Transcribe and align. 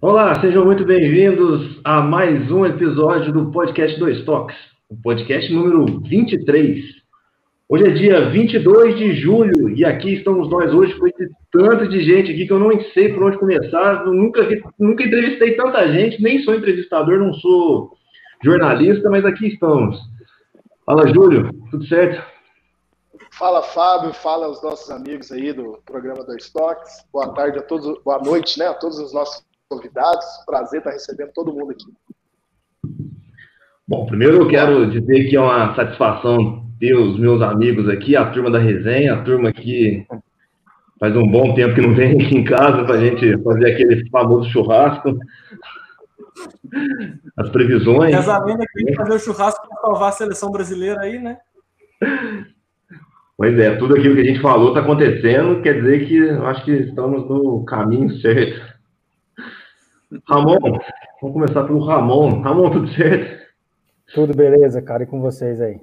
Olá, 0.00 0.40
sejam 0.40 0.64
muito 0.64 0.84
bem-vindos 0.84 1.80
a 1.82 2.00
mais 2.00 2.52
um 2.52 2.64
episódio 2.64 3.32
do 3.32 3.50
podcast 3.50 3.98
Dois 3.98 4.24
Toques, 4.24 4.56
o 4.88 4.96
podcast 4.96 5.52
número 5.52 6.00
23. 6.02 6.84
Hoje 7.68 7.84
é 7.84 7.90
dia 7.90 8.30
22 8.30 8.96
de 8.96 9.16
julho 9.16 9.70
e 9.70 9.84
aqui 9.84 10.14
estamos 10.14 10.48
nós 10.48 10.72
hoje 10.72 10.94
com 10.94 11.08
esse 11.08 11.28
tanto 11.50 11.88
de 11.88 12.00
gente 12.04 12.30
aqui 12.30 12.46
que 12.46 12.52
eu 12.52 12.60
não 12.60 12.70
sei 12.94 13.12
por 13.12 13.24
onde 13.24 13.38
começar, 13.38 14.06
nunca, 14.06 14.48
nunca 14.78 15.02
entrevistei 15.02 15.56
tanta 15.56 15.92
gente, 15.92 16.22
nem 16.22 16.44
sou 16.44 16.54
entrevistador, 16.54 17.18
não 17.18 17.34
sou 17.34 17.90
jornalista, 18.44 19.10
mas 19.10 19.24
aqui 19.24 19.48
estamos. 19.48 19.98
Fala, 20.86 21.08
Júlio, 21.08 21.50
tudo 21.72 21.84
certo? 21.88 22.24
Fala, 23.32 23.64
Fábio, 23.64 24.14
fala 24.14 24.46
aos 24.46 24.62
nossos 24.62 24.90
amigos 24.92 25.32
aí 25.32 25.52
do 25.52 25.80
programa 25.84 26.22
Dois 26.22 26.48
Toques. 26.50 27.04
Boa 27.12 27.34
tarde 27.34 27.58
a 27.58 27.62
todos, 27.62 28.00
boa 28.04 28.20
noite, 28.20 28.60
né, 28.60 28.68
a 28.68 28.74
todos 28.74 29.00
os 29.00 29.12
nossos 29.12 29.47
convidados. 29.68 30.26
Prazer 30.46 30.78
estar 30.78 30.90
recebendo 30.90 31.32
todo 31.32 31.52
mundo 31.52 31.72
aqui. 31.72 31.86
Bom, 33.86 34.06
primeiro 34.06 34.38
eu 34.38 34.48
quero 34.48 34.90
dizer 34.90 35.28
que 35.28 35.36
é 35.36 35.40
uma 35.40 35.74
satisfação 35.74 36.66
ter 36.78 36.94
os 36.94 37.18
meus 37.18 37.42
amigos 37.42 37.88
aqui, 37.88 38.16
a 38.16 38.30
turma 38.30 38.50
da 38.50 38.58
resenha, 38.58 39.14
a 39.14 39.22
turma 39.22 39.52
que 39.52 40.06
faz 41.00 41.16
um 41.16 41.26
bom 41.26 41.54
tempo 41.54 41.74
que 41.74 41.80
não 41.80 41.94
vem 41.94 42.12
aqui 42.12 42.36
em 42.36 42.44
casa 42.44 42.84
para 42.84 42.94
a 42.94 43.00
gente 43.00 43.42
fazer 43.42 43.72
aquele 43.72 44.08
famoso 44.10 44.48
churrasco. 44.50 45.18
As 47.36 47.48
previsões. 47.50 48.14
Casamento 48.14 48.62
aqui 48.62 48.94
fazer 48.94 49.14
o 49.14 49.18
churrasco 49.18 49.68
para 49.68 49.80
salvar 49.80 50.08
a 50.10 50.12
seleção 50.12 50.50
brasileira 50.50 51.00
aí, 51.00 51.18
né? 51.18 51.38
Pois 53.36 53.58
é, 53.58 53.76
tudo 53.76 53.94
aquilo 53.94 54.14
que 54.14 54.20
a 54.20 54.24
gente 54.24 54.40
falou 54.40 54.68
está 54.68 54.80
acontecendo, 54.80 55.62
quer 55.62 55.80
dizer 55.80 56.06
que 56.06 56.16
eu 56.16 56.46
acho 56.46 56.64
que 56.64 56.72
estamos 56.72 57.28
no 57.28 57.64
caminho 57.64 58.10
certo. 58.18 58.77
Ramon, 60.26 60.58
vamos 61.20 61.34
começar 61.34 61.64
pelo 61.64 61.84
Ramon. 61.84 62.40
Ramon, 62.40 62.70
tudo 62.70 62.88
certo? 62.94 63.46
Tudo 64.14 64.34
beleza, 64.34 64.80
cara, 64.80 65.02
e 65.02 65.06
com 65.06 65.20
vocês 65.20 65.60
aí? 65.60 65.80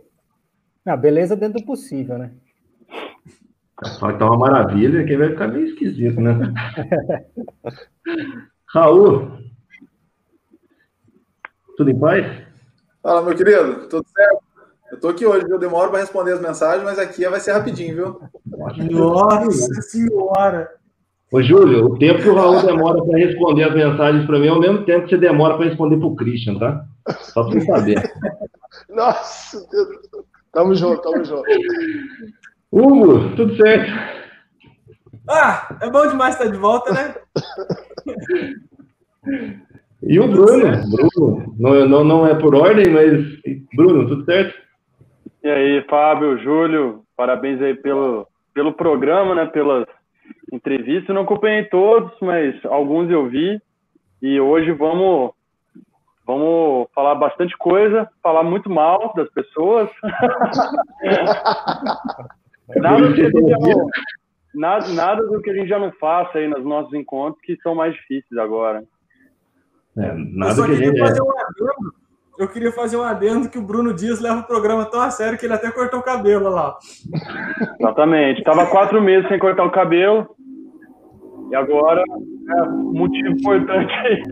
Ah, 0.85 0.97
beleza 0.97 1.35
dentro 1.35 1.59
do 1.59 1.65
possível, 1.65 2.17
né? 2.17 2.31
Só 3.83 4.11
que 4.11 4.17
tá 4.17 4.25
uma 4.25 4.37
maravilha, 4.37 5.05
que 5.05 5.17
vai 5.17 5.29
ficar 5.29 5.47
meio 5.47 5.67
esquisito, 5.67 6.19
né? 6.19 6.33
Raul, 8.67 9.37
tudo 11.77 11.91
em 11.91 11.99
paz? 11.99 12.25
Fala, 13.03 13.21
meu 13.21 13.35
querido, 13.35 13.87
tudo 13.89 14.07
certo? 14.09 14.43
Eu 14.91 14.99
tô 14.99 15.09
aqui 15.09 15.25
hoje, 15.25 15.45
eu 15.49 15.59
demoro 15.59 15.91
para 15.91 15.99
responder 15.99 16.33
as 16.33 16.41
mensagens, 16.41 16.83
mas 16.83 16.97
aqui 16.97 17.27
vai 17.27 17.39
ser 17.39 17.51
rapidinho, 17.51 17.95
viu? 17.95 18.21
Nossa 18.91 19.81
senhora! 19.81 20.71
Ô, 21.31 21.41
Júlio, 21.41 21.85
o 21.85 21.97
tempo 21.97 22.21
que 22.21 22.29
o 22.29 22.35
Raul 22.35 22.65
demora 22.65 23.03
para 23.03 23.17
responder 23.17 23.63
as 23.63 23.73
mensagens 23.73 24.25
para 24.25 24.39
mim 24.39 24.47
é 24.47 24.51
o 24.51 24.59
mesmo 24.59 24.85
tempo 24.85 25.05
que 25.05 25.09
você 25.09 25.17
demora 25.17 25.55
para 25.55 25.65
responder 25.65 25.97
para 25.97 26.07
o 26.07 26.15
Christian, 26.15 26.59
tá? 26.59 26.85
Só 27.19 27.43
para 27.43 27.53
você 27.53 27.61
saber. 27.61 28.13
Nossa, 28.89 29.67
Deus. 29.69 29.87
Tamo 30.51 30.75
junto, 30.75 31.01
tamo 31.01 31.25
junto. 31.25 31.43
Hugo, 32.71 33.35
tudo 33.35 33.55
certo? 33.57 33.91
Ah, 35.27 35.77
é 35.81 35.89
bom 35.89 36.07
demais 36.07 36.35
estar 36.35 36.49
de 36.49 36.57
volta, 36.57 36.93
né? 36.93 37.15
E 40.07 40.19
o 40.19 40.27
Bruno, 40.27 40.67
Bruno, 40.91 41.55
não, 41.57 41.89
não, 41.89 42.03
não 42.03 42.27
é 42.27 42.35
por 42.35 42.53
ordem, 42.53 42.93
mas 42.93 43.23
Bruno, 43.75 44.07
tudo 44.07 44.23
certo? 44.25 44.55
E 45.43 45.49
aí, 45.49 45.83
Fábio, 45.89 46.37
Júlio, 46.37 47.03
parabéns 47.17 47.59
aí 47.59 47.73
pelo, 47.73 48.27
pelo 48.53 48.73
programa, 48.73 49.33
né? 49.33 49.47
Pelas 49.47 49.87
entrevistas. 50.51 51.09
Eu 51.09 51.15
não 51.15 51.23
acompanhei 51.23 51.65
todos, 51.65 52.11
mas 52.21 52.63
alguns 52.65 53.09
eu 53.09 53.27
vi. 53.27 53.61
E 54.21 54.39
hoje 54.39 54.71
vamos 54.71 55.31
vamos 56.25 56.87
falar 56.93 57.15
bastante 57.15 57.55
coisa, 57.57 58.09
falar 58.23 58.43
muito 58.43 58.69
mal 58.69 59.13
das 59.15 59.29
pessoas. 59.29 59.89
nada, 62.75 63.07
do 63.07 63.13
que 63.13 63.21
a 63.21 63.29
gente 63.29 63.49
já 63.49 63.57
não, 63.59 63.87
nada, 64.55 64.87
nada 64.89 65.23
do 65.27 65.41
que 65.41 65.51
a 65.51 65.53
gente 65.53 65.67
já 65.67 65.77
não 65.77 65.91
faça 65.93 66.39
aí 66.39 66.47
nos 66.47 66.65
nossos 66.65 66.93
encontros 66.93 67.41
que 67.43 67.55
são 67.61 67.75
mais 67.75 67.93
difíceis 67.93 68.39
agora. 68.39 68.83
É, 69.97 70.13
nada 70.13 70.65
que 70.65 70.71
a 70.71 70.75
gente... 70.75 70.99
fazer 70.99 71.21
um 71.21 71.29
adendo. 71.29 72.04
Eu 72.37 72.47
queria 72.49 72.71
fazer 72.71 72.97
um 72.97 73.01
adendo 73.03 73.49
que 73.49 73.57
o 73.57 73.61
Bruno 73.61 73.93
Dias 73.93 74.19
leva 74.19 74.39
o 74.41 74.47
programa 74.47 74.85
tão 74.85 74.99
a 75.01 75.09
sério 75.09 75.37
que 75.37 75.45
ele 75.45 75.53
até 75.53 75.71
cortou 75.71 75.99
o 75.99 76.03
cabelo 76.03 76.49
lá. 76.49 76.77
Exatamente. 77.79 78.43
Tava 78.43 78.65
quatro 78.67 79.01
meses 79.01 79.27
sem 79.29 79.39
cortar 79.39 79.63
o 79.65 79.71
cabelo. 79.71 80.27
E 81.51 81.55
agora 81.55 82.03
é 82.49 82.61
um 82.63 82.91
motivo 82.93 83.29
importante 83.29 83.93
aí. 83.93 84.23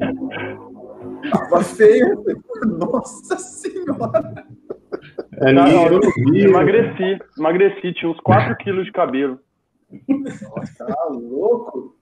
Tava 1.32 1.64
feio. 1.64 2.24
Nossa 2.78 3.38
senhora. 3.38 4.46
É, 5.38 5.54
ninguém- 5.54 5.86
eu 5.86 5.92
não 6.00 6.32
vi. 6.32 6.42
Emagreci, 6.46 7.20
emagreci, 7.38 7.94
tinha 7.94 8.12
uns 8.12 8.20
4 8.20 8.56
quilos 8.58 8.86
de 8.86 8.92
cabelo. 8.92 9.40
Tá 10.78 10.96
louco? 11.12 11.96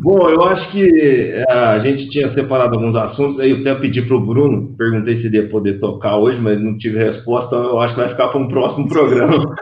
Bom, 0.00 0.28
eu 0.28 0.42
acho 0.44 0.70
que 0.72 1.32
é, 1.48 1.52
a 1.52 1.78
gente 1.80 2.08
tinha 2.10 2.32
separado 2.34 2.74
alguns 2.74 2.96
assuntos, 2.96 3.40
aí 3.40 3.50
eu 3.50 3.60
até 3.60 3.74
pedi 3.74 4.02
para 4.02 4.16
o 4.16 4.20
Bruno, 4.24 4.74
perguntei 4.76 5.20
se 5.20 5.26
ele 5.26 5.36
ia 5.36 5.48
poder 5.48 5.78
tocar 5.78 6.16
hoje, 6.16 6.38
mas 6.40 6.60
não 6.60 6.76
tive 6.78 6.98
resposta, 6.98 7.54
então 7.56 7.64
eu 7.64 7.80
acho 7.80 7.94
que 7.94 8.00
vai 8.00 8.08
ficar 8.10 8.28
para 8.28 8.38
um 8.40 8.48
próximo 8.48 8.88
programa. 8.88 9.54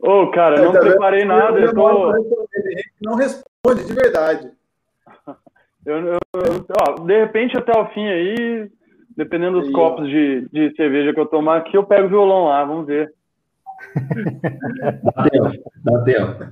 Ô, 0.00 0.28
cara, 0.30 0.62
não 0.62 0.72
preparei 0.72 1.24
nada, 1.24 1.58
eu 1.58 1.74
tô. 1.74 2.12
Não 3.02 3.14
responde, 3.14 3.84
de 3.86 3.92
verdade. 3.94 4.50
Eu, 5.86 5.98
eu- 6.04 6.18
ó, 6.80 6.94
de 7.04 7.16
repente, 7.16 7.56
até 7.56 7.70
o 7.78 7.86
fim 7.90 8.04
aí, 8.08 8.68
dependendo 9.16 9.60
dos 9.60 9.68
Aí, 9.68 9.72
ó. 9.72 9.76
copos 9.90 10.08
de, 10.08 10.48
de 10.52 10.74
cerveja 10.74 11.14
que 11.14 11.20
eu 11.20 11.26
tomar 11.26 11.58
aqui, 11.58 11.76
eu 11.76 11.84
pego 11.84 12.06
o 12.06 12.10
violão 12.10 12.46
lá, 12.46 12.64
vamos 12.64 12.88
ver. 12.88 13.12
Dá 15.04 15.28
tempo, 15.30 15.52
dá 15.84 16.02
tempo. 16.02 16.44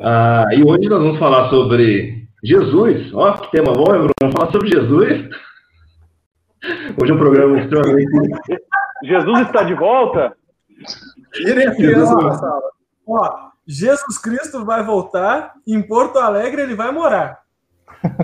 Ah, 0.00 0.46
e 0.52 0.62
hoje 0.62 0.88
nós 0.88 1.02
vamos 1.02 1.18
falar 1.18 1.50
sobre 1.50 2.28
Jesus. 2.42 3.12
Ó, 3.12 3.32
que 3.32 3.50
tema 3.50 3.72
bom, 3.72 3.84
Bruno? 3.84 4.10
Vamos 4.20 4.34
falar 4.36 4.52
sobre 4.52 4.68
Jesus. 4.68 5.28
Hoje 7.00 7.12
é 7.12 7.14
um 7.14 7.18
programa 7.18 7.60
extremamente. 7.60 8.10
Jesus 9.02 9.40
está 9.40 9.62
de 9.62 9.74
volta? 9.74 10.36
Tirem 11.32 11.66
da 11.66 12.06
sala. 12.06 12.62
Ó, 13.06 13.48
Jesus 13.66 14.18
Cristo 14.18 14.64
vai 14.64 14.84
voltar, 14.84 15.54
em 15.66 15.80
Porto 15.82 16.18
Alegre 16.18 16.62
ele 16.62 16.74
vai 16.74 16.90
morar. 16.92 17.40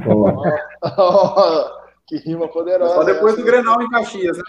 Oh, 0.06 0.42
que 2.06 2.16
rima 2.18 2.48
poderosa. 2.48 2.94
Só 2.94 3.04
depois 3.04 3.36
do. 3.36 3.44
Grenal 3.44 3.82
em 3.82 3.88
Caxias, 3.88 4.36
né? 4.36 4.44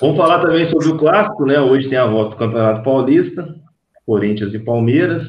Vamos 0.00 0.16
falar 0.16 0.40
também 0.40 0.70
sobre 0.70 0.88
o 0.88 0.98
clássico, 0.98 1.44
né? 1.44 1.60
Hoje 1.60 1.88
tem 1.88 1.98
a 1.98 2.06
volta 2.06 2.30
do 2.30 2.38
Campeonato 2.38 2.82
Paulista, 2.82 3.54
Corinthians 4.06 4.52
e 4.54 4.58
Palmeiras. 4.58 5.26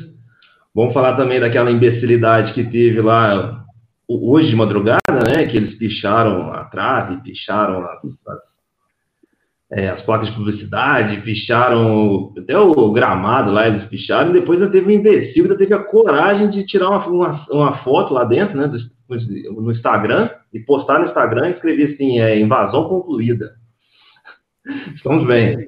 Vamos 0.73 0.93
falar 0.93 1.15
também 1.17 1.39
daquela 1.39 1.71
imbecilidade 1.71 2.53
que 2.53 2.63
teve 2.63 3.01
lá 3.01 3.65
hoje 4.07 4.49
de 4.49 4.55
madrugada, 4.55 4.99
né? 5.27 5.45
Que 5.47 5.57
eles 5.57 5.75
picharam 5.75 6.51
a 6.53 6.63
trave, 6.65 7.21
picharam 7.21 7.83
as, 7.85 7.99
as- 8.27 8.51
é, 9.73 9.87
as 9.87 10.01
placas 10.01 10.27
de 10.29 10.35
publicidade, 10.35 11.21
picharam 11.21 12.33
até 12.37 12.57
o 12.59 12.91
gramado 12.91 13.51
lá, 13.53 13.67
eles 13.69 13.85
picharam, 13.85 14.31
e 14.31 14.33
depois 14.33 14.59
ainda 14.61 14.69
teve 14.71 14.85
um 14.87 14.91
imbecil, 14.99 15.43
ainda 15.45 15.57
teve 15.57 15.73
a 15.73 15.79
coragem 15.79 16.49
de 16.49 16.65
tirar 16.65 16.89
uma, 16.89 17.07
uma, 17.07 17.45
uma 17.49 17.77
foto 17.77 18.13
lá 18.13 18.25
dentro, 18.25 18.57
né? 18.57 18.67
do- 18.67 18.91
no 19.61 19.71
Instagram, 19.71 20.29
e 20.53 20.59
postar 20.59 20.99
no 20.99 21.05
Instagram 21.05 21.47
e 21.49 21.51
escrever 21.53 21.93
assim, 21.93 22.19
é, 22.19 22.37
invasão 22.39 22.87
concluída. 22.89 23.53
Estamos 24.95 25.25
bem. 25.25 25.67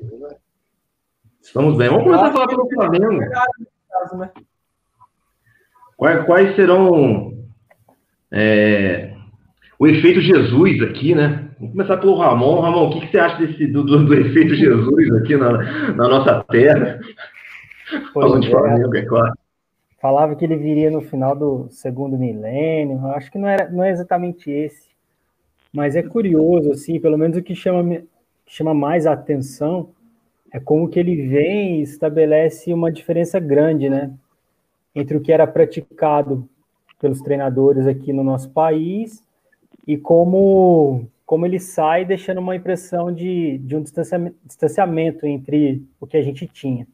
Estamos 1.53 1.77
bem. 1.77 1.87
Vamos 1.87 2.05
começar 2.05 2.29
a 2.29 2.33
falar 2.33 2.47
pelo 2.47 2.67
Flamengo. 2.67 3.21
Quais, 5.95 6.25
quais 6.25 6.55
serão 6.55 7.31
é, 8.31 9.13
o 9.77 9.85
efeito 9.85 10.19
Jesus 10.19 10.81
aqui, 10.81 11.13
né? 11.13 11.47
Vamos 11.59 11.73
começar 11.73 11.97
pelo 11.97 12.17
Ramon. 12.17 12.59
Ramon, 12.59 12.87
o 12.87 12.89
que, 12.89 13.01
que 13.01 13.11
você 13.11 13.19
acha 13.19 13.37
desse, 13.37 13.67
do, 13.67 13.83
do- 13.83 14.03
do 14.03 14.13
efeito 14.15 14.55
Jesus 14.55 15.13
aqui 15.13 15.37
na, 15.37 15.51
na 15.93 16.07
nossa 16.09 16.43
terra? 16.45 16.99
Pois 18.11 18.25
Falando 18.25 18.41
de 18.41 18.47
é. 18.47 18.49
Flamengo, 18.49 18.95
é 18.97 19.05
claro. 19.05 19.33
Falava 20.01 20.35
que 20.35 20.43
ele 20.43 20.55
viria 20.55 20.89
no 20.89 21.01
final 21.01 21.35
do 21.35 21.67
segundo 21.69 22.17
milênio. 22.17 22.97
eu 22.97 23.11
Acho 23.11 23.31
que 23.31 23.37
não, 23.37 23.47
era, 23.47 23.69
não 23.69 23.83
é 23.83 23.91
exatamente 23.91 24.49
esse. 24.49 24.89
Mas 25.71 25.95
é 25.95 26.01
curioso, 26.01 26.71
assim, 26.71 26.99
pelo 26.99 27.15
menos 27.15 27.37
o 27.37 27.43
que 27.43 27.53
chama, 27.53 28.01
chama 28.47 28.73
mais 28.73 29.05
a 29.05 29.13
atenção 29.13 29.89
é 30.53 30.59
como 30.59 30.87
que 30.87 30.99
ele 30.99 31.27
vem 31.27 31.79
e 31.79 31.81
estabelece 31.81 32.71
uma 32.71 32.91
diferença 32.91 33.39
grande, 33.39 33.89
né? 33.89 34.13
Entre 34.93 35.17
o 35.17 35.21
que 35.21 35.31
era 35.31 35.47
praticado 35.47 36.47
pelos 37.01 37.21
treinadores 37.21 37.87
aqui 37.87 38.13
no 38.13 38.23
nosso 38.23 38.51
país 38.51 39.23
e 39.87 39.97
como, 39.97 41.07
como 41.25 41.47
ele 41.47 41.59
sai 41.59 42.05
deixando 42.05 42.37
uma 42.37 42.55
impressão 42.55 43.11
de, 43.11 43.57
de 43.57 43.75
um 43.75 43.81
distanciamento, 43.81 44.37
distanciamento 44.45 45.25
entre 45.25 45.83
o 45.99 46.05
que 46.05 46.17
a 46.17 46.21
gente 46.21 46.45
tinha. 46.45 46.87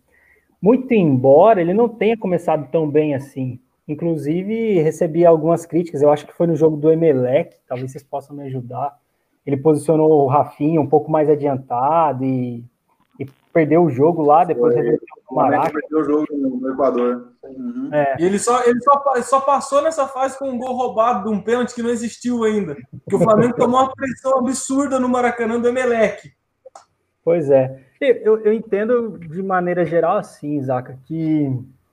muito 0.61 0.93
embora 0.93 1.61
ele 1.61 1.73
não 1.73 1.89
tenha 1.89 2.17
começado 2.17 2.71
tão 2.71 2.89
bem 2.89 3.13
assim. 3.13 3.59
Inclusive, 3.87 4.81
recebi 4.81 5.25
algumas 5.25 5.65
críticas, 5.65 6.01
eu 6.01 6.11
acho 6.11 6.25
que 6.25 6.33
foi 6.33 6.47
no 6.47 6.55
jogo 6.55 6.77
do 6.77 6.91
Emelec, 6.91 7.57
talvez 7.67 7.91
vocês 7.91 8.03
possam 8.03 8.35
me 8.35 8.43
ajudar. 8.43 8.97
Ele 9.45 9.57
posicionou 9.57 10.23
o 10.23 10.27
Rafinha 10.27 10.79
um 10.79 10.87
pouco 10.87 11.11
mais 11.11 11.29
adiantado 11.29 12.23
e, 12.23 12.63
perdeu 13.53 13.83
o 13.83 13.89
jogo 13.89 14.21
lá, 14.21 14.43
depois 14.43 14.73
Foi. 14.73 14.83
reverteu 14.83 15.07
o 15.29 15.35
Maraca. 15.35 15.71
perdeu 15.71 15.99
o 15.99 16.03
jogo 16.03 16.25
no, 16.31 16.49
no 16.57 16.71
Equador. 16.71 17.33
Uhum. 17.43 17.89
É, 17.91 18.15
E 18.19 18.25
ele 18.25 18.39
só, 18.39 18.63
ele 18.63 18.79
só, 18.81 19.01
só 19.21 19.41
passou 19.41 19.81
nessa 19.81 20.07
fase 20.07 20.37
com 20.37 20.49
um 20.49 20.57
gol 20.57 20.75
roubado 20.75 21.29
de 21.29 21.35
um 21.35 21.41
pênalti 21.41 21.73
que 21.73 21.81
não 21.81 21.89
existiu 21.89 22.43
ainda. 22.43 22.75
Que 23.07 23.15
o 23.15 23.19
Flamengo 23.19 23.55
tomou 23.55 23.81
uma 23.81 23.93
pressão 23.93 24.37
absurda 24.39 24.99
no 24.99 25.09
Maracanã 25.09 25.59
do 25.59 25.67
Emelec. 25.67 26.31
Pois 27.23 27.49
é. 27.49 27.79
Eu, 28.01 28.39
eu 28.39 28.53
entendo 28.53 29.17
de 29.19 29.43
maneira 29.43 29.85
geral 29.85 30.17
assim, 30.17 30.61
Zaca, 30.63 30.97
que 31.05 31.51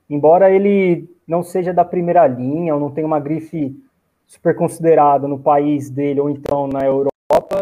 embora 0.09 0.49
ele 0.49 1.09
não 1.27 1.43
seja 1.43 1.73
da 1.73 1.83
primeira 1.83 2.25
linha, 2.25 2.73
ou 2.73 2.79
não 2.79 2.89
tenha 2.89 3.05
uma 3.05 3.19
grife 3.19 3.75
super 4.25 4.55
considerada 4.55 5.27
no 5.27 5.37
país 5.37 5.89
dele, 5.89 6.21
ou 6.21 6.29
então 6.29 6.67
na 6.67 6.85
Europa, 6.85 7.11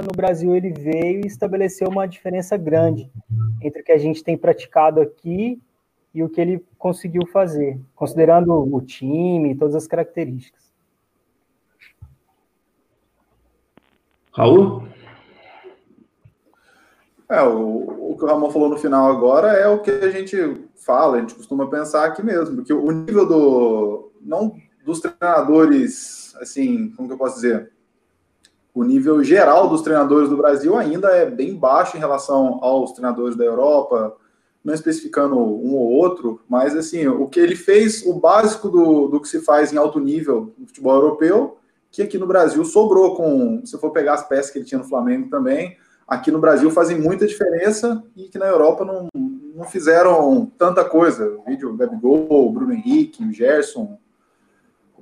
no 0.01 0.15
Brasil 0.15 0.55
ele 0.55 0.71
veio 0.71 1.21
e 1.23 1.27
estabeleceu 1.27 1.87
uma 1.89 2.07
diferença 2.07 2.57
grande 2.57 3.09
entre 3.61 3.81
o 3.81 3.83
que 3.83 3.91
a 3.91 3.97
gente 3.97 4.23
tem 4.23 4.37
praticado 4.37 5.01
aqui 5.01 5.61
e 6.13 6.23
o 6.23 6.29
que 6.29 6.39
ele 6.39 6.65
conseguiu 6.77 7.27
fazer, 7.27 7.79
considerando 7.93 8.53
o 8.53 8.81
time 8.81 9.51
e 9.51 9.55
todas 9.55 9.75
as 9.75 9.87
características. 9.87 10.73
Raul? 14.31 14.87
É, 17.27 17.41
o, 17.41 18.11
o 18.11 18.17
que 18.17 18.23
o 18.23 18.27
Ramon 18.27 18.51
falou 18.51 18.69
no 18.69 18.77
final 18.77 19.09
agora 19.09 19.53
é 19.53 19.67
o 19.67 19.81
que 19.81 19.89
a 19.89 20.11
gente 20.11 20.37
fala, 20.75 21.17
a 21.17 21.19
gente 21.19 21.35
costuma 21.35 21.67
pensar 21.67 22.05
aqui 22.05 22.21
mesmo, 22.21 22.57
porque 22.57 22.71
o 22.71 22.91
nível 22.91 23.25
do. 23.25 24.11
não 24.21 24.55
dos 24.85 24.99
treinadores, 24.99 26.35
assim, 26.35 26.91
como 26.91 27.07
que 27.07 27.13
eu 27.15 27.17
posso 27.17 27.35
dizer? 27.35 27.74
O 28.75 28.83
nível 28.83 29.23
geral 29.23 29.69
dos 29.69 29.81
treinadores 29.81 30.29
do 30.29 30.35
Brasil 30.35 30.75
ainda 30.75 31.07
é 31.07 31.25
bem 31.25 31.55
baixo 31.55 31.95
em 31.95 31.99
relação 31.99 32.59
aos 32.61 32.91
treinadores 32.91 33.37
da 33.37 33.45
Europa, 33.45 34.17
não 34.61 34.73
especificando 34.73 35.37
um 35.37 35.75
ou 35.75 35.91
outro, 35.91 36.41
mas 36.49 36.75
assim, 36.75 37.07
o 37.07 37.25
que 37.27 37.39
ele 37.39 37.55
fez, 37.55 38.05
o 38.05 38.19
básico 38.19 38.67
do, 38.67 39.07
do 39.07 39.21
que 39.21 39.29
se 39.29 39.39
faz 39.39 39.71
em 39.71 39.77
alto 39.77 39.97
nível 39.97 40.53
no 40.57 40.67
futebol 40.67 40.93
europeu, 40.93 41.57
que 41.89 42.01
aqui 42.01 42.17
no 42.17 42.27
Brasil 42.27 42.65
sobrou 42.65 43.15
com, 43.15 43.65
se 43.65 43.77
for 43.77 43.91
pegar 43.91 44.15
as 44.15 44.27
peças 44.27 44.51
que 44.51 44.57
ele 44.57 44.65
tinha 44.65 44.79
no 44.79 44.89
Flamengo 44.89 45.29
também, 45.29 45.77
aqui 46.05 46.29
no 46.29 46.39
Brasil 46.39 46.69
fazem 46.69 46.99
muita 46.99 47.25
diferença 47.25 48.03
e 48.13 48.23
que 48.23 48.37
na 48.37 48.47
Europa 48.47 48.83
não, 48.83 49.07
não 49.55 49.63
fizeram 49.63 50.51
tanta 50.57 50.83
coisa. 50.83 51.37
O 51.37 51.45
vídeo 51.45 51.73
Gabigol, 51.77 52.51
Bruno 52.51 52.73
Henrique, 52.73 53.23
o 53.23 53.31
Gerson, 53.31 53.97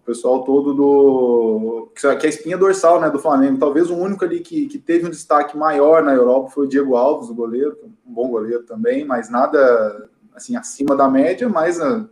pessoal 0.05 0.44
todo 0.44 0.73
do. 0.73 1.91
que 1.95 2.05
é 2.05 2.11
a 2.11 2.29
espinha 2.29 2.57
dorsal 2.57 3.00
né, 3.00 3.09
do 3.09 3.19
Flamengo. 3.19 3.59
Talvez 3.59 3.89
o 3.89 3.95
único 3.95 4.23
ali 4.25 4.39
que, 4.39 4.67
que 4.67 4.77
teve 4.77 5.07
um 5.07 5.09
destaque 5.09 5.57
maior 5.57 6.03
na 6.03 6.13
Europa 6.13 6.51
foi 6.51 6.65
o 6.65 6.69
Diego 6.69 6.95
Alves, 6.95 7.29
o 7.29 7.35
goleiro, 7.35 7.77
um 8.05 8.13
bom 8.13 8.29
goleiro 8.29 8.63
também, 8.63 9.05
mas 9.05 9.29
nada 9.29 10.09
assim 10.35 10.55
acima 10.55 10.95
da 10.95 11.07
média, 11.07 11.47
mas 11.47 11.79
ah, 11.79 12.05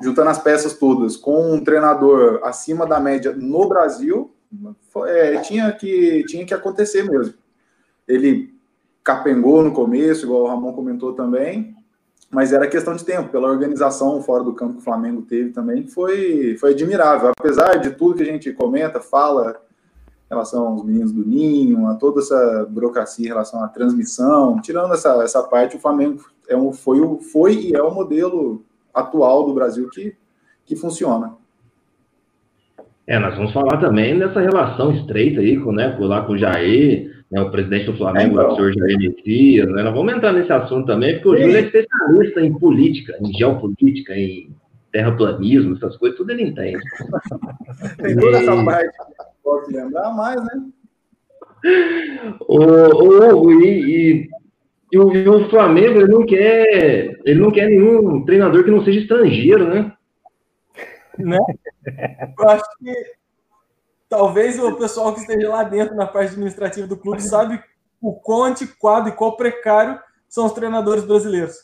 juntando 0.00 0.30
as 0.30 0.38
peças 0.38 0.74
todas 0.74 1.16
com 1.16 1.54
um 1.54 1.62
treinador 1.62 2.40
acima 2.44 2.86
da 2.86 3.00
média 3.00 3.32
no 3.32 3.68
Brasil, 3.68 4.32
é, 5.06 5.38
tinha, 5.38 5.70
que, 5.72 6.24
tinha 6.24 6.44
que 6.44 6.54
acontecer 6.54 7.02
mesmo 7.02 7.34
ele 8.08 8.54
capengou 9.04 9.62
no 9.62 9.72
começo, 9.72 10.24
igual 10.24 10.44
o 10.44 10.48
Ramon 10.48 10.72
comentou 10.72 11.12
também, 11.12 11.76
mas 12.30 12.52
era 12.52 12.68
questão 12.68 12.94
de 12.94 13.04
tempo, 13.04 13.30
pela 13.30 13.48
organização 13.48 14.20
fora 14.22 14.44
do 14.44 14.52
campo 14.52 14.74
que 14.74 14.80
o 14.80 14.84
Flamengo 14.84 15.22
teve 15.22 15.50
também, 15.50 15.86
foi, 15.86 16.56
foi 16.58 16.72
admirável. 16.72 17.32
Apesar 17.38 17.76
de 17.76 17.90
tudo 17.90 18.16
que 18.16 18.22
a 18.22 18.26
gente 18.26 18.52
comenta, 18.52 19.00
fala 19.00 19.60
em 20.26 20.34
relação 20.34 20.66
aos 20.66 20.84
meninos 20.84 21.10
do 21.10 21.26
Ninho, 21.26 21.86
a 21.86 21.94
toda 21.94 22.20
essa 22.20 22.66
burocracia 22.68 23.24
em 23.24 23.28
relação 23.28 23.64
à 23.64 23.68
transmissão, 23.68 24.60
tirando 24.60 24.92
essa, 24.92 25.22
essa 25.22 25.42
parte, 25.42 25.76
o 25.76 25.80
Flamengo 25.80 26.22
é 26.46 26.56
um, 26.56 26.70
foi, 26.70 27.00
foi 27.32 27.54
e 27.54 27.74
é 27.74 27.82
o 27.82 27.94
modelo 27.94 28.62
atual 28.92 29.46
do 29.46 29.54
Brasil 29.54 29.88
que, 29.88 30.14
que 30.66 30.76
funciona. 30.76 31.32
É, 33.06 33.18
nós 33.18 33.34
vamos 33.36 33.54
falar 33.54 33.80
também 33.80 34.18
dessa 34.18 34.38
relação 34.38 34.92
estreita 34.92 35.40
aí 35.40 35.58
com, 35.58 35.72
né, 35.72 35.96
lá 35.98 36.22
com 36.26 36.34
o 36.34 36.38
Jair, 36.38 37.17
né, 37.30 37.40
o 37.42 37.50
presidente 37.50 37.86
do 37.86 37.96
Flamengo, 37.96 38.40
É, 38.40 38.46
o 38.46 38.56
senhor 38.56 38.72
Jair 38.74 38.98
Messias, 38.98 39.68
né? 39.70 39.82
Nós 39.82 39.94
vamos 39.94 40.14
entrar 40.14 40.32
nesse 40.32 40.52
assunto 40.52 40.86
também, 40.86 41.20
porque 41.20 41.28
o. 41.28 41.36
Júlio 41.38 41.56
é 41.56 41.60
especialista 41.60 42.40
em 42.40 42.58
política, 42.58 43.18
em 43.20 43.32
geopolítica, 43.36 44.14
em 44.16 44.50
terraplanismo, 44.90 45.76
essas 45.76 45.96
coisas, 45.98 46.16
tudo 46.16 46.30
ele 46.30 46.44
entende. 46.44 46.78
Tem 48.00 48.16
toda 48.16 48.38
essa 48.38 48.64
parte 48.64 48.88
que 48.88 49.24
posso 49.44 49.70
lembrar, 49.70 50.14
mas, 50.14 50.42
né? 50.44 50.62
O, 52.46 52.58
o, 52.62 53.42
o- 53.46 53.52
e, 53.62 54.28
e- 54.92 54.98
o, 54.98 55.12
e 55.12 55.28
o 55.28 55.50
Flamengo 55.50 55.98
ele 56.00 56.06
não 56.08 56.24
quer 56.24 57.18
ele 57.24 57.40
não 57.40 57.50
quer 57.50 57.68
nenhum 57.68 58.24
treinador 58.24 58.62
que 58.64 58.70
não 58.70 58.82
seja 58.84 59.00
estrangeiro, 59.00 59.66
né? 59.68 59.92
Eu 62.38 62.48
acho 62.48 62.64
que 62.78 63.17
talvez 64.08 64.58
o 64.58 64.74
pessoal 64.76 65.12
que 65.14 65.20
esteja 65.20 65.48
lá 65.48 65.62
dentro 65.62 65.94
na 65.94 66.06
parte 66.06 66.32
administrativa 66.32 66.86
do 66.86 66.96
clube 66.96 67.22
sabe 67.22 67.62
o 68.00 68.12
quão 68.14 68.44
antiquado 68.44 69.08
e 69.08 69.12
quão 69.12 69.32
precário 69.36 69.98
são 70.28 70.46
os 70.46 70.52
treinadores 70.52 71.04
brasileiros. 71.04 71.56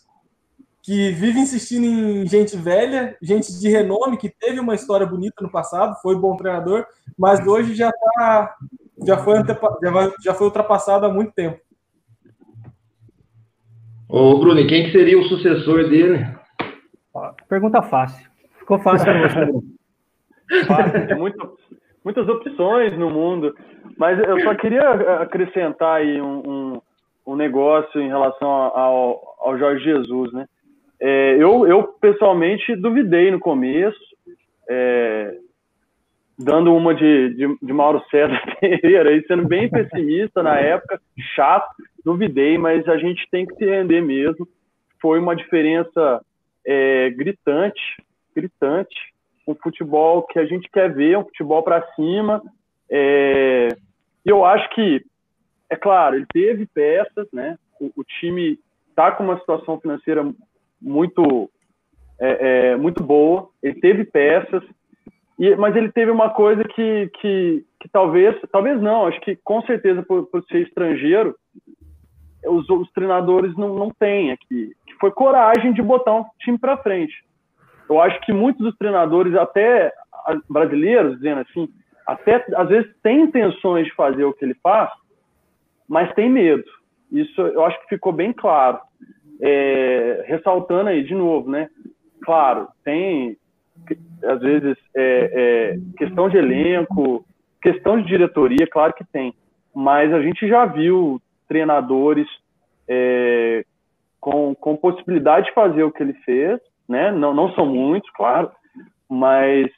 Que 0.83 1.11
vivem 1.13 1.43
insistindo 1.45 1.85
em 1.87 2.27
gente 2.27 2.57
velha, 2.57 3.17
gente 3.23 3.59
de 3.59 3.69
renome, 3.71 4.19
que 4.19 4.29
teve 4.29 4.61
uma 4.61 4.75
história 4.75 5.07
bonita 5.07 5.43
no 5.43 5.51
passado, 5.51 5.97
foi 6.03 6.15
bom 6.17 6.37
treinador, 6.37 6.85
mas 7.19 7.45
hoje 7.47 7.75
já 7.75 7.91
tá, 7.91 8.55
já 9.07 9.17
foi, 9.17 9.39
antepa- 9.39 9.79
já 10.23 10.35
foi 10.35 10.47
ultrapassado 10.47 11.07
há 11.07 11.09
muito 11.09 11.33
tempo. 11.33 11.59
Ô, 14.09 14.39
Bruno, 14.39 14.67
quem 14.67 14.85
que 14.85 14.93
seria 14.93 15.19
o 15.19 15.25
sucessor 15.25 15.89
dele? 15.89 16.27
Pergunta 17.49 17.81
fácil. 17.83 18.29
Ficou 18.59 18.79
fácil 18.79 19.07
para 19.07 19.29
você. 19.29 19.75
Fácil, 20.67 21.07
tem 21.07 21.17
muita- 21.17 21.49
muitas 22.05 22.29
opções 22.29 22.97
no 22.99 23.11
mundo. 23.11 23.55
Mas 23.97 24.19
eu 24.19 24.41
só 24.41 24.55
queria 24.55 24.91
acrescentar 25.23 25.97
aí 26.01 26.21
um, 26.21 26.43
um, 26.45 26.83
um 27.27 27.37
negócio 27.37 28.01
em 28.01 28.09
relação 28.09 28.49
ao, 28.49 29.37
ao 29.41 29.59
Jorge 29.59 29.85
Jesus, 29.85 30.33
né? 30.33 30.47
É, 31.01 31.37
eu, 31.37 31.67
eu, 31.67 31.83
pessoalmente, 32.01 32.75
duvidei 32.77 33.31
no 33.31 33.39
começo, 33.39 33.99
é, 34.69 35.37
dando 36.39 36.75
uma 36.75 36.95
de, 36.95 37.35
de, 37.35 37.59
de 37.61 37.73
Mauro 37.73 38.03
César 38.11 38.41
Pereira, 38.61 39.11
aí, 39.11 39.23
sendo 39.27 39.47
bem 39.47 39.69
pessimista 39.69 40.43
na 40.43 40.59
época, 40.59 41.01
chato, 41.35 41.69
duvidei, 42.05 42.57
mas 42.59 42.89
a 42.89 42.97
gente 42.97 43.29
tem 43.31 43.47
que 43.47 43.55
se 43.57 43.65
render 43.65 44.01
mesmo. 44.01 44.49
Foi 45.01 45.19
uma 45.19 45.37
diferença 45.37 46.25
é, 46.67 47.11
gritante, 47.11 47.83
gritante, 48.35 49.14
um 49.47 49.55
futebol 49.55 50.23
que 50.23 50.39
a 50.39 50.47
gente 50.47 50.69
quer 50.71 50.93
ver, 50.93 51.19
um 51.19 51.25
futebol 51.25 51.63
para 51.63 51.87
cima. 51.95 52.43
É, 52.91 53.69
e 54.25 54.31
eu 54.31 54.45
acho 54.45 54.69
que, 54.71 55.05
é 55.71 55.77
claro, 55.77 56.17
ele 56.17 56.27
teve 56.33 56.67
peças, 56.67 57.29
né? 57.33 57.59
O, 57.81 57.91
o 57.97 58.05
time 58.05 58.59
está 58.91 59.13
com 59.13 59.25
uma 59.25 59.39
situação 59.39 59.79
financeira 59.81 60.25
muito, 60.81 61.51
é, 62.21 62.71
é, 62.71 62.77
muito 62.77 63.03
boa. 63.03 63.49
Ele 63.63 63.81
teve 63.81 64.05
peças, 64.05 64.63
e, 65.39 65.55
mas 65.57 65.75
ele 65.77 65.91
teve 65.91 66.11
uma 66.11 66.31
coisa 66.31 66.65
que, 66.65 67.11
que, 67.21 67.65
que 67.81 67.89
talvez, 67.89 68.37
talvez 68.53 68.81
não, 68.81 69.07
acho 69.07 69.21
que 69.21 69.37
com 69.37 69.61
certeza 69.63 70.03
por, 70.03 70.27
por 70.27 70.45
ser 70.45 70.63
estrangeiro, 70.63 71.35
os, 72.47 72.69
os 72.69 72.91
treinadores 72.93 73.57
não, 73.57 73.75
não 73.75 73.91
têm 73.91 74.31
aqui, 74.31 74.73
que 74.87 74.95
foi 75.01 75.11
coragem 75.11 75.73
de 75.73 75.83
botar 75.83 76.15
um 76.15 76.25
time 76.41 76.59
para 76.59 76.77
frente. 76.77 77.15
Eu 77.89 78.01
acho 78.01 78.21
que 78.21 78.33
muitos 78.33 78.65
dos 78.65 78.77
treinadores, 78.77 79.35
até 79.35 79.93
brasileiros, 80.49 81.17
dizendo 81.17 81.41
assim, 81.41 81.69
até 82.07 82.45
às 82.57 82.69
vezes 82.69 82.91
têm 83.03 83.23
intenções 83.23 83.87
de 83.87 83.95
fazer 83.95 84.25
o 84.25 84.33
que 84.33 84.45
ele 84.45 84.55
faz, 84.63 84.91
mas 85.89 86.13
tem 86.15 86.31
medo. 86.31 86.65
Isso 87.11 87.41
eu 87.41 87.65
acho 87.65 87.81
que 87.83 87.89
ficou 87.89 88.13
bem 88.13 88.33
claro. 88.33 88.79
É, 89.41 90.25
ressaltando 90.27 90.89
aí 90.89 91.03
de 91.03 91.15
novo, 91.15 91.51
né? 91.51 91.69
Claro, 92.23 92.69
tem 92.85 93.37
às 94.23 94.41
vezes 94.41 94.77
é, 94.95 95.75
é, 95.75 95.79
questão 95.99 96.29
de 96.29 96.37
elenco, 96.37 97.25
questão 97.61 98.01
de 98.01 98.07
diretoria, 98.07 98.67
claro 98.67 98.95
que 98.95 99.05
tem, 99.05 99.35
mas 99.75 100.13
a 100.13 100.23
gente 100.23 100.47
já 100.49 100.65
viu 100.65 101.21
treinadores 101.49 102.27
é, 102.89 103.65
com, 104.21 104.55
com 104.55 104.77
possibilidade 104.77 105.47
de 105.47 105.53
fazer 105.55 105.83
o 105.83 105.91
que 105.91 106.03
ele 106.03 106.15
fez, 106.25 106.61
né? 106.89 107.11
Não, 107.11 107.35
não 107.35 107.53
são 107.55 107.67
muitos, 107.67 108.11
claro, 108.11 108.51
mas, 109.09 109.71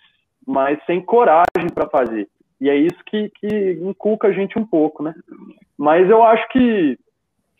mas 0.47 0.79
sem 0.87 1.01
coragem 1.01 1.69
para 1.75 1.89
fazer. 1.89 2.29
E 2.61 2.71
é 2.71 2.77
isso 2.77 2.99
que, 3.05 3.31
que 3.31 3.73
inculca 3.83 4.29
a 4.29 4.33
gente 4.33 4.59
um 4.59 4.67
pouco, 4.67 5.03
né? 5.03 5.15
Mas 5.77 6.09
eu 6.09 6.23
acho 6.23 6.49
que, 6.49 6.99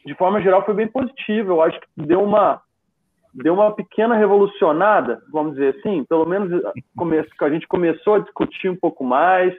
de 0.05 0.15
forma 0.15 0.41
geral, 0.41 0.65
foi 0.65 0.75
bem 0.75 0.89
positivo. 0.89 1.53
Eu 1.53 1.63
acho 1.63 1.79
que 1.79 1.87
deu 1.97 2.23
uma, 2.23 2.63
deu 3.35 3.55
uma 3.55 3.73
pequena 3.73 4.17
revolucionada, 4.17 5.23
vamos 5.31 5.55
dizer 5.55 5.77
assim, 5.79 6.05
pelo 6.05 6.25
menos 6.25 6.65
a 6.65 7.51
gente 7.51 7.69
começou 7.69 8.15
a 8.15 8.19
discutir 8.21 8.71
um 8.71 8.77
pouco 8.77 9.05
mais, 9.05 9.55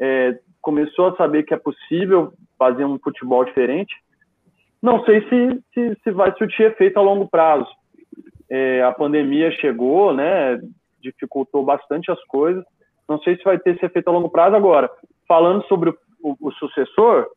é, 0.00 0.38
começou 0.60 1.08
a 1.08 1.16
saber 1.16 1.44
que 1.44 1.54
é 1.54 1.58
possível 1.58 2.32
fazer 2.58 2.84
um 2.84 2.98
futebol 2.98 3.44
diferente. 3.44 3.94
Não 4.82 5.04
sei 5.04 5.20
se, 5.28 5.62
se, 5.72 5.98
se 6.02 6.10
vai 6.10 6.36
surtir 6.36 6.66
efeito 6.66 6.98
a 6.98 7.02
longo 7.02 7.28
prazo. 7.28 7.68
É, 8.50 8.82
a 8.82 8.92
pandemia 8.92 9.50
chegou, 9.52 10.12
né, 10.12 10.60
dificultou 11.00 11.64
bastante 11.64 12.10
as 12.10 12.22
coisas. 12.24 12.64
Não 13.08 13.18
sei 13.20 13.36
se 13.36 13.44
vai 13.44 13.58
ter 13.58 13.74
esse 13.74 13.84
efeito 13.84 14.08
a 14.08 14.12
longo 14.12 14.30
prazo 14.30 14.56
agora. 14.56 14.90
Falando 15.28 15.64
sobre 15.66 15.90
o, 15.90 15.96
o, 16.22 16.36
o 16.48 16.52
sucessor, 16.52 17.28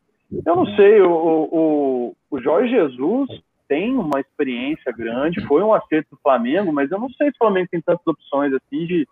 eu 0.44 0.56
não 0.56 0.66
sei, 0.76 1.00
o, 1.00 2.14
o, 2.30 2.40
Jorge 2.40 2.70
Jesus 2.70 3.28
tem 3.66 3.94
uma 3.96 4.20
experiência 4.20 4.92
grande, 4.92 5.44
foi 5.46 5.62
um 5.62 5.74
acerto 5.74 6.10
do 6.12 6.20
Flamengo, 6.22 6.72
mas 6.72 6.90
eu 6.90 6.98
não 6.98 7.08
sei 7.10 7.28
se 7.28 7.36
o 7.36 7.38
Flamengo 7.38 7.68
tem 7.70 7.80
tantas 7.80 8.06
opções 8.06 8.52
assim 8.52 8.86
de, 8.86 9.08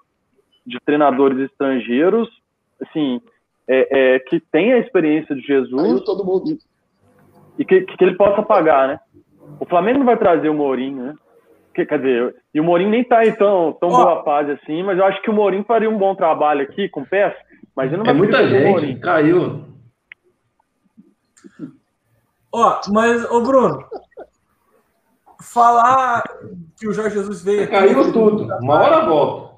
de 0.67 0.79
treinadores 0.85 1.39
estrangeiros, 1.39 2.29
assim, 2.81 3.21
é, 3.69 4.15
é, 4.15 4.19
que 4.21 4.41
tem 4.41 4.73
a 4.73 4.79
experiência 4.79 5.35
de 5.35 5.43
Jesus. 5.43 6.03
todo 6.05 6.25
mundo. 6.25 6.59
E 7.59 7.65
que, 7.65 7.83
que 7.83 8.05
ele 8.05 8.17
possa 8.17 8.43
pagar, 8.43 8.89
né? 8.89 9.01
O 9.59 9.65
Flamengo 9.65 10.01
não 10.01 10.07
vai 10.07 10.19
trazer 10.19 10.49
o 10.49 10.55
Mourinho, 10.55 11.03
né? 11.03 11.15
Que, 11.77 11.85
quer 11.85 11.99
dizer, 11.99 12.35
e 12.55 12.59
o 12.59 12.65
Mourinho 12.65 12.89
nem 12.89 13.05
tá 13.05 13.23
em 13.23 13.33
tão, 13.33 13.71
tão 13.75 13.91
oh. 13.91 13.93
boa 13.93 14.25
fase 14.25 14.53
assim, 14.53 14.83
mas 14.83 14.97
eu 14.99 15.05
acho 15.05 15.21
que 15.21 15.29
o 15.29 15.35
Mourinho 15.35 15.63
faria 15.63 15.91
um 15.91 15.99
bom 15.99 16.15
trabalho 16.15 16.63
aqui 16.63 16.89
com 16.89 17.05
peça, 17.05 17.37
mas 17.77 17.93
ele 17.93 17.99
não 17.99 18.05
é 18.05 18.07
vai 18.07 18.15
É 18.15 18.17
muita 18.17 18.49
gente, 18.49 18.99
caiu. 18.99 19.63
Ó, 22.51 22.81
oh, 22.81 22.93
mas, 22.93 23.31
ô 23.31 23.43
Bruno, 23.43 23.85
falar 25.43 26.25
que 26.81 26.89
o 26.89 26.95
Jorge 26.95 27.17
Jesus 27.17 27.45
veio 27.45 27.65
aqui. 27.65 27.73
Caiu 27.73 28.11
tudo. 28.11 28.45
Uma 28.63 28.75
hora 28.75 29.05
volta. 29.05 29.57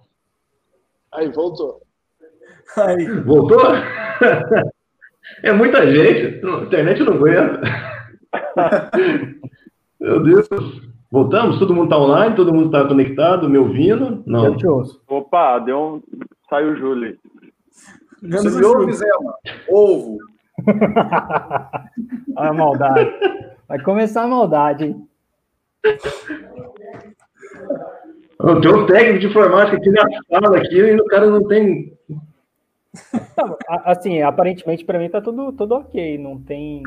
Aí, 1.13 1.29
voltou. 1.29 1.81
Aí. 2.77 3.07
Voltou? 3.21 3.63
É 5.45 5.53
muita 5.53 5.87
gente. 5.87 6.45
A 6.45 6.63
internet 6.65 7.01
não 7.05 7.13
aguenta. 7.13 7.61
Meu 10.01 10.21
Deus. 10.21 10.49
Voltamos? 11.11 11.59
Todo 11.59 11.75
mundo 11.75 11.85
está 11.85 11.99
online? 11.99 12.37
Todo 12.37 12.53
mundo 12.53 12.67
está 12.67 12.87
conectado? 12.87 13.49
Me 13.49 13.59
ouvindo? 13.59 14.23
Não. 14.27 14.47
Eu 14.47 14.57
te 14.57 14.67
ouço. 14.67 15.03
Opa, 15.09 15.59
deu 15.59 15.79
um... 15.79 16.03
Saiu 16.49 16.73
o 16.73 16.77
Júlio. 16.77 17.19
Você 18.23 18.51
me 18.51 18.65
ouve, 18.65 18.93
Zema? 18.93 19.35
Ovo. 19.69 20.19
Olha 22.37 22.51
a 22.51 22.53
maldade. 22.53 23.11
Vai 23.69 23.81
começar 23.81 24.25
a 24.25 24.29
maldade, 24.29 24.87
hein? 24.87 25.09
Tem 28.63 28.73
um 28.73 28.87
técnico 28.87 29.19
de 29.19 29.27
informática 29.27 29.77
aqui 29.77 29.91
na 29.91 30.03
sala 30.29 30.57
aqui 30.57 30.77
e 30.77 31.01
o 31.01 31.05
cara 31.07 31.27
não 31.27 31.47
tem. 31.47 31.93
Assim, 33.85 34.23
aparentemente 34.23 34.85
para 34.85 34.99
mim 34.99 35.09
tá 35.09 35.21
tudo, 35.21 35.53
tudo 35.53 35.75
ok, 35.75 36.19
não 36.19 36.41
tem. 36.41 36.83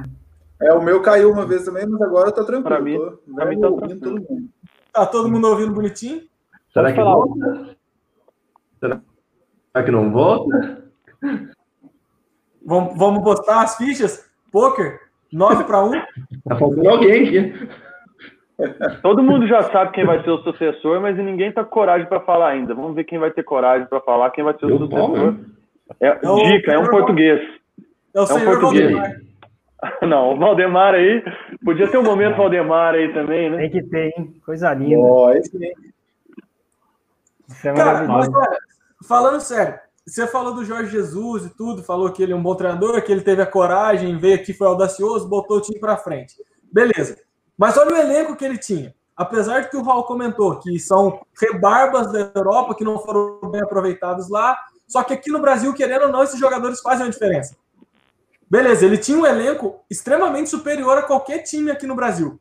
É, 0.61 0.73
o 0.73 0.81
meu 0.81 1.01
caiu 1.01 1.31
uma 1.31 1.45
vez 1.45 1.65
também, 1.65 1.87
mas 1.87 2.01
agora 2.01 2.31
tá 2.31 2.43
tranquilo. 2.43 2.63
Pra 2.63 2.79
mim, 2.79 2.97
tô, 2.97 3.35
pra 3.35 3.45
mim 3.45 3.59
tá 3.59 3.67
ouvindo 3.67 3.99
todo 3.99 4.21
mundo. 4.21 4.49
Tá 4.93 5.05
todo 5.05 5.29
mundo 5.29 5.47
ouvindo 5.47 5.73
bonitinho? 5.73 6.21
Será 6.71 6.93
que 6.93 7.01
volta? 7.01 7.75
Será 8.79 9.01
que 9.83 9.91
não 9.91 10.11
volta? 10.11 10.83
Vamos, 12.63 12.97
vamos 12.97 13.23
postar 13.23 13.63
as 13.63 13.75
fichas? 13.75 14.29
Poker? 14.51 14.99
9 15.31 15.63
para 15.63 15.83
1? 15.83 15.91
Tá 16.47 16.55
faltando 16.57 16.89
alguém 16.89 17.27
aqui. 17.27 17.69
Todo 19.01 19.23
mundo 19.23 19.47
já 19.47 19.63
sabe 19.71 19.91
quem 19.93 20.05
vai 20.05 20.21
ser 20.23 20.29
o 20.29 20.43
sucessor, 20.43 21.01
mas 21.01 21.17
ninguém 21.17 21.51
tá 21.51 21.63
com 21.63 21.71
coragem 21.71 22.07
para 22.07 22.19
falar 22.19 22.49
ainda. 22.49 22.75
Vamos 22.75 22.95
ver 22.95 23.05
quem 23.05 23.17
vai 23.17 23.31
ter 23.31 23.43
coragem 23.43 23.87
para 23.87 24.01
falar 24.01 24.29
quem 24.31 24.43
vai 24.43 24.55
ser 24.59 24.65
o 24.65 24.69
Eu 24.69 24.77
sucessor. 24.77 25.35
É, 25.99 26.19
é 26.21 26.29
o 26.29 26.35
dica, 26.43 26.71
é 26.73 26.77
um 26.77 26.85
português. 26.85 27.41
É 28.13 28.21
o 28.21 28.25
é 28.25 28.33
um 28.33 28.45
português. 28.45 28.91
Valdemar. 28.91 29.30
Não, 30.07 30.33
o 30.33 30.37
Valdemar 30.37 30.93
aí. 30.93 31.23
Podia 31.63 31.89
ter 31.89 31.97
um 31.97 32.03
momento 32.03 32.37
Valdemar 32.37 32.93
aí 32.93 33.13
também, 33.13 33.49
né? 33.49 33.57
Tem 33.57 33.69
que 33.69 33.83
ter, 33.83 34.13
hein? 34.17 34.41
Coisa 34.45 34.73
linda. 34.73 34.97
Oh, 34.97 35.31
esse... 35.31 35.57
Isso 37.47 37.67
é 37.67 37.73
Cara, 37.73 38.07
mas, 38.07 38.29
falando 39.07 39.41
sério, 39.41 39.77
você 40.05 40.25
falou 40.25 40.53
do 40.53 40.63
Jorge 40.63 40.91
Jesus 40.91 41.45
e 41.45 41.49
tudo, 41.49 41.83
falou 41.83 42.11
que 42.11 42.23
ele 42.23 42.33
é 42.33 42.35
um 42.35 42.41
bom 42.41 42.55
treinador, 42.55 43.01
que 43.01 43.11
ele 43.11 43.21
teve 43.21 43.41
a 43.41 43.45
coragem, 43.45 44.17
veio 44.17 44.35
aqui, 44.35 44.53
foi 44.53 44.67
audacioso, 44.67 45.27
botou 45.27 45.57
o 45.57 45.61
time 45.61 45.79
para 45.79 45.97
frente. 45.97 46.35
Beleza. 46.71 47.17
Mas 47.57 47.77
olha 47.77 47.93
o 47.93 47.97
elenco 47.97 48.35
que 48.35 48.45
ele 48.45 48.57
tinha. 48.57 48.93
Apesar 49.15 49.61
de 49.61 49.69
que 49.69 49.77
o 49.77 49.83
Raul 49.83 50.03
comentou 50.03 50.57
que 50.59 50.79
são 50.79 51.21
rebarbas 51.39 52.11
da 52.11 52.31
Europa 52.33 52.73
que 52.73 52.83
não 52.83 52.97
foram 52.97 53.51
bem 53.51 53.61
aproveitados 53.61 54.29
lá, 54.29 54.57
só 54.87 55.03
que 55.03 55.13
aqui 55.13 55.29
no 55.29 55.39
Brasil, 55.39 55.73
querendo 55.73 56.03
ou 56.03 56.11
não, 56.11 56.23
esses 56.23 56.39
jogadores 56.39 56.81
fazem 56.81 57.05
uma 57.05 57.11
diferença. 57.11 57.55
Beleza, 58.51 58.85
ele 58.85 58.97
tinha 58.97 59.17
um 59.17 59.25
elenco 59.25 59.79
extremamente 59.89 60.49
superior 60.49 60.97
a 60.97 61.03
qualquer 61.03 61.37
time 61.39 61.71
aqui 61.71 61.87
no 61.87 61.95
Brasil. 61.95 62.37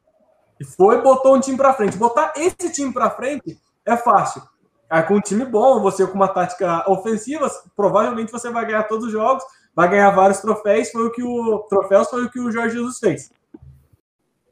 E 0.58 0.64
foi, 0.64 1.00
botou 1.00 1.36
um 1.36 1.40
time 1.40 1.56
para 1.56 1.72
frente. 1.72 1.96
Botar 1.96 2.32
esse 2.36 2.72
time 2.72 2.92
para 2.92 3.10
frente 3.10 3.56
é 3.86 3.96
fácil. 3.96 4.42
Aí 4.90 5.04
com 5.04 5.14
um 5.14 5.20
time 5.20 5.44
bom, 5.44 5.80
você 5.80 6.04
com 6.04 6.14
uma 6.14 6.26
tática 6.26 6.82
ofensiva, 6.90 7.48
provavelmente 7.76 8.32
você 8.32 8.50
vai 8.50 8.66
ganhar 8.66 8.88
todos 8.88 9.06
os 9.06 9.12
jogos, 9.12 9.44
vai 9.72 9.88
ganhar 9.88 10.10
vários 10.10 10.40
troféus, 10.40 10.90
foi 10.90 11.06
o 11.06 11.12
que 11.12 11.22
o 11.22 11.60
troféus 11.68 12.10
foi 12.10 12.24
o 12.24 12.30
que 12.30 12.40
o 12.40 12.50
Jorge 12.50 12.74
Jesus 12.74 12.98
fez. 12.98 13.30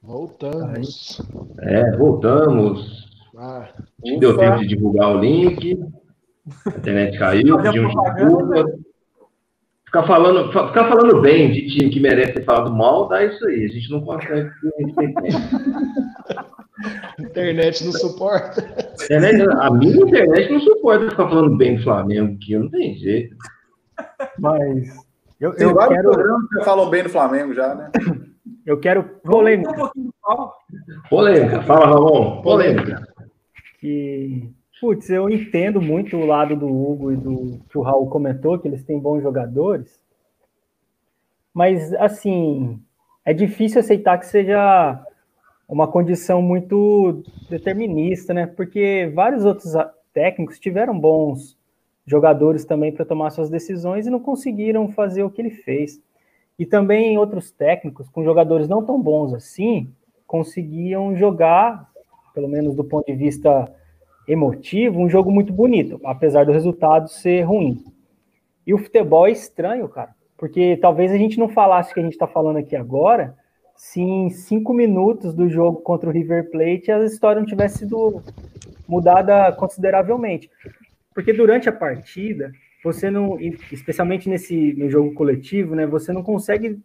Voltamos. 0.01 1.21
É, 1.59 1.97
voltamos. 1.97 3.09
Ah, 3.37 3.69
Deu 4.21 4.39
tempo 4.39 4.61
de 4.61 4.69
divulgar 4.69 5.11
o 5.11 5.19
link. 5.19 5.77
A 6.67 6.71
internet 6.71 7.19
caiu, 7.19 7.61
pedimos 7.61 7.93
desculpa. 8.15 8.88
Ficar 9.89 10.07
falando, 10.07 10.53
ficar 10.53 10.87
falando 10.87 11.23
bem 11.23 11.51
de 11.51 11.67
time 11.67 11.89
que 11.89 11.99
merece 11.99 12.35
ser 12.35 12.45
falado 12.45 12.71
mal, 12.71 13.09
dá 13.09 13.25
isso 13.25 13.43
aí. 13.47 13.65
A 13.65 13.69
gente 13.69 13.91
não 13.91 14.03
consegue. 14.03 14.51
internet 17.19 17.87
não 17.87 17.93
suporta. 17.93 18.61
Internet, 19.03 19.47
a 19.51 19.71
minha 19.71 19.97
internet 19.97 20.53
não 20.53 20.61
suporta 20.61 21.09
ficar 21.09 21.27
falando 21.31 21.57
bem 21.57 21.77
do 21.77 21.83
Flamengo, 21.83 22.37
que 22.39 22.59
não 22.59 22.69
tem 22.69 22.99
jeito. 22.99 23.35
Mas. 24.39 24.95
Eu, 25.41 25.55
eu 25.55 25.73
vários 25.73 25.97
quero... 25.97 26.11
programas 26.11 26.49
que 26.51 26.65
falam 26.65 26.91
bem 26.91 27.03
do 27.05 27.09
Flamengo 27.09 27.55
já, 27.55 27.75
né? 27.75 27.91
Eu 28.67 28.79
quero 28.79 29.03
polêmica. 29.25 29.73
Polêmica, 31.09 31.63
fala, 31.63 31.87
Ramon. 31.87 32.43
Polêmica. 32.43 33.09
Que, 33.81 34.53
putz, 34.81 35.11
eu 35.11 35.29
entendo 35.29 35.81
muito 35.81 36.17
o 36.17 36.27
lado 36.27 36.57
do 36.57 36.67
Hugo 36.67 37.13
e 37.13 37.17
do 37.17 37.61
que 37.69 37.79
o 37.79 37.83
Raul 37.83 38.09
comentou, 38.09 38.59
que 38.59 38.69
eles 38.69 38.85
têm 38.85 38.99
bons 38.99 39.23
jogadores. 39.23 40.01
Mas, 41.53 41.93
assim, 41.95 42.81
é 43.25 43.33
difícil 43.33 43.81
aceitar 43.81 44.19
que 44.19 44.27
seja 44.27 45.05
uma 45.69 45.87
condição 45.87 46.41
muito 46.41 47.23
determinista, 47.51 48.33
né? 48.33 48.47
Porque 48.47 49.11
vários 49.15 49.45
outros 49.45 49.75
técnicos 50.15 50.59
tiveram 50.59 50.99
bons 50.99 51.59
jogadores 52.07 52.65
também 52.65 52.91
para 52.93 53.05
tomar 53.05 53.31
suas 53.31 53.51
decisões 53.51 54.07
e 54.07 54.11
não 54.11 54.21
conseguiram 54.21 54.89
fazer 54.89 55.23
o 55.23 55.31
que 55.31 55.43
ele 55.43 55.51
fez. 55.51 56.01
E 56.59 56.65
também 56.65 57.19
outros 57.19 57.51
técnicos, 57.51 58.09
com 58.09 58.25
jogadores 58.25 58.67
não 58.67 58.85
tão 58.85 59.01
bons 59.01 59.35
assim, 59.35 59.93
conseguiam 60.27 61.15
jogar, 61.15 61.89
pelo 62.35 62.49
menos 62.49 62.75
do 62.75 62.83
ponto 62.83 63.07
de 63.07 63.15
vista 63.15 63.71
emotivo, 64.29 65.01
um 65.01 65.09
jogo 65.09 65.31
muito 65.31 65.53
bonito, 65.53 65.99
apesar 66.05 66.45
do 66.45 66.53
resultado 66.53 67.09
ser 67.09 67.43
ruim. 67.43 67.83
E 68.67 68.75
o 68.75 68.79
futebol 68.79 69.27
é 69.27 69.33
estranho, 69.33 69.89
cara, 69.89 70.11
porque 70.37 70.77
talvez 70.77 71.11
a 71.11 71.17
gente 71.17 71.39
não 71.39 71.49
falasse 71.49 71.91
o 71.91 71.95
que 71.95 72.01
a 72.01 72.03
gente 72.03 72.13
está 72.13 72.27
falando 72.27 72.59
aqui 72.59 72.77
agora, 72.77 73.35
se 73.75 74.01
em 74.01 74.29
cinco 74.29 74.75
minutos 74.75 75.33
do 75.33 75.49
jogo 75.49 75.81
contra 75.81 76.11
o 76.11 76.13
River 76.13 76.51
Plate 76.51 76.93
a 76.93 77.05
história 77.05 77.41
não 77.41 77.47
tivesse 77.47 77.79
sido 77.79 78.23
mudada 78.87 79.53
consideravelmente. 79.53 80.51
Porque 81.15 81.33
durante 81.33 81.69
a 81.69 81.73
partida, 81.73 82.53
você 82.85 83.11
não, 83.11 83.39
especialmente 83.73 84.29
nesse 84.29 84.75
no 84.75 84.91
jogo 84.91 85.15
coletivo, 85.15 85.75
né, 85.75 85.87
você 85.87 86.13
não 86.13 86.23
consegue 86.23 86.79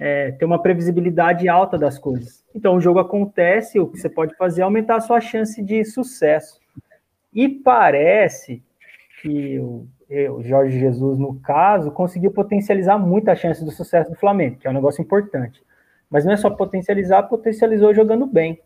é, 0.00 0.32
ter 0.32 0.44
uma 0.44 0.62
previsibilidade 0.62 1.48
alta 1.48 1.76
das 1.76 1.98
coisas. 1.98 2.44
Então 2.54 2.76
o 2.76 2.80
jogo 2.80 2.98
acontece, 2.98 3.78
o 3.78 3.86
que 3.86 3.98
você 3.98 4.08
pode 4.08 4.34
fazer 4.36 4.62
é 4.62 4.64
aumentar 4.64 4.96
a 4.96 5.00
sua 5.00 5.20
chance 5.20 5.62
de 5.62 5.84
sucesso. 5.84 6.60
E 7.32 7.48
parece 7.48 8.62
que 9.20 9.58
o, 9.58 9.86
o 10.36 10.42
Jorge 10.42 10.78
Jesus, 10.78 11.18
no 11.18 11.38
caso, 11.40 11.90
conseguiu 11.90 12.30
potencializar 12.30 12.98
muito 12.98 13.28
a 13.28 13.36
chance 13.36 13.64
do 13.64 13.70
sucesso 13.70 14.10
do 14.10 14.16
Flamengo, 14.16 14.56
que 14.56 14.66
é 14.66 14.70
um 14.70 14.74
negócio 14.74 15.02
importante. 15.02 15.62
Mas 16.10 16.24
não 16.24 16.32
é 16.32 16.36
só 16.36 16.48
potencializar, 16.48 17.24
potencializou 17.24 17.94
jogando 17.94 18.26
bem. 18.26 18.60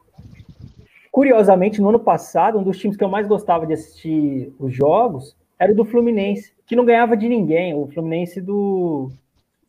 Curiosamente, 1.11 1.81
no 1.81 1.89
ano 1.89 2.01
passado, 2.01 2.59
um 2.59 2.63
dos 2.63 2.79
times 2.79 2.97
que 2.97 3.05
eu 3.05 3.09
mais 3.09 3.27
gostava 3.27 3.67
de 3.67 3.75
assistir 3.75 4.53
os 4.59 4.73
jogos 4.73 5.37
era 5.59 5.73
o 5.73 5.75
do 5.75 5.85
Fluminense, 5.85 6.53
que 6.67 6.75
não 6.75 6.85
ganhava 6.85 7.17
de 7.17 7.29
ninguém, 7.29 7.75
o 7.75 7.87
Fluminense 7.89 8.41
do 8.41 9.11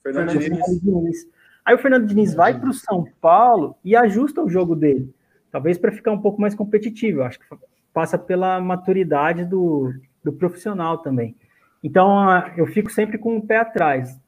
Fernando, 0.01 0.31
Fernando 0.31 0.79
Diniz. 0.81 1.27
Aí 1.65 1.75
o 1.75 1.77
Fernando 1.77 2.07
Diniz 2.07 2.33
vai 2.33 2.57
para 2.57 2.69
o 2.69 2.73
São 2.73 3.05
Paulo 3.21 3.75
e 3.83 3.95
ajusta 3.95 4.41
o 4.41 4.49
jogo 4.49 4.75
dele. 4.75 5.13
talvez 5.51 5.77
para 5.77 5.91
ficar 5.91 6.11
um 6.11 6.21
pouco 6.21 6.41
mais 6.41 6.55
competitivo. 6.55 7.19
Eu 7.19 7.25
acho 7.25 7.39
que 7.39 7.45
passa 7.93 8.17
pela 8.17 8.59
maturidade 8.59 9.45
do, 9.45 9.93
do 10.23 10.33
profissional 10.33 10.97
também. 10.97 11.35
Então, 11.83 12.09
eu 12.57 12.65
fico 12.65 12.91
sempre 12.91 13.17
com 13.17 13.37
o 13.37 13.41
pé 13.45 13.57
atrás. 13.57 14.19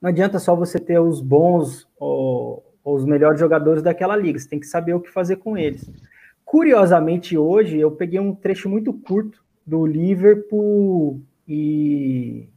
Não 0.00 0.08
adianta 0.08 0.38
só 0.38 0.56
você 0.56 0.78
ter 0.78 0.98
os 0.98 1.20
bons 1.20 1.86
ou, 1.98 2.64
ou 2.82 2.96
os 2.96 3.04
melhores 3.04 3.38
jogadores 3.38 3.82
daquela 3.82 4.16
liga, 4.16 4.38
você 4.38 4.48
tem 4.48 4.58
que 4.58 4.66
saber 4.66 4.94
o 4.94 5.00
que 5.00 5.10
fazer 5.10 5.36
com 5.36 5.56
eles. 5.56 5.88
Curiosamente, 6.44 7.36
hoje, 7.36 7.78
eu 7.78 7.92
peguei 7.92 8.18
um 8.18 8.34
trecho 8.34 8.68
muito 8.68 8.92
curto 8.92 9.44
do 9.64 9.86
Liverpool 9.86 11.20
e. 11.46 12.48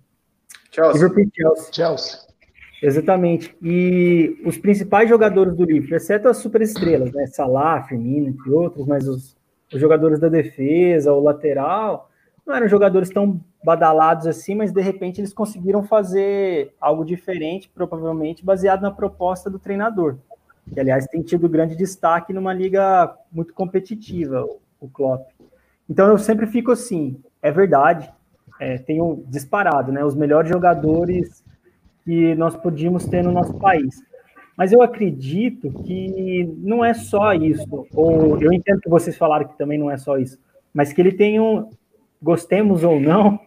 Chelsea. 0.72 0.94
Liverpool 0.94 1.24
e 1.24 1.32
Chelsea. 1.36 1.74
Chelsea. 1.74 2.20
Exatamente. 2.82 3.56
E 3.62 4.42
os 4.46 4.58
principais 4.58 5.08
jogadores 5.08 5.56
do 5.56 5.64
Liverpool, 5.64 5.96
exceto 5.96 6.28
as 6.28 6.38
superestrelas, 6.38 7.12
né? 7.12 7.28
Salah, 7.28 7.84
Firmino, 7.84 8.30
entre 8.30 8.50
outros, 8.50 8.88
mas 8.88 9.08
os, 9.08 9.38
os 9.72 9.80
jogadores 9.80 10.20
da 10.20 10.30
defesa, 10.30 11.14
o 11.14 11.22
lateral, 11.22 12.10
não 12.46 12.56
eram 12.56 12.68
jogadores 12.68 13.10
tão 13.10 13.40
badalados 13.64 14.28
assim, 14.28 14.56
mas 14.56 14.72
de 14.72 14.82
repente 14.82 15.22
eles 15.22 15.34
conseguiram 15.34 15.84
fazer 15.84 16.74
algo 16.80 17.06
diferente, 17.06 17.72
provavelmente 17.74 18.44
baseado 18.44 18.82
na 18.82 18.92
proposta 18.92 19.50
do 19.50 19.60
treinador. 19.60 20.18
Que, 20.72 20.80
aliás, 20.80 21.06
tem 21.08 21.22
tido 21.22 21.48
grande 21.50 21.76
destaque 21.76 22.34
numa 22.34 22.54
liga 22.54 23.14
muito 23.32 23.54
competitiva, 23.54 24.46
o 24.80 24.88
Klopp. 24.88 25.30
Então 25.90 26.08
eu 26.08 26.18
sempre 26.18 26.48
fico 26.48 26.72
assim, 26.72 27.22
é 27.42 27.52
verdade, 27.52 28.12
é, 28.60 28.78
tenho 28.78 29.24
disparado, 29.28 29.92
né? 29.92 30.04
Os 30.04 30.16
melhores 30.16 30.50
jogadores 30.50 31.44
que 32.04 32.36
nós 32.36 32.56
podíamos 32.56 33.06
ter 33.06 33.24
no 33.24 33.32
nosso 33.32 33.54
país. 33.56 34.04
Mas 34.58 34.72
eu 34.72 34.82
acredito 34.82 35.72
que 35.84 36.44
não 36.60 36.86
é 36.86 36.94
só 36.94 37.34
isso, 37.34 37.88
ou 37.94 38.40
eu 38.40 38.54
entendo 38.54 38.82
que 38.82 38.90
vocês 38.90 39.18
falaram 39.18 39.48
que 39.48 39.58
também 39.58 39.80
não 39.80 39.90
é 39.90 39.98
só 39.98 40.18
isso, 40.18 40.38
mas 40.74 40.94
que 40.94 41.02
ele 41.02 41.12
tem 41.12 41.40
um, 41.40 41.70
gostemos 42.22 42.84
ou 42.84 43.00
não, 43.00 43.40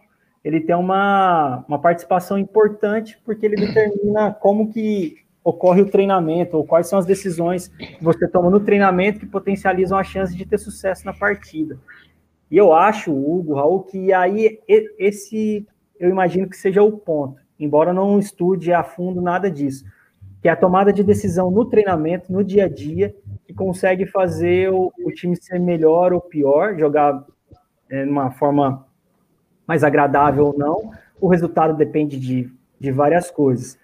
ele 0.43 0.59
tem 0.59 0.75
uma, 0.75 1.63
uma 1.67 1.79
participação 1.79 2.37
importante 2.37 3.19
porque 3.25 3.45
ele 3.45 3.55
determina 3.55 4.31
como 4.31 4.69
que 4.71 5.17
ocorre 5.43 5.81
o 5.81 5.89
treinamento 5.89 6.57
ou 6.57 6.65
quais 6.65 6.87
são 6.87 6.99
as 6.99 7.05
decisões 7.05 7.69
que 7.69 8.03
você 8.03 8.27
toma 8.27 8.49
no 8.49 8.59
treinamento 8.59 9.19
que 9.19 9.25
potencializam 9.25 9.97
a 9.97 10.03
chance 10.03 10.35
de 10.35 10.45
ter 10.45 10.57
sucesso 10.57 11.05
na 11.05 11.13
partida. 11.13 11.79
E 12.51 12.57
eu 12.57 12.73
acho, 12.73 13.13
Hugo, 13.13 13.55
Raul, 13.55 13.83
que 13.83 14.11
aí 14.11 14.59
esse 14.67 15.65
eu 15.99 16.09
imagino 16.09 16.47
que 16.47 16.55
seja 16.55 16.83
o 16.83 16.91
ponto, 16.91 17.39
embora 17.59 17.93
não 17.93 18.19
estude 18.19 18.71
a 18.71 18.83
fundo 18.83 19.21
nada 19.21 19.49
disso 19.49 19.85
que 20.47 20.49
é 20.49 20.53
a 20.53 20.55
tomada 20.55 20.93
de 20.93 21.03
decisão 21.03 21.51
no 21.51 21.65
treinamento, 21.65 22.31
no 22.31 22.41
dia 22.41 22.63
a 22.63 22.69
dia, 22.69 23.13
que 23.45 23.53
consegue 23.53 24.05
fazer 24.05 24.71
o, 24.71 24.93
o 25.03 25.11
time 25.11 25.35
ser 25.35 25.59
melhor 25.59 26.13
ou 26.13 26.21
pior, 26.21 26.79
jogar 26.79 27.21
é, 27.89 28.05
de 28.05 28.09
uma 28.09 28.31
forma 28.31 28.87
mais 29.67 29.83
agradável 29.83 30.45
ou 30.45 30.57
não. 30.57 30.91
O 31.19 31.27
resultado 31.27 31.75
depende 31.75 32.17
de, 32.17 32.49
de 32.79 32.91
várias 32.93 33.29
coisas. 33.29 33.77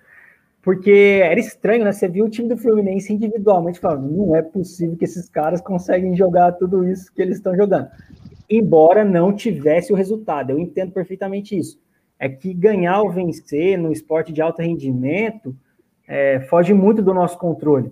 Porque 0.62 1.20
era 1.22 1.38
estranho, 1.38 1.84
né? 1.84 1.92
Você 1.92 2.08
viu 2.08 2.24
o 2.24 2.30
time 2.30 2.48
do 2.48 2.56
Fluminense 2.56 3.12
individualmente 3.12 3.82
falando, 3.82 4.10
não 4.10 4.34
é 4.34 4.42
possível 4.42 4.96
que 4.96 5.04
esses 5.04 5.28
caras 5.28 5.60
conseguem 5.60 6.16
jogar 6.16 6.54
tudo 6.54 6.88
isso 6.88 7.14
que 7.14 7.22
eles 7.22 7.40
estão 7.40 7.58
jogando. 7.58 7.90
Embora 8.50 9.04
não 9.04 9.36
tivesse 9.36 9.92
o 9.92 9.98
resultado, 9.98 10.52
eu 10.52 10.60
entendo 10.60 10.94
perfeitamente 10.94 11.60
isso. 11.60 11.78
É 12.18 12.30
que 12.30 12.54
ganhar 12.54 13.02
ou 13.02 13.12
vencer 13.12 13.78
no 13.78 13.92
esporte 13.92 14.32
de 14.32 14.42
alto 14.42 14.62
rendimento 14.62 15.54
é, 16.08 16.40
foge 16.42 16.74
muito 16.74 17.02
do 17.02 17.14
nosso 17.14 17.38
controle. 17.38 17.92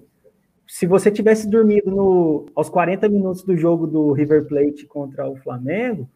Se 0.67 0.85
você 0.85 1.11
tivesse 1.11 1.49
dormido 1.49 1.91
no, 1.91 2.45
aos 2.55 2.69
40 2.69 3.09
minutos 3.09 3.43
do 3.43 3.57
jogo 3.57 3.85
do 3.85 4.11
River 4.13 4.45
Plate 4.45 4.85
contra 4.85 5.29
o 5.29 5.35
Flamengo, 5.35 6.09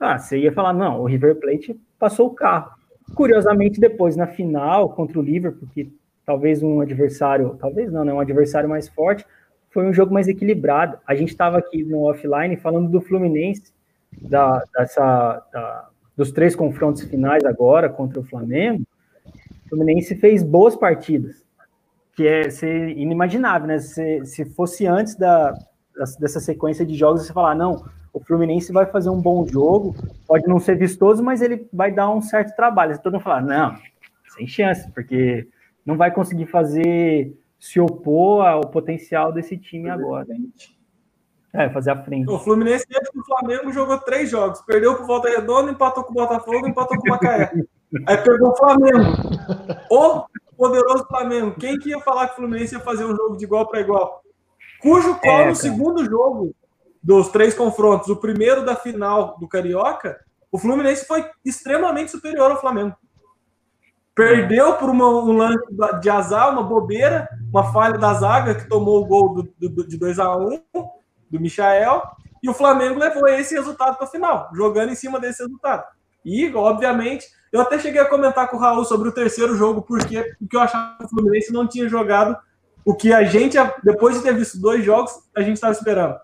ah, 0.00 0.18
você 0.18 0.38
ia 0.38 0.52
falar, 0.52 0.72
não, 0.72 1.00
o 1.00 1.04
River 1.04 1.36
Plate 1.36 1.78
passou 1.98 2.26
o 2.26 2.34
carro. 2.34 2.72
Curiosamente, 3.14 3.80
depois, 3.80 4.16
na 4.16 4.26
final, 4.26 4.88
contra 4.90 5.18
o 5.18 5.22
Liverpool, 5.22 5.68
que 5.72 5.92
talvez 6.26 6.62
um 6.62 6.80
adversário, 6.80 7.56
talvez 7.60 7.92
não, 7.92 8.04
né, 8.04 8.12
um 8.12 8.20
adversário 8.20 8.68
mais 8.68 8.88
forte, 8.88 9.24
foi 9.70 9.86
um 9.86 9.92
jogo 9.92 10.12
mais 10.12 10.28
equilibrado. 10.28 10.98
A 11.06 11.14
gente 11.14 11.28
estava 11.28 11.58
aqui 11.58 11.84
no 11.84 12.02
offline 12.02 12.56
falando 12.56 12.88
do 12.88 13.00
Fluminense, 13.00 13.72
da, 14.20 14.62
dessa, 14.76 15.46
da, 15.52 15.88
dos 16.16 16.30
três 16.32 16.54
confrontos 16.54 17.02
finais 17.02 17.44
agora 17.44 17.88
contra 17.88 18.20
o 18.20 18.24
Flamengo, 18.24 18.82
Fluminense 19.72 20.14
fez 20.16 20.42
boas 20.42 20.76
partidas, 20.76 21.42
que 22.14 22.26
é 22.26 22.50
ser 22.50 22.90
inimaginável, 22.90 23.66
né? 23.66 23.78
Se, 23.78 24.26
se 24.26 24.44
fosse 24.44 24.86
antes 24.86 25.14
da, 25.14 25.54
dessa 26.20 26.40
sequência 26.40 26.84
de 26.84 26.94
jogos, 26.94 27.22
você 27.22 27.32
falar, 27.32 27.54
não, 27.54 27.82
o 28.12 28.20
Fluminense 28.20 28.70
vai 28.70 28.84
fazer 28.84 29.08
um 29.08 29.18
bom 29.18 29.46
jogo, 29.46 29.94
pode 30.26 30.46
não 30.46 30.60
ser 30.60 30.76
vistoso, 30.76 31.22
mas 31.22 31.40
ele 31.40 31.66
vai 31.72 31.90
dar 31.90 32.10
um 32.10 32.20
certo 32.20 32.54
trabalho. 32.54 33.00
Todo 33.00 33.14
mundo 33.14 33.22
falar, 33.22 33.40
não, 33.40 33.74
sem 34.36 34.46
chance, 34.46 34.90
porque 34.90 35.48
não 35.86 35.96
vai 35.96 36.12
conseguir 36.12 36.44
fazer 36.44 37.34
se 37.58 37.80
opor 37.80 38.44
ao 38.44 38.68
potencial 38.68 39.32
desse 39.32 39.56
time 39.56 39.88
agora. 39.88 40.26
É, 41.54 41.70
fazer 41.70 41.92
a 41.92 42.02
frente. 42.02 42.30
O 42.30 42.38
Fluminense, 42.38 42.84
antes 42.94 43.10
do 43.14 43.24
Flamengo, 43.24 43.72
jogou 43.72 43.98
três 43.98 44.28
jogos. 44.28 44.60
Perdeu 44.62 44.96
com 44.96 45.04
o 45.04 45.06
Volta 45.06 45.30
Redonda, 45.30 45.70
empatou 45.70 46.04
com 46.04 46.10
o 46.10 46.14
Botafogo, 46.14 46.68
empatou 46.68 46.98
com 46.98 47.08
o 47.08 47.10
Macaé. 47.10 47.52
Aí 48.06 48.16
pegou 48.18 48.50
o 48.50 48.56
Flamengo. 48.56 49.12
O 49.90 50.24
poderoso 50.56 51.04
Flamengo. 51.06 51.56
Quem 51.58 51.78
que 51.78 51.90
ia 51.90 52.00
falar 52.00 52.28
que 52.28 52.34
o 52.34 52.36
Fluminense 52.36 52.74
ia 52.74 52.80
fazer 52.80 53.04
um 53.04 53.14
jogo 53.16 53.36
de 53.36 53.44
igual 53.44 53.66
para 53.66 53.80
igual? 53.80 54.22
Cujo 54.80 55.16
qual 55.16 55.40
é, 55.40 55.48
no 55.48 55.54
segundo 55.54 56.04
jogo 56.04 56.54
dos 57.02 57.28
três 57.28 57.54
confrontos, 57.54 58.08
o 58.08 58.16
primeiro 58.16 58.64
da 58.64 58.76
final 58.76 59.36
do 59.38 59.48
Carioca, 59.48 60.20
o 60.50 60.58
Fluminense 60.58 61.06
foi 61.06 61.28
extremamente 61.44 62.10
superior 62.10 62.50
ao 62.50 62.60
Flamengo. 62.60 62.94
Perdeu 64.14 64.74
por 64.74 64.90
uma, 64.90 65.08
um 65.08 65.32
lance 65.32 65.64
de 66.00 66.10
azar, 66.10 66.52
uma 66.52 66.62
bobeira, 66.62 67.28
uma 67.48 67.72
falha 67.72 67.98
da 67.98 68.12
zaga 68.14 68.54
que 68.54 68.68
tomou 68.68 69.00
o 69.00 69.06
gol 69.06 69.34
do, 69.34 69.68
do, 69.68 69.86
de 69.86 69.96
2 69.96 70.18
a 70.18 70.36
1 70.36 70.62
um, 70.74 70.88
do 71.30 71.40
Michael, 71.40 72.02
e 72.42 72.50
o 72.50 72.54
Flamengo 72.54 72.98
levou 72.98 73.26
esse 73.28 73.54
resultado 73.54 73.96
para 73.96 74.06
a 74.06 74.10
final, 74.10 74.50
jogando 74.52 74.90
em 74.90 74.94
cima 74.94 75.18
desse 75.18 75.42
resultado. 75.42 75.84
E, 76.24 76.54
obviamente, 76.54 77.26
eu 77.52 77.60
até 77.60 77.78
cheguei 77.78 78.00
a 78.00 78.08
comentar 78.08 78.48
com 78.48 78.56
o 78.56 78.60
Raul 78.60 78.84
sobre 78.84 79.10
o 79.10 79.12
terceiro 79.12 79.54
jogo, 79.54 79.82
porque, 79.82 80.34
porque 80.38 80.56
eu 80.56 80.60
achava 80.60 80.96
que 80.98 81.04
o 81.04 81.08
Fluminense 81.08 81.52
não 81.52 81.68
tinha 81.68 81.86
jogado 81.86 82.36
o 82.84 82.94
que 82.94 83.12
a 83.12 83.22
gente, 83.24 83.58
depois 83.84 84.16
de 84.16 84.22
ter 84.22 84.34
visto 84.34 84.58
dois 84.58 84.82
jogos, 84.82 85.12
a 85.36 85.42
gente 85.42 85.56
estava 85.56 85.72
esperando. 85.72 86.18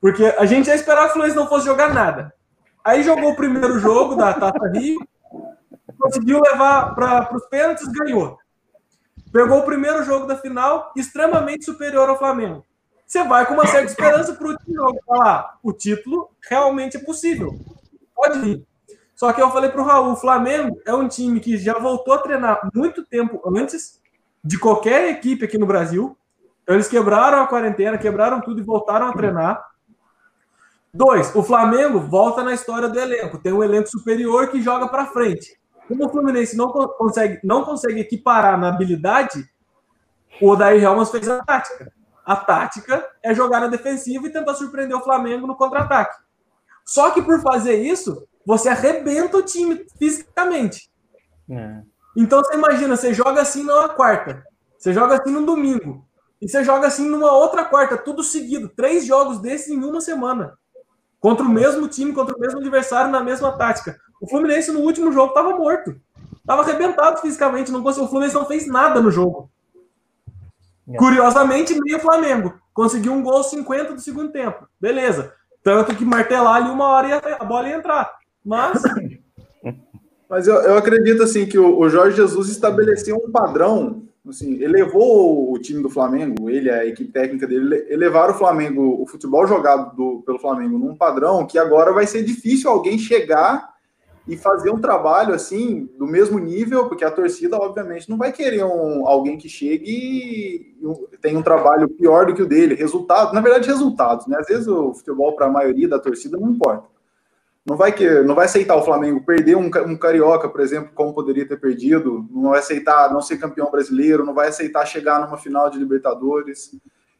Porque 0.00 0.24
a 0.24 0.46
gente 0.46 0.66
já 0.66 0.74
esperava 0.74 1.06
que 1.06 1.10
o 1.10 1.12
Fluminense 1.14 1.36
não 1.36 1.48
fosse 1.48 1.66
jogar 1.66 1.92
nada. 1.92 2.32
Aí 2.84 3.02
jogou 3.02 3.32
o 3.32 3.36
primeiro 3.36 3.78
jogo 3.80 4.14
da 4.14 4.32
Taça 4.32 4.68
Rio, 4.72 5.00
conseguiu 5.98 6.40
levar 6.40 6.94
para 6.94 7.36
os 7.36 7.46
pênaltis, 7.46 7.88
ganhou. 7.88 8.38
Pegou 9.32 9.58
o 9.58 9.64
primeiro 9.64 10.02
jogo 10.04 10.26
da 10.26 10.36
final, 10.36 10.92
extremamente 10.96 11.64
superior 11.64 12.08
ao 12.08 12.18
Flamengo. 12.18 12.64
Você 13.06 13.24
vai 13.24 13.44
com 13.44 13.54
uma 13.54 13.66
certa 13.66 13.90
esperança 13.90 14.32
para 14.34 14.46
o 14.46 14.50
último 14.50 14.74
jogo. 14.74 14.98
Falar, 15.04 15.58
o 15.62 15.72
título 15.72 16.30
realmente 16.48 16.96
é 16.96 17.00
possível. 17.00 17.58
Pode 18.14 18.38
vir. 18.38 18.69
Só 19.20 19.34
que 19.34 19.42
eu 19.42 19.50
falei 19.50 19.68
para 19.68 19.82
o 19.82 19.84
Raul, 19.84 20.12
o 20.12 20.16
Flamengo 20.16 20.80
é 20.86 20.94
um 20.94 21.06
time 21.06 21.40
que 21.40 21.58
já 21.58 21.78
voltou 21.78 22.14
a 22.14 22.18
treinar 22.18 22.70
muito 22.74 23.04
tempo 23.04 23.38
antes 23.54 24.00
de 24.42 24.58
qualquer 24.58 25.10
equipe 25.10 25.44
aqui 25.44 25.58
no 25.58 25.66
Brasil. 25.66 26.16
Então 26.62 26.74
eles 26.74 26.88
quebraram 26.88 27.42
a 27.42 27.46
quarentena, 27.46 27.98
quebraram 27.98 28.40
tudo 28.40 28.62
e 28.62 28.64
voltaram 28.64 29.08
a 29.08 29.12
treinar. 29.12 29.62
Dois, 30.90 31.36
o 31.36 31.42
Flamengo 31.42 32.00
volta 32.00 32.42
na 32.42 32.54
história 32.54 32.88
do 32.88 32.98
elenco. 32.98 33.36
Tem 33.36 33.52
um 33.52 33.62
elenco 33.62 33.90
superior 33.90 34.48
que 34.48 34.62
joga 34.62 34.88
para 34.88 35.04
frente. 35.04 35.60
Como 35.86 36.06
o 36.06 36.08
Fluminense 36.08 36.56
não 36.56 36.72
consegue, 36.72 37.40
não 37.44 37.62
consegue 37.62 38.00
equiparar 38.00 38.58
na 38.58 38.70
habilidade, 38.70 39.46
o 40.40 40.48
Odair 40.48 40.82
Helmas 40.82 41.10
fez 41.10 41.28
a 41.28 41.44
tática. 41.44 41.92
A 42.24 42.36
tática 42.36 43.06
é 43.22 43.34
jogar 43.34 43.60
na 43.60 43.66
defensiva 43.66 44.26
e 44.26 44.32
tentar 44.32 44.54
surpreender 44.54 44.96
o 44.96 45.04
Flamengo 45.04 45.46
no 45.46 45.56
contra-ataque. 45.56 46.18
Só 46.86 47.10
que 47.10 47.20
por 47.20 47.42
fazer 47.42 47.82
isso, 47.82 48.26
você 48.50 48.68
arrebenta 48.68 49.36
o 49.36 49.42
time 49.42 49.86
fisicamente. 49.96 50.90
É. 51.48 51.82
Então 52.16 52.42
você 52.42 52.54
imagina, 52.54 52.96
você 52.96 53.14
joga 53.14 53.40
assim 53.40 53.62
numa 53.62 53.88
quarta, 53.88 54.42
você 54.76 54.92
joga 54.92 55.14
assim 55.14 55.30
no 55.30 55.46
domingo, 55.46 56.04
e 56.40 56.48
você 56.48 56.64
joga 56.64 56.88
assim 56.88 57.08
numa 57.08 57.32
outra 57.32 57.64
quarta, 57.64 57.96
tudo 57.96 58.24
seguido, 58.24 58.68
três 58.68 59.06
jogos 59.06 59.38
desses 59.38 59.68
em 59.68 59.76
uma 59.76 60.00
semana. 60.00 60.58
Contra 61.20 61.44
o 61.44 61.48
mesmo 61.48 61.86
time, 61.86 62.12
contra 62.12 62.34
o 62.34 62.40
mesmo 62.40 62.58
adversário, 62.58 63.10
na 63.10 63.22
mesma 63.22 63.56
tática. 63.56 63.96
O 64.20 64.28
Fluminense 64.28 64.72
no 64.72 64.80
último 64.80 65.12
jogo 65.12 65.28
estava 65.28 65.56
morto. 65.56 65.94
Estava 66.34 66.62
arrebentado 66.62 67.20
fisicamente. 67.20 67.70
Não 67.70 67.82
conseguiu, 67.82 68.06
o 68.06 68.08
Fluminense 68.08 68.34
não 68.34 68.46
fez 68.46 68.66
nada 68.66 69.00
no 69.00 69.10
jogo. 69.10 69.50
É. 70.88 70.96
Curiosamente, 70.96 71.78
meio 71.78 72.00
Flamengo. 72.00 72.58
Conseguiu 72.72 73.12
um 73.12 73.22
gol 73.22 73.44
50 73.44 73.94
do 73.94 74.00
segundo 74.00 74.32
tempo. 74.32 74.66
Beleza. 74.80 75.34
Tanto 75.62 75.94
que 75.94 76.06
martelar 76.06 76.56
ali 76.56 76.70
uma 76.70 76.86
hora 76.86 77.08
e 77.08 77.12
a 77.12 77.44
bola 77.44 77.68
ia 77.68 77.76
entrar. 77.76 78.19
Mas. 78.44 78.82
Mas 80.28 80.46
eu, 80.46 80.54
eu 80.54 80.76
acredito 80.76 81.24
assim 81.24 81.44
que 81.44 81.58
o, 81.58 81.76
o 81.76 81.88
Jorge 81.88 82.16
Jesus 82.16 82.48
estabeleceu 82.50 83.16
um 83.16 83.32
padrão 83.32 84.08
assim, 84.28 84.62
elevou 84.62 85.52
o 85.52 85.58
time 85.58 85.82
do 85.82 85.90
Flamengo, 85.90 86.50
ele, 86.50 86.70
a 86.70 86.86
equipe 86.86 87.10
técnica 87.10 87.46
dele, 87.46 87.86
elevaram 87.88 88.34
o 88.34 88.38
Flamengo, 88.38 89.02
o 89.02 89.06
futebol 89.06 89.46
jogado 89.46 89.96
do, 89.96 90.22
pelo 90.22 90.38
Flamengo 90.38 90.78
num 90.78 90.94
padrão 90.94 91.46
que 91.46 91.58
agora 91.58 91.92
vai 91.92 92.06
ser 92.06 92.22
difícil 92.22 92.70
alguém 92.70 92.98
chegar 92.98 93.70
e 94.28 94.36
fazer 94.36 94.70
um 94.70 94.80
trabalho 94.80 95.34
assim 95.34 95.88
do 95.98 96.06
mesmo 96.06 96.38
nível, 96.38 96.86
porque 96.86 97.04
a 97.04 97.10
torcida 97.10 97.56
obviamente 97.56 98.08
não 98.08 98.18
vai 98.18 98.30
querer 98.30 98.62
um, 98.64 99.06
alguém 99.08 99.38
que 99.38 99.48
chegue 99.48 99.90
e 99.90 100.76
tem 101.20 101.36
um 101.36 101.42
trabalho 101.42 101.88
pior 101.88 102.26
do 102.26 102.34
que 102.34 102.42
o 102.42 102.46
dele. 102.46 102.74
Resultado, 102.74 103.32
na 103.32 103.40
verdade, 103.40 103.66
resultados, 103.66 104.26
né? 104.26 104.36
Às 104.38 104.46
vezes 104.46 104.68
o 104.68 104.94
futebol 104.94 105.34
para 105.34 105.46
a 105.46 105.50
maioria 105.50 105.88
da 105.88 105.98
torcida 105.98 106.38
não 106.38 106.50
importa. 106.50 106.86
Não 107.70 107.76
vai 107.76 107.92
que 107.92 108.04
não 108.24 108.34
vai 108.34 108.46
aceitar 108.46 108.74
o 108.74 108.82
Flamengo 108.82 109.24
perder 109.24 109.56
um, 109.56 109.70
um 109.86 109.96
carioca, 109.96 110.48
por 110.48 110.60
exemplo, 110.60 110.90
como 110.92 111.14
poderia 111.14 111.46
ter 111.46 111.56
perdido. 111.56 112.26
Não 112.28 112.50
vai 112.50 112.58
aceitar 112.58 113.12
não 113.12 113.22
ser 113.22 113.38
campeão 113.38 113.70
brasileiro. 113.70 114.24
Não 114.24 114.34
vai 114.34 114.48
aceitar 114.48 114.84
chegar 114.84 115.20
numa 115.20 115.38
final 115.38 115.70
de 115.70 115.78
Libertadores. 115.78 116.74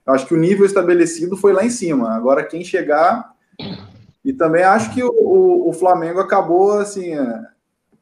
Eu 0.04 0.12
acho 0.12 0.26
que 0.26 0.34
o 0.34 0.36
nível 0.36 0.66
estabelecido 0.66 1.36
foi 1.36 1.52
lá 1.52 1.64
em 1.64 1.70
cima. 1.70 2.16
Agora 2.16 2.42
quem 2.42 2.64
chegar 2.64 3.32
e 4.24 4.32
também 4.32 4.64
acho 4.64 4.92
que 4.92 5.04
o, 5.04 5.68
o, 5.68 5.72
Flamengo 5.72 6.18
acabou 6.18 6.80
assim 6.80 7.14
é, 7.14 7.42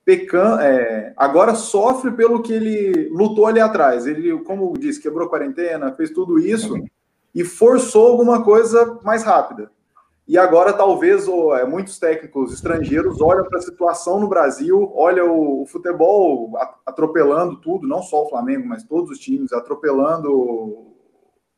pecando, 0.02 0.62
é, 0.62 1.12
agora 1.18 1.54
sofre 1.54 2.12
pelo 2.12 2.40
que 2.40 2.54
ele 2.54 3.10
lutou 3.10 3.44
ali 3.44 3.60
atrás. 3.60 4.06
Ele, 4.06 4.38
como 4.38 4.72
disse, 4.72 5.02
quebrou 5.02 5.28
quarentena, 5.28 5.92
fez 5.92 6.08
tudo 6.12 6.38
isso 6.38 6.82
e 7.34 7.44
forçou 7.44 8.06
alguma 8.06 8.42
coisa 8.42 8.98
mais 9.04 9.22
rápida. 9.22 9.70
E 10.28 10.36
agora 10.36 10.74
talvez 10.74 11.26
é, 11.58 11.64
muitos 11.64 11.98
técnicos 11.98 12.52
estrangeiros 12.52 13.20
olham 13.20 13.44
para 13.44 13.58
a 13.58 13.62
situação 13.62 14.20
no 14.20 14.28
Brasil, 14.28 14.92
olham 14.94 15.34
o, 15.34 15.62
o, 15.62 15.66
futebol 15.66 16.52
atropelando 16.84 17.56
tudo, 17.56 17.88
não 17.88 18.02
só 18.02 18.24
o 18.24 18.28
Flamengo, 18.28 18.68
mas 18.68 18.84
todos 18.84 19.10
os 19.10 19.18
times 19.18 19.52
atropelando 19.52 20.30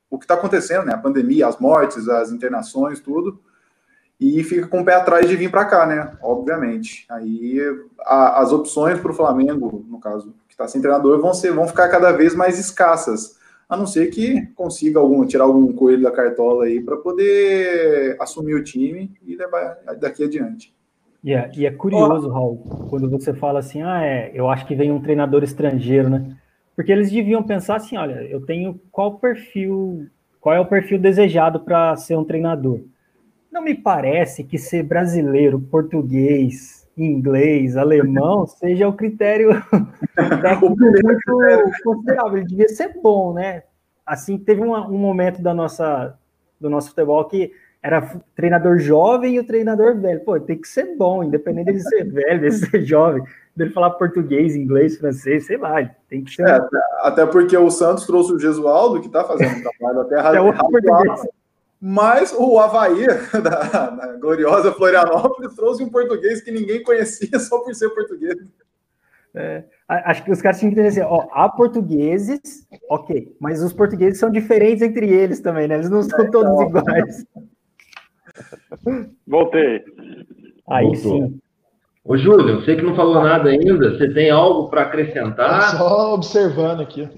o 0.09 0.19
que 0.19 0.25
está 0.25 0.35
acontecendo, 0.35 0.87
né? 0.87 0.95
A 0.95 0.99
pandemia, 0.99 1.49
as 1.49 1.59
mortes, 1.59 2.09
as 2.09 2.31
internações, 2.31 3.01
tudo 3.01 3.41
e 4.21 4.45
fica 4.45 4.69
com 4.69 4.83
o 4.83 4.85
pé 4.85 4.95
atrás 4.95 5.27
de 5.27 5.35
vir 5.35 5.51
para 5.51 5.65
cá, 5.65 5.87
né? 5.87 6.13
Obviamente. 6.23 7.07
Aí 7.09 7.59
a, 8.01 8.43
as 8.43 8.53
opções 8.53 9.01
para 9.01 9.11
o 9.11 9.15
Flamengo, 9.15 9.83
no 9.89 9.99
caso, 9.99 10.35
que 10.47 10.53
está 10.53 10.69
sem 10.69 10.83
treinador, 10.83 11.19
vão, 11.23 11.33
ser, 11.33 11.53
vão 11.53 11.67
ficar 11.67 11.89
cada 11.89 12.13
vez 12.13 12.35
mais 12.35 12.59
escassas. 12.59 13.40
A 13.71 13.77
não 13.77 13.87
ser 13.87 14.11
que 14.11 14.49
consiga 14.57 14.99
algum, 14.99 15.25
tirar 15.25 15.45
algum 15.45 15.73
coelho 15.73 16.03
da 16.03 16.11
cartola 16.11 16.65
aí 16.65 16.83
para 16.83 16.97
poder 16.97 18.17
assumir 18.21 18.55
o 18.55 18.65
time 18.65 19.13
e 19.25 19.37
levar 19.37 19.79
daqui 20.01 20.25
adiante. 20.25 20.75
Yeah, 21.25 21.53
e 21.57 21.67
é 21.67 21.71
curioso, 21.71 22.29
Raul, 22.31 22.59
quando 22.89 23.09
você 23.09 23.33
fala 23.33 23.61
assim, 23.61 23.81
ah, 23.83 24.03
é, 24.03 24.33
eu 24.35 24.49
acho 24.49 24.67
que 24.67 24.75
vem 24.75 24.91
um 24.91 25.01
treinador 25.01 25.45
estrangeiro, 25.45 26.09
né? 26.09 26.37
Porque 26.75 26.91
eles 26.91 27.13
deviam 27.13 27.43
pensar 27.43 27.77
assim, 27.77 27.97
olha, 27.97 28.23
eu 28.25 28.41
tenho 28.41 28.81
qual 28.91 29.19
perfil, 29.19 30.07
qual 30.41 30.55
é 30.55 30.59
o 30.59 30.67
perfil 30.67 30.99
desejado 30.99 31.61
para 31.61 31.95
ser 31.97 32.17
um 32.17 32.25
treinador? 32.25 32.81
Não 33.53 33.63
me 33.63 33.75
parece 33.75 34.43
que 34.43 34.59
ser 34.59 34.83
brasileiro, 34.83 35.61
português, 35.61 36.80
inglês, 36.97 37.77
alemão 37.77 38.47
seja 38.49 38.89
o 38.89 38.93
critério 38.93 39.51
técnico 40.15 40.77
muito 40.77 41.83
considerável. 41.83 42.39
Ele 42.39 42.47
devia 42.47 42.69
ser 42.69 43.01
bom, 43.03 43.33
né? 43.33 43.63
Assim, 44.05 44.39
teve 44.39 44.61
um, 44.61 44.75
um 44.75 44.99
momento 44.99 45.41
da 45.41 45.55
nossa, 45.55 46.19
do 46.61 46.69
nosso 46.69 46.89
futebol 46.91 47.25
que 47.27 47.53
era 47.83 48.21
treinador 48.35 48.79
jovem 48.79 49.35
e 49.35 49.39
o 49.39 49.45
treinador 49.45 49.97
velho. 49.99 50.21
Pô, 50.21 50.39
tem 50.39 50.59
que 50.59 50.69
ser 50.69 50.97
bom, 50.97 51.25
independente 51.25 51.73
de 51.73 51.83
ser 51.83 52.05
velho, 52.13 52.41
de 52.41 52.53
ser 52.53 52.83
jovem, 52.83 53.23
dele 53.57 53.71
falar 53.71 53.91
português, 53.91 54.55
inglês, 54.55 54.99
francês, 54.99 55.47
sei 55.47 55.57
lá, 55.57 55.83
tem 56.09 56.23
que 56.23 56.35
ser. 56.35 56.47
É, 56.47 56.61
até 57.01 57.25
porque 57.25 57.57
o 57.57 57.71
Santos 57.71 58.07
trouxe 58.07 58.33
o 58.33 58.39
Gesualdo, 58.39 59.01
que 59.01 59.07
está 59.07 59.25
fazendo 59.25 59.57
um 59.57 59.63
trabalho 59.63 60.01
até 60.01 60.21
razoável. 60.21 61.31
Mas 61.81 62.35
o 62.37 62.59
Havaí, 62.59 63.07
da, 63.43 63.91
da, 63.91 64.17
gloriosa 64.19 64.71
Florianópolis, 64.73 65.55
trouxe 65.55 65.83
um 65.83 65.89
português 65.89 66.43
que 66.43 66.51
ninguém 66.51 66.83
conhecia 66.83 67.39
só 67.39 67.61
por 67.61 67.75
ser 67.75 67.89
português. 67.91 68.37
É, 69.35 69.65
acho 69.89 70.25
que 70.25 70.33
os 70.33 70.43
caras 70.43 70.59
tinham 70.59 70.75
que 70.75 70.81
entender 70.81 71.01
assim, 71.01 71.09
ó, 71.09 71.29
há 71.33 71.49
portugueses, 71.49 72.67
ok, 72.89 73.35
mas 73.41 73.63
os 73.63 73.73
portugueses 73.73 74.19
são 74.19 74.31
diferentes 74.31 74.83
entre 74.83 75.09
eles 75.09 75.41
também, 75.41 75.69
né? 75.69 75.77
Eles 75.77 75.89
não 75.89 76.03
são 76.03 76.21
é, 76.21 76.31
todos 76.31 76.61
iguais. 76.61 77.27
Voltei. 79.27 79.85
Aí 80.69 80.85
Voltou. 80.85 81.01
sim. 81.01 81.41
Ô, 82.05 82.17
Júlio, 82.17 82.61
você 82.61 82.77
que 82.77 82.83
não 82.83 82.97
falou 82.97 83.23
nada 83.23 83.51
ainda, 83.51 83.91
você 83.91 84.13
tem 84.13 84.31
algo 84.31 84.69
para 84.69 84.83
acrescentar? 84.83 85.77
Só 85.77 86.15
observando 86.15 86.81
aqui. 86.81 87.09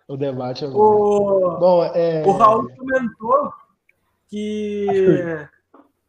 o 0.09 0.17
debate 0.17 0.65
agora. 0.65 0.79
O, 0.79 1.59
Bom, 1.59 1.83
é... 1.93 2.23
o 2.25 2.31
Raul 2.31 2.67
comentou 2.75 3.53
que 4.27 5.47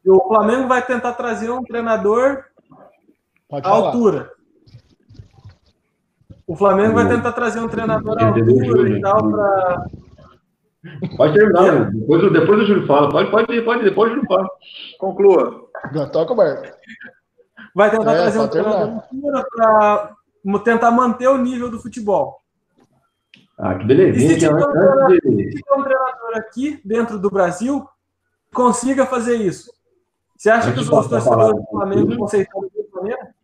o 0.06 0.26
Flamengo 0.26 0.66
vai 0.66 0.84
tentar 0.84 1.12
trazer 1.12 1.50
um 1.50 1.62
treinador 1.62 2.44
à 3.52 3.68
altura. 3.68 4.32
O 6.46 6.56
Flamengo 6.56 6.94
vai 6.94 7.08
tentar 7.08 7.32
trazer 7.32 7.60
um 7.60 7.68
treinador 7.68 8.18
à 8.18 8.28
altura 8.28 8.88
e 8.88 9.00
tal 9.02 9.30
para. 9.30 9.86
Pode 11.14 11.34
terminar, 11.34 11.90
depois, 11.90 12.32
depois 12.32 12.60
o 12.62 12.64
Júlio 12.64 12.86
fala. 12.86 13.10
Pode, 13.10 13.30
pode, 13.30 13.62
pode, 13.62 13.84
depois 13.84 14.10
o 14.10 14.14
Júlio 14.14 14.28
fala. 14.28 14.48
Conclua. 14.98 15.68
Já 15.92 16.06
toca 16.08 16.32
o 16.32 16.36
barco. 16.36 16.74
Vai 17.74 17.90
tentar 17.90 18.14
é, 18.14 18.16
trazer 18.16 18.38
um 18.38 18.48
treinador 18.48 18.80
à 18.80 18.92
altura 18.94 19.44
para 19.54 20.60
tentar 20.64 20.90
manter 20.90 21.28
o 21.28 21.36
nível 21.36 21.70
do 21.70 21.78
futebol. 21.78 22.39
Ah, 23.62 23.74
que 23.74 23.84
belezinha. 23.84 24.26
E 24.26 24.30
se 24.34 24.38
tiver, 24.38 24.54
um 24.54 24.72
treinador, 24.72 25.18
um 26.32 26.38
aqui 26.38 26.80
dentro 26.82 27.18
do 27.18 27.30
Brasil, 27.30 27.86
consiga 28.54 29.04
fazer 29.04 29.36
isso. 29.36 29.70
Você 30.34 30.48
acha 30.48 30.72
que 30.72 30.80
os 30.80 30.88
torcedores 30.88 31.54
do 31.54 31.66
Flamengo 31.66 32.16
conceituam 32.16 32.70
dessa 32.74 32.96
maneira? 32.96 33.34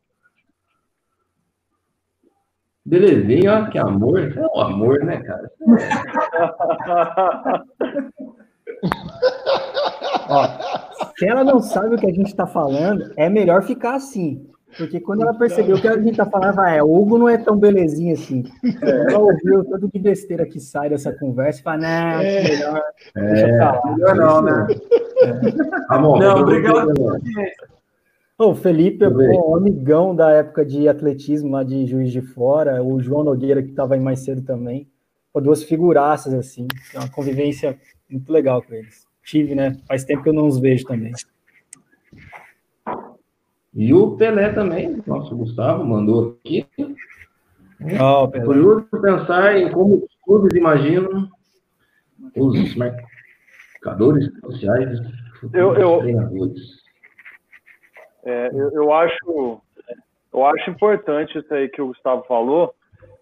Belezinha, 2.83 3.59
ó, 3.59 3.67
que 3.69 3.79
amor. 3.79 4.39
É 4.39 4.41
o 4.41 4.61
amor, 4.61 5.05
né, 5.05 5.23
cara? 5.23 5.53
ó, 10.31 10.49
se 11.19 11.29
ela 11.29 11.45
não 11.45 11.61
sabe 11.61 11.95
o 11.95 11.99
que 11.99 12.07
a 12.07 12.15
gente 12.15 12.29
está 12.29 12.47
falando, 12.47 13.13
é 13.19 13.29
melhor 13.29 13.65
ficar 13.65 13.97
assim. 13.97 14.49
Porque 14.77 15.01
quando 15.01 15.23
ela 15.23 15.35
percebeu 15.35 15.81
que 15.81 15.89
a 15.89 15.99
gente 15.99 16.17
tá 16.17 16.27
falando, 16.27 16.61
ah, 16.61 16.71
é, 16.71 16.83
o 16.83 16.95
Hugo 16.95 17.19
não 17.19 17.29
é 17.29 17.39
tão 17.39 17.57
belezinha 17.57 18.15
assim. 18.15 18.45
É. 18.83 19.13
Ela 19.13 19.19
ouviu 19.19 19.65
tanto 19.65 19.89
de 19.89 19.99
besteira 19.99 20.47
que 20.47 20.61
sai 20.61 20.91
dessa 20.91 21.13
conversa 21.13 21.61
e 21.61 21.63
fala, 21.63 21.79
não, 21.79 22.21
é. 22.21 22.43
melhor. 22.43 22.83
É. 23.17 23.21
Deixa 23.21 23.49
eu 23.49 23.59
falar. 23.59 23.97
Melhor 23.97 24.15
não, 24.17 24.43
né? 24.43 24.67
É. 25.23 25.95
Amor, 25.95 26.19
não, 26.19 26.41
obrigado. 26.41 26.93
O 28.39 28.55
Felipe 28.55 29.03
é 29.03 29.09
um 29.09 29.57
amigão 29.57 30.15
da 30.15 30.31
época 30.31 30.63
de 30.65 30.87
atletismo 30.89 31.53
lá 31.53 31.63
de 31.63 31.87
Juiz 31.87 32.13
de 32.13 32.21
Fora, 32.21 32.83
o 32.83 33.01
João 33.01 33.25
Nogueira, 33.25 33.63
que 33.63 33.71
estava 33.71 33.95
aí 33.95 34.01
mais 34.01 34.21
cedo 34.21 34.43
também. 34.43 34.87
Pô, 35.33 35.41
duas 35.41 35.63
figuraças, 35.63 36.35
assim. 36.35 36.67
É 36.95 36.99
uma 36.99 37.09
convivência 37.09 37.79
muito 38.11 38.31
legal 38.31 38.63
com 38.63 38.75
eles. 38.75 39.07
Tive, 39.25 39.55
né? 39.55 39.79
Faz 39.89 40.05
tempo 40.05 40.23
que 40.23 40.29
eu 40.29 40.35
não 40.35 40.47
os 40.47 40.59
vejo 40.59 40.85
também. 40.85 41.13
E 43.77 43.93
o 43.93 44.17
Pelé 44.17 44.55
também, 44.55 45.03
nosso 45.07 45.37
Gustavo, 45.37 45.85
mandou 45.85 46.39
aqui. 46.43 46.67
Oh, 48.01 48.27
Curioso 48.27 48.89
pensar 49.03 49.55
em 49.59 49.71
como 49.71 49.97
os 49.97 50.17
clubes 50.25 50.57
imaginam 50.57 51.29
os 52.35 52.75
marcadores 52.75 54.31
sociais 54.41 54.99
eu, 55.53 55.75
eu, 55.75 55.99
treinadores. 55.99 56.61
É, 58.25 58.49
eu, 58.49 58.71
eu, 58.73 58.93
acho, 58.95 59.61
eu 60.33 60.47
acho 60.47 60.71
importante 60.71 61.39
isso 61.39 61.53
aí 61.53 61.69
que 61.69 61.83
o 61.83 61.89
Gustavo 61.89 62.25
falou. 62.27 62.75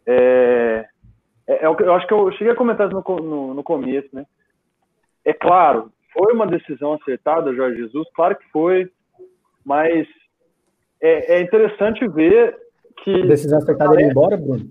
É, 0.06 0.86
é, 1.48 1.64
é 1.64 1.66
eu 1.66 1.94
acho 1.94 2.06
que 2.06 2.14
eu 2.14 2.30
cheguei 2.32 2.52
a 2.52 2.56
comentar 2.56 2.86
isso 2.86 3.02
no, 3.06 3.16
no, 3.16 3.54
no 3.54 3.62
começo, 3.64 4.08
né? 4.12 4.24
É 5.24 5.32
claro, 5.32 5.90
foi 6.12 6.32
uma 6.32 6.46
decisão 6.46 6.92
acertada, 6.92 7.54
Jorge 7.54 7.78
Jesus, 7.78 8.06
claro 8.14 8.36
que 8.36 8.48
foi, 8.52 8.88
mas 9.64 10.06
é, 11.04 11.36
é 11.36 11.40
interessante 11.42 12.08
ver 12.08 12.56
que. 13.02 13.22
A 13.22 13.26
decisão 13.26 13.58
acertada 13.58 13.94
ele 13.94 14.04
ir 14.04 14.10
embora, 14.10 14.36
Bruno? 14.38 14.64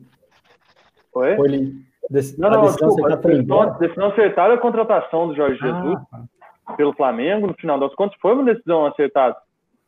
Oi? 1.14 1.38
Ou 1.38 1.46
ele. 1.46 1.74
Dec... 2.10 2.38
Não, 2.40 2.50
não, 2.50 2.62
decisão 2.64 2.88
desculpa. 2.90 3.08
Acertada 3.08 3.36
decisão, 3.36 3.78
decisão 3.78 4.08
acertada 4.08 4.54
é 4.54 4.56
a 4.56 4.60
contratação 4.60 5.28
do 5.28 5.36
Jorge 5.36 5.60
ah, 5.62 5.66
Jesus 5.68 6.00
tá. 6.10 6.76
pelo 6.76 6.94
Flamengo, 6.94 7.48
no 7.48 7.54
final 7.54 7.80
das 7.80 7.94
contas, 7.94 8.18
foi 8.20 8.34
uma 8.34 8.44
decisão 8.44 8.86
acertada. 8.86 9.36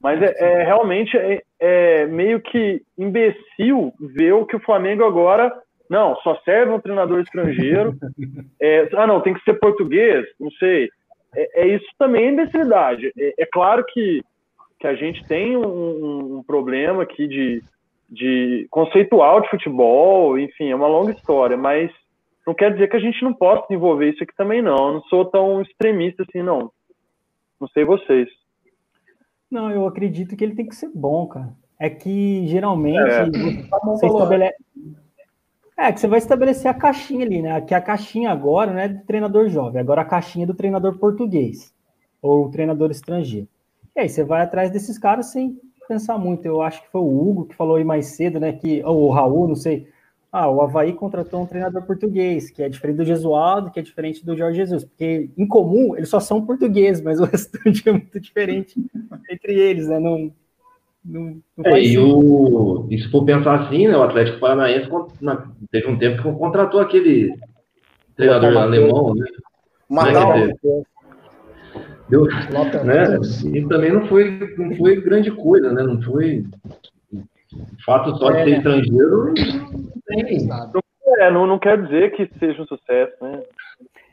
Mas 0.02 0.22
é, 0.22 0.36
é 0.38 0.64
realmente 0.64 1.18
é, 1.18 1.42
é, 1.60 2.06
meio 2.06 2.40
que 2.40 2.82
imbecil 2.96 3.92
ver 4.00 4.34
o 4.34 4.46
que 4.46 4.56
o 4.56 4.62
Flamengo 4.62 5.04
agora. 5.04 5.52
Não, 5.90 6.16
só 6.18 6.36
serve 6.46 6.74
um 6.74 6.80
treinador 6.80 7.22
estrangeiro. 7.22 7.96
É, 8.62 8.88
ah, 8.94 9.08
não, 9.08 9.22
tem 9.22 9.34
que 9.34 9.44
ser 9.44 9.56
português, 9.56 10.26
não 10.40 10.52
sei. 10.52 10.90
É, 11.36 11.64
é 11.64 11.68
isso 11.68 11.86
também 11.98 12.26
é 12.26 12.32
imbecilidade. 12.32 13.12
É, 13.18 13.34
é 13.40 13.46
claro 13.52 13.84
que 13.88 14.24
que 14.80 14.88
a 14.88 14.96
gente 14.96 15.26
tem 15.26 15.58
um, 15.58 16.38
um 16.38 16.44
problema 16.44 17.04
aqui 17.04 17.28
de, 17.28 17.64
de 18.10 18.68
conceitual 18.70 19.42
de 19.42 19.50
futebol, 19.50 20.38
enfim, 20.38 20.70
é 20.70 20.76
uma 20.76 20.88
longa 20.88 21.12
história, 21.12 21.58
mas 21.58 21.92
não 22.46 22.54
quer 22.54 22.72
dizer 22.72 22.90
que 22.90 22.96
a 22.96 23.00
gente 23.00 23.24
não 23.24 23.34
possa 23.34 23.64
desenvolver 23.64 24.12
isso 24.12 24.24
aqui 24.24 24.36
também, 24.36 24.62
não. 24.62 24.88
Eu 24.88 24.94
não 24.96 25.02
sou 25.04 25.26
tão 25.26 25.62
extremista 25.62 26.24
assim, 26.24 26.44
não. 26.44 26.72
Não 27.60 27.68
sei 27.70 27.84
vocês. 27.84 28.30
Não, 29.50 29.72
eu 29.72 29.88
acredito 29.88 30.36
que 30.36 30.44
ele 30.44 30.56
tem 30.56 30.68
que 30.68 30.76
ser 30.76 30.92
bom, 30.94 31.28
cara. 31.28 31.54
É 31.80 31.90
que 31.90 32.46
geralmente 32.48 33.00
é. 33.00 33.26
você 33.84 34.06
estabelece. 34.06 34.56
É, 35.78 35.92
que 35.92 36.00
você 36.00 36.08
vai 36.08 36.20
estabelecer 36.20 36.72
a 36.72 36.74
caixinha 36.74 37.26
ali, 37.26 37.42
né? 37.42 37.60
Que 37.62 37.74
a 37.74 37.82
caixinha 37.82 38.32
agora 38.32 38.72
não 38.72 38.80
é 38.80 38.88
do 38.88 39.06
treinador 39.06 39.50
jovem, 39.50 39.82
agora 39.82 40.02
a 40.02 40.06
caixinha 40.06 40.46
é 40.46 40.48
do 40.48 40.54
treinador 40.54 40.98
português 40.98 41.74
ou 42.22 42.50
treinador 42.50 42.92
estrangeiro. 42.92 43.48
E 43.96 44.02
aí 44.02 44.10
você 44.10 44.24
vai 44.24 44.42
atrás 44.42 44.72
desses 44.72 44.98
caras 44.98 45.28
sem 45.28 45.58
pensar 45.88 46.18
muito. 46.18 46.46
Eu 46.46 46.62
acho 46.62 46.82
que 46.82 46.92
foi 46.92 47.02
o 47.02 47.30
Hugo 47.30 47.46
que 47.46 47.56
falou 47.56 47.76
aí 47.76 47.84
mais 47.84 48.08
cedo, 48.08 48.40
né? 48.40 48.54
Que, 48.54 48.84
ou 48.84 49.04
o 49.04 49.12
Raul, 49.12 49.48
não 49.48 49.56
sei. 49.56 49.88
Ah, 50.32 50.50
o 50.50 50.62
Havaí 50.62 50.92
contratou 50.92 51.42
um 51.42 51.46
treinador 51.46 51.84
português, 51.84 52.52
que 52.52 52.62
é 52.62 52.68
diferente 52.68 52.98
do 52.98 53.06
Jesualdo, 53.06 53.72
que 53.72 53.80
é 53.80 53.84
diferente 53.84 54.26
do 54.26 54.36
Jorge 54.36 54.58
Jesus, 54.58 54.84
porque 54.84 55.30
em 55.38 55.48
comum 55.48 55.96
eles 55.96 56.10
só 56.10 56.20
são 56.20 56.46
portugueses, 56.46 57.02
mas 57.02 57.20
o 57.22 57.24
restante 57.24 57.88
é 57.88 57.92
muito 57.94 58.20
diferente 58.20 58.76
entre 59.32 59.54
eles, 59.58 59.88
né? 59.88 59.98
Não, 59.98 60.30
não, 61.06 61.38
não 61.56 61.66
é, 61.66 61.82
e, 61.82 61.98
o, 61.98 62.86
e 62.90 62.98
se 62.98 63.10
for 63.10 63.24
pensar 63.24 63.62
assim, 63.62 63.88
né, 63.88 63.96
o 63.96 64.04
Atlético 64.04 64.42
Paranaense 64.42 64.90
teve 65.72 65.88
um 65.88 65.98
tempo 65.98 66.22
que 66.22 66.38
contratou 66.38 66.82
aquele 66.82 67.34
treinador 68.18 68.58
alemão, 68.58 69.16
né? 69.16 69.26
Matar 69.90 70.38
né, 70.38 70.54
Deu, 72.10 72.26
né? 72.26 73.20
E 73.52 73.68
também 73.68 73.92
não 73.92 74.08
foi, 74.08 74.56
não 74.58 74.76
foi 74.76 75.02
grande 75.02 75.32
coisa, 75.32 75.72
né? 75.72 75.82
Não 75.82 76.02
foi. 76.02 76.46
O 77.12 77.84
fato 77.86 78.16
só 78.18 78.32
de 78.32 78.44
ser 78.44 78.54
é. 78.54 78.58
estrangeiro 78.58 79.26
não 79.26 79.34
tem. 80.06 80.48
É, 81.20 81.32
não, 81.32 81.48
não 81.48 81.58
quer 81.58 81.82
dizer 81.82 82.12
que 82.12 82.30
seja 82.38 82.62
um 82.62 82.68
sucesso, 82.68 83.16
né? 83.22 83.44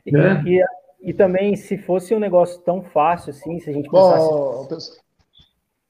E, 0.05 0.15
é. 0.15 0.43
e, 0.45 0.65
e, 1.09 1.13
também, 1.13 1.55
se 1.55 1.77
fosse 1.77 2.15
um 2.15 2.19
negócio 2.19 2.61
tão 2.61 2.81
fácil 2.81 3.31
assim, 3.31 3.59
se 3.59 3.69
a 3.69 3.73
gente 3.73 3.89
pensasse. 3.89 4.29
Bom, 4.29 4.67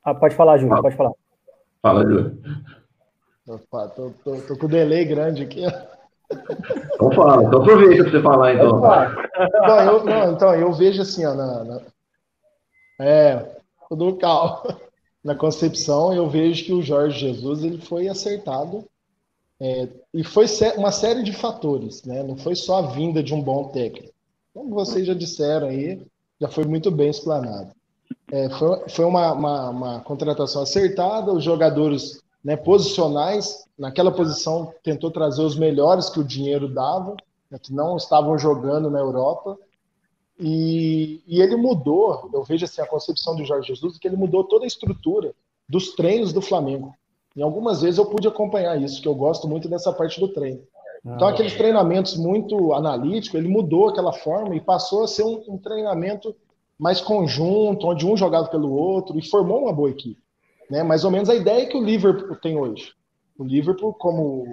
ah, 0.03 0.13
pode 0.13 0.35
falar, 0.35 0.57
Júlio, 0.57 0.81
pode 0.81 0.95
falar. 0.95 1.11
Fala, 1.81 2.03
Júlio. 2.03 2.37
Opa, 3.47 3.87
tô, 3.89 4.11
tô, 4.23 4.35
tô 4.41 4.57
com 4.57 4.65
o 4.65 4.69
delay 4.69 5.05
grande 5.05 5.43
aqui. 5.43 5.65
Então 6.95 7.11
fala, 7.11 7.43
então 7.43 7.61
aproveita 7.61 8.03
para 8.03 8.11
você 8.11 8.21
falar, 8.21 8.53
então. 8.55 8.79
Não, 8.79 9.81
eu, 9.81 10.03
não, 10.03 10.31
então, 10.31 10.55
eu 10.55 10.73
vejo 10.73 11.01
assim, 11.01 11.25
ó, 11.25 11.33
na, 11.33 11.63
na 11.63 11.81
é, 12.99 13.58
tudo 13.89 14.15
calmo. 14.17 14.62
Na 15.23 15.36
concepção, 15.36 16.13
eu 16.13 16.29
vejo 16.29 16.65
que 16.65 16.73
o 16.73 16.82
Jorge 16.82 17.19
Jesus 17.19 17.63
ele 17.63 17.79
foi 17.79 18.10
acertado 18.10 18.86
é, 19.60 19.88
e 20.13 20.23
foi 20.23 20.45
uma 20.75 20.91
série 20.91 21.23
de 21.23 21.32
fatores, 21.32 22.03
né? 22.03 22.21
Não 22.21 22.36
foi 22.36 22.53
só 22.53 22.79
a 22.79 22.91
vinda 22.91 23.23
de 23.23 23.34
um 23.34 23.41
bom 23.41 23.69
técnico. 23.69 24.13
Como 24.53 24.75
vocês 24.75 25.08
já 25.08 25.13
disseram 25.13 25.67
aí, 25.67 26.06
já 26.39 26.49
foi 26.49 26.65
muito 26.65 26.91
bem 26.91 27.10
explanado. 27.10 27.71
É, 28.29 28.49
foi 28.49 28.89
foi 28.89 29.06
uma, 29.06 29.32
uma, 29.32 29.69
uma, 29.69 29.99
contratação 30.01 30.63
acertada, 30.63 31.32
os 31.32 31.43
jogadores 31.43 32.21
né, 32.43 32.58
posicionais, 32.58 33.63
naquela 33.79 34.12
posição, 34.12 34.73
tentou 34.84 35.10
trazer 35.10 35.41
os 35.41 35.56
melhores 35.56 36.10
que 36.10 36.19
o 36.19 36.25
dinheiro 36.25 36.67
dava, 36.67 37.15
né, 37.49 37.58
que 37.58 37.73
não 37.73 37.95
estavam 37.95 38.38
jogando 38.38 38.89
na 38.89 38.99
Europa. 38.99 39.58
E, 40.45 41.21
e, 41.25 41.41
ele 41.41 41.56
mudou, 41.56 42.29
eu 42.34 42.43
vejo 42.43 42.65
assim, 42.65 42.82
a 42.82 42.86
concepção 42.86 43.34
do 43.34 43.45
Jorge 43.45 43.69
Jesus, 43.69 43.97
que 43.97 44.06
ele 44.06 44.17
mudou 44.17 44.43
toda 44.43 44.65
a 44.65 44.67
estrutura 44.67 45.34
dos 45.69 45.95
treinos 45.95 46.34
do 46.34 46.41
Flamengo. 46.41 46.93
Em 47.34 47.41
algumas 47.41 47.82
vezes 47.82 47.97
eu 47.97 48.06
pude 48.06 48.27
acompanhar 48.27 48.79
isso, 48.82 49.01
que 49.01 49.08
eu 49.08 49.15
gosto 49.15 49.47
muito 49.47 49.69
dessa 49.69 49.93
parte 49.93 50.19
do 50.19 50.27
treino. 50.27 50.62
Então, 51.06 51.27
aqueles 51.27 51.53
treinamentos 51.53 52.17
muito 52.17 52.73
analíticos, 52.73 53.38
ele 53.38 53.47
mudou 53.47 53.88
aquela 53.88 54.12
forma 54.12 54.53
e 54.53 54.60
passou 54.60 55.03
a 55.03 55.08
ser 55.08 55.23
um, 55.23 55.43
um 55.47 55.58
treinamento 55.58 56.36
mais 56.77 56.99
conjunto, 56.99 57.88
onde 57.88 58.06
um 58.06 58.17
jogava 58.17 58.47
pelo 58.47 58.71
outro 58.71 59.17
e 59.17 59.29
formou 59.29 59.63
uma 59.63 59.73
boa 59.73 59.89
equipe. 59.89 60.21
Né? 60.69 60.84
Mais 60.84 61.06
ou 61.06 61.12
menos 61.12 61.29
a 61.29 61.36
ideia 61.36 61.67
que 61.67 61.77
o 61.77 61.84
Liverpool 61.84 62.36
tem 62.36 62.58
hoje. 62.58 62.91
O 63.38 63.45
Liverpool, 63.45 63.93
como 63.93 64.45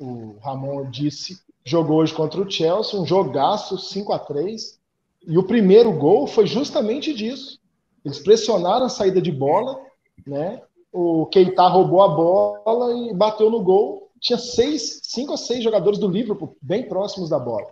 o 0.00 0.36
Ramon 0.40 0.90
disse, 0.90 1.38
jogou 1.64 1.98
hoje 1.98 2.12
contra 2.12 2.40
o 2.40 2.50
Chelsea, 2.50 3.00
um 3.00 3.06
jogaço 3.06 3.78
5 3.78 4.12
a 4.12 4.18
3 4.18 4.78
e 5.26 5.38
o 5.38 5.42
primeiro 5.42 5.92
gol 5.92 6.26
foi 6.26 6.46
justamente 6.46 7.14
disso. 7.14 7.58
Eles 8.04 8.18
pressionaram 8.18 8.86
a 8.86 8.90
saída 8.90 9.20
de 9.20 9.32
bola, 9.32 9.80
né? 10.26 10.60
O 10.92 11.26
Keita 11.26 11.66
roubou 11.66 12.02
a 12.02 12.08
bola 12.08 12.92
e 12.92 13.14
bateu 13.14 13.50
no 13.50 13.62
gol. 13.62 14.10
Tinha 14.20 14.38
seis, 14.38 15.00
cinco 15.02 15.32
ou 15.32 15.38
seis 15.38 15.64
jogadores 15.64 15.98
do 15.98 16.08
Liverpool 16.08 16.56
bem 16.60 16.86
próximos 16.86 17.30
da 17.30 17.38
bola. 17.38 17.66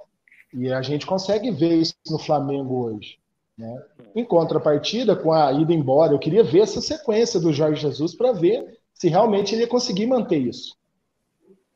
E 0.53 0.73
a 0.73 0.83
gente 0.83 1.07
consegue 1.07 1.51
ver 1.51 1.77
isso 1.77 1.95
no 2.11 2.19
Flamengo 2.19 2.87
hoje. 2.87 3.19
Né? 3.57 3.83
Em 4.15 4.25
contrapartida, 4.25 5.15
com 5.15 5.33
a 5.33 5.53
ida 5.53 5.73
embora, 5.73 6.15
eu 6.15 6.19
queria 6.19 6.43
ver 6.43 6.61
essa 6.61 6.81
sequência 6.81 7.39
do 7.39 7.53
Jorge 7.53 7.81
Jesus 7.81 8.15
para 8.15 8.33
ver 8.33 8.79
se 8.95 9.09
realmente 9.09 9.55
ele 9.55 9.63
ia 9.63 9.69
conseguir 9.69 10.07
manter 10.07 10.39
isso. 10.39 10.77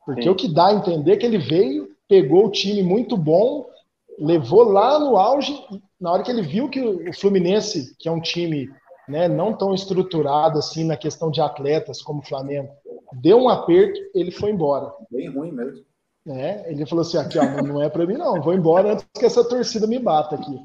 Porque 0.05 0.23
Sim. 0.23 0.29
o 0.29 0.35
que 0.35 0.47
dá 0.47 0.67
a 0.67 0.73
entender 0.73 1.13
é 1.13 1.17
que 1.17 1.25
ele 1.25 1.37
veio, 1.37 1.95
pegou 2.07 2.45
o 2.45 2.51
time 2.51 2.81
muito 2.81 3.17
bom, 3.17 3.69
levou 4.17 4.63
lá 4.63 4.99
no 4.99 5.17
auge. 5.17 5.53
Na 5.99 6.11
hora 6.11 6.23
que 6.23 6.31
ele 6.31 6.41
viu 6.41 6.69
que 6.69 6.79
o 6.79 7.13
Fluminense, 7.13 7.95
que 7.97 8.07
é 8.07 8.11
um 8.11 8.21
time 8.21 8.69
né, 9.07 9.27
não 9.27 9.53
tão 9.53 9.73
estruturado 9.73 10.59
assim 10.59 10.83
na 10.83 10.97
questão 10.97 11.29
de 11.29 11.41
atletas 11.41 12.01
como 12.01 12.19
o 12.19 12.25
Flamengo, 12.25 12.69
deu 13.13 13.37
um 13.37 13.49
aperto, 13.49 13.99
ele 14.13 14.31
foi 14.31 14.51
embora. 14.51 14.91
Bem 15.11 15.29
ruim 15.29 15.51
mesmo. 15.51 15.85
É, 16.27 16.69
ele 16.69 16.85
falou 16.85 17.03
assim: 17.03 17.17
aqui, 17.17 17.39
ó, 17.39 17.61
não 17.61 17.81
é 17.81 17.89
para 17.89 18.05
mim, 18.05 18.15
não, 18.15 18.41
vou 18.41 18.53
embora 18.53 18.93
antes 18.93 19.05
que 19.17 19.25
essa 19.25 19.47
torcida 19.47 19.87
me 19.87 19.97
bata 19.97 20.35
aqui. 20.35 20.59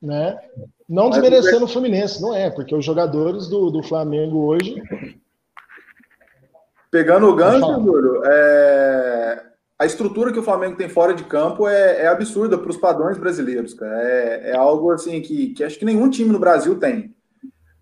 Né? 0.00 0.38
Não 0.88 1.08
desmerecendo 1.08 1.64
o 1.64 1.68
Fluminense, 1.68 2.20
não 2.20 2.34
é, 2.34 2.50
porque 2.50 2.74
os 2.74 2.84
jogadores 2.84 3.48
do, 3.48 3.70
do 3.70 3.82
Flamengo 3.82 4.46
hoje. 4.46 4.82
Pegando 6.90 7.28
o 7.28 7.34
gancho, 7.34 7.82
Júlio, 7.82 8.22
é 8.24 9.53
a 9.84 9.86
estrutura 9.86 10.32
que 10.32 10.38
o 10.38 10.42
Flamengo 10.42 10.76
tem 10.76 10.88
fora 10.88 11.12
de 11.12 11.24
campo 11.24 11.68
é, 11.68 12.02
é 12.02 12.06
absurda 12.06 12.56
para 12.56 12.70
os 12.70 12.76
padrões 12.78 13.18
brasileiros, 13.18 13.74
cara. 13.74 14.02
É, 14.02 14.50
é, 14.50 14.56
algo 14.56 14.90
assim 14.90 15.20
que, 15.20 15.48
que 15.48 15.62
acho 15.62 15.78
que 15.78 15.84
nenhum 15.84 16.08
time 16.08 16.32
no 16.32 16.38
Brasil 16.38 16.78
tem. 16.78 17.14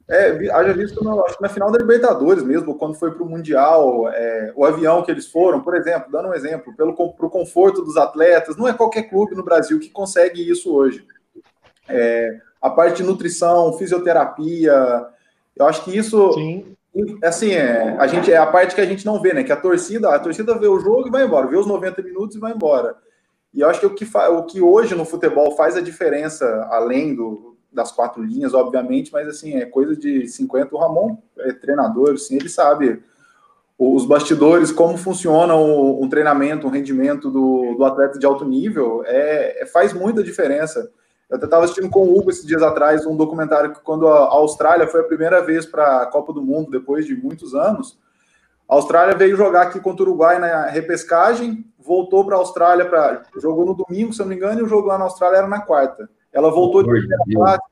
É, 0.09 0.51
haja 0.51 0.73
visto 0.73 1.03
na, 1.05 1.15
na 1.41 1.49
final 1.49 1.71
da 1.71 1.79
Libertadores 1.79 2.43
mesmo, 2.43 2.75
quando 2.75 2.97
foi 2.97 3.13
para 3.13 3.23
o 3.23 3.29
Mundial, 3.29 4.09
é, 4.09 4.53
o 4.57 4.65
avião 4.65 5.03
que 5.05 5.13
eles 5.13 5.29
foram, 5.29 5.61
por 5.61 5.77
exemplo, 5.77 6.11
dando 6.11 6.31
um 6.31 6.35
exemplo, 6.35 6.75
pelo 6.77 6.93
pro 6.93 7.31
conforto 7.31 7.83
dos 7.83 7.97
atletas, 7.97 8.57
não 8.57 8.67
é 8.67 8.75
qualquer 8.75 9.05
clube 9.05 9.37
no 9.37 9.45
Brasil 9.45 9.79
que 9.79 9.89
consegue 9.89 10.43
isso 10.51 10.75
hoje. 10.75 11.07
É, 11.89 12.37
a 12.61 12.69
parte 12.69 12.97
de 12.97 13.05
nutrição, 13.05 13.73
fisioterapia, 13.75 15.07
eu 15.57 15.67
acho 15.67 15.85
que 15.85 15.97
isso 15.97 16.33
Sim 16.33 16.77
assim, 17.23 17.53
é, 17.53 17.97
a 17.99 18.07
gente 18.07 18.31
é 18.31 18.37
a 18.37 18.47
parte 18.47 18.75
que 18.75 18.81
a 18.81 18.87
gente 18.87 19.07
não 19.07 19.21
vê, 19.21 19.33
né? 19.33 19.43
Que 19.43 19.53
a 19.53 19.57
torcida, 19.57 20.15
a 20.15 20.19
torcida 20.19 20.59
vê 20.59 20.67
o 20.67 20.81
jogo 20.81 21.09
e 21.09 21.11
vai 21.11 21.25
embora, 21.25 21.47
vê 21.47 21.57
os 21.57 21.67
90 21.67 22.03
minutos 22.03 22.37
e 22.37 22.41
vai 22.41 22.53
embora. 22.53 22.97
E 23.55 23.61
eu 23.61 23.69
acho 23.69 23.81
que 23.81 23.87
o 23.87 23.95
que, 23.95 24.07
o 24.17 24.43
que 24.45 24.61
hoje 24.61 24.95
no 24.95 25.05
futebol 25.05 25.57
faz 25.57 25.77
a 25.77 25.81
diferença, 25.81 26.67
além 26.71 27.15
do, 27.15 27.57
das 27.73 27.93
quatro 27.93 28.23
linhas, 28.23 28.55
obviamente, 28.55 29.13
mas 29.13 29.29
assim, 29.29 29.57
é 29.57 29.65
coisa 29.65 29.97
de 29.97 30.27
50. 30.27 30.75
O 30.75 30.79
Ramon 30.79 31.19
é 31.39 31.53
treinador, 31.53 32.13
assim, 32.13 32.37
ele 32.37 32.49
sabe 32.49 33.03
os 33.79 34.07
bastidores, 34.07 34.71
como 34.71 34.97
funciona 34.97 35.57
um, 35.57 36.03
um 36.03 36.09
treinamento, 36.09 36.67
um 36.67 36.71
rendimento 36.71 37.31
do, 37.31 37.75
do 37.75 37.85
atleta 37.85 38.19
de 38.19 38.25
alto 38.25 38.45
nível, 38.45 39.03
é, 39.05 39.63
é 39.63 39.67
faz 39.67 39.93
muita 39.93 40.23
diferença. 40.23 40.91
Eu 41.33 41.37
até 41.37 41.47
estava 41.47 41.65
assistindo 41.65 41.89
com 41.89 42.01
o 42.01 42.19
Hugo 42.19 42.29
esses 42.29 42.45
dias 42.45 42.63
atrás 42.63 43.07
um 43.07 43.17
documentário 43.17 43.73
que 43.73 43.81
quando 43.81 44.07
a 44.07 44.27
Austrália 44.27 44.87
foi 44.87 45.01
a 45.01 45.05
primeira 45.05 45.41
vez 45.41 45.65
para 45.65 46.03
a 46.03 46.07
Copa 46.07 46.31
do 46.31 46.43
Mundo, 46.43 46.71
depois 46.71 47.07
de 47.07 47.17
muitos 47.17 47.55
anos, 47.55 47.99
a 48.69 48.75
Austrália 48.75 49.17
veio 49.17 49.35
jogar 49.35 49.63
aqui 49.63 49.81
contra 49.81 50.05
o 50.05 50.09
Uruguai 50.09 50.39
na 50.39 50.67
repescagem, 50.67 51.65
voltou 51.79 52.23
para 52.23 52.37
a 52.37 52.39
Austrália, 52.39 52.85
pra, 52.85 53.23
jogou 53.39 53.65
no 53.65 53.73
domingo, 53.73 54.13
se 54.13 54.21
eu 54.21 54.27
não 54.27 54.31
me 54.31 54.37
engano, 54.37 54.61
e 54.61 54.63
o 54.63 54.69
jogo 54.69 54.89
lá 54.89 54.99
na 54.99 55.05
Austrália 55.05 55.39
era 55.39 55.49
na 55.49 55.63
quarta. 55.63 56.07
Ela 56.31 56.51
voltou 56.51 56.83
de 56.83 57.09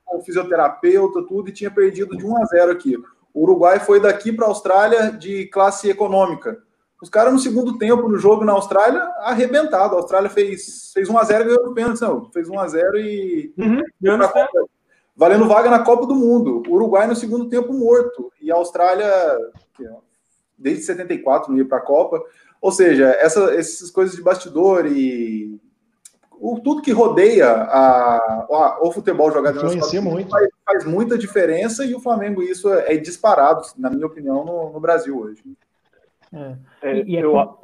com 0.06 0.22
fisioterapeuta, 0.22 1.22
tudo, 1.28 1.50
e 1.50 1.52
tinha 1.52 1.70
perdido 1.70 2.16
de 2.16 2.24
1 2.24 2.36
a 2.38 2.44
0 2.46 2.72
aqui. 2.72 2.96
O 3.34 3.42
Uruguai 3.42 3.78
foi 3.78 4.00
daqui 4.00 4.32
para 4.32 4.46
a 4.46 4.48
Austrália 4.48 5.12
de 5.12 5.44
classe 5.48 5.90
econômica. 5.90 6.62
Os 7.02 7.08
caras 7.08 7.32
no 7.32 7.38
segundo 7.38 7.78
tempo, 7.78 8.08
no 8.08 8.18
jogo 8.18 8.44
na 8.44 8.52
Austrália, 8.52 9.00
arrebentado. 9.20 9.94
A 9.94 9.98
Austrália 9.98 10.28
fez, 10.28 10.90
fez 10.92 11.08
1x0 11.08 11.40
e 11.40 11.44
ganhou 11.44 11.66
o 11.68 11.74
pênalti. 11.74 12.00
Não, 12.02 12.30
fez 12.30 12.48
1x0 12.48 12.96
e. 12.96 13.54
Uhum, 13.56 13.82
valendo 15.16 15.48
vaga 15.48 15.70
na 15.70 15.82
Copa 15.82 16.06
do 16.06 16.14
Mundo. 16.14 16.62
O 16.68 16.74
Uruguai 16.74 17.06
no 17.06 17.16
segundo 17.16 17.48
tempo 17.48 17.72
morto. 17.72 18.30
E 18.40 18.52
a 18.52 18.54
Austrália, 18.54 19.10
desde 20.58 20.84
74, 20.84 21.50
não 21.50 21.58
ia 21.58 21.64
para 21.66 21.78
a 21.78 21.82
Copa. 21.82 22.22
Ou 22.60 22.70
seja, 22.70 23.06
essa, 23.18 23.54
essas 23.54 23.90
coisas 23.90 24.14
de 24.14 24.22
bastidor 24.22 24.86
e 24.86 25.58
o, 26.40 26.58
tudo 26.58 26.82
que 26.82 26.90
rodeia 26.90 27.50
a, 27.50 28.16
a, 28.16 28.78
o 28.82 28.90
futebol 28.90 29.30
jogado 29.30 29.60
muito. 30.00 30.30
Faz, 30.30 30.48
faz, 30.64 30.84
muita 30.84 31.18
diferença 31.18 31.84
e 31.84 31.94
o 31.94 32.00
Flamengo, 32.00 32.42
isso 32.42 32.72
é, 32.72 32.94
é 32.94 32.96
disparado, 32.96 33.62
na 33.76 33.90
minha 33.90 34.06
opinião, 34.06 34.44
no, 34.44 34.72
no 34.72 34.80
Brasil 34.80 35.18
hoje. 35.18 35.42
É. 36.32 36.56
É, 36.82 36.96
e, 36.98 37.10
e 37.10 37.16
é 37.16 37.24
eu... 37.24 37.32
como... 37.32 37.58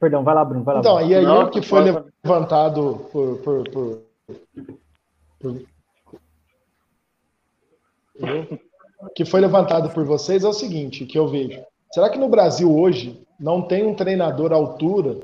Perdão, 0.00 0.22
vai 0.22 0.34
lá, 0.34 0.44
Bruno. 0.44 0.64
Vai 0.64 0.74
lá, 0.74 0.80
então, 0.80 0.96
Bruno. 0.96 1.10
e 1.10 1.14
aí 1.14 1.26
o 1.26 1.50
que 1.50 1.62
foi 1.62 1.80
levantado 2.22 3.08
por, 3.10 3.38
por, 3.38 3.70
por, 3.70 4.02
por... 5.38 5.62
que 9.14 9.24
foi 9.24 9.40
levantado 9.40 9.90
por 9.90 10.04
vocês 10.04 10.44
é 10.44 10.48
o 10.48 10.52
seguinte, 10.52 11.06
que 11.06 11.18
eu 11.18 11.28
vejo. 11.28 11.64
Será 11.92 12.10
que 12.10 12.18
no 12.18 12.28
Brasil 12.28 12.76
hoje 12.76 13.24
não 13.38 13.62
tem 13.62 13.86
um 13.86 13.94
treinador 13.94 14.52
à 14.52 14.56
altura 14.56 15.20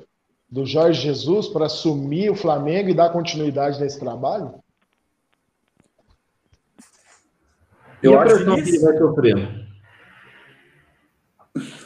do 0.49 0.65
Jorge 0.65 1.03
Jesus 1.03 1.49
para 1.49 1.67
assumir 1.67 2.31
o 2.31 2.37
Flamengo 2.37 2.89
e 2.89 2.95
dar 2.95 3.11
continuidade 3.11 3.81
nesse 3.81 3.99
trabalho? 3.99 4.55
Eu 8.03 8.19
acho 8.19 8.45
que 8.45 8.71
ele 8.71 8.79
vai 8.79 8.97
sofrer. 8.97 9.69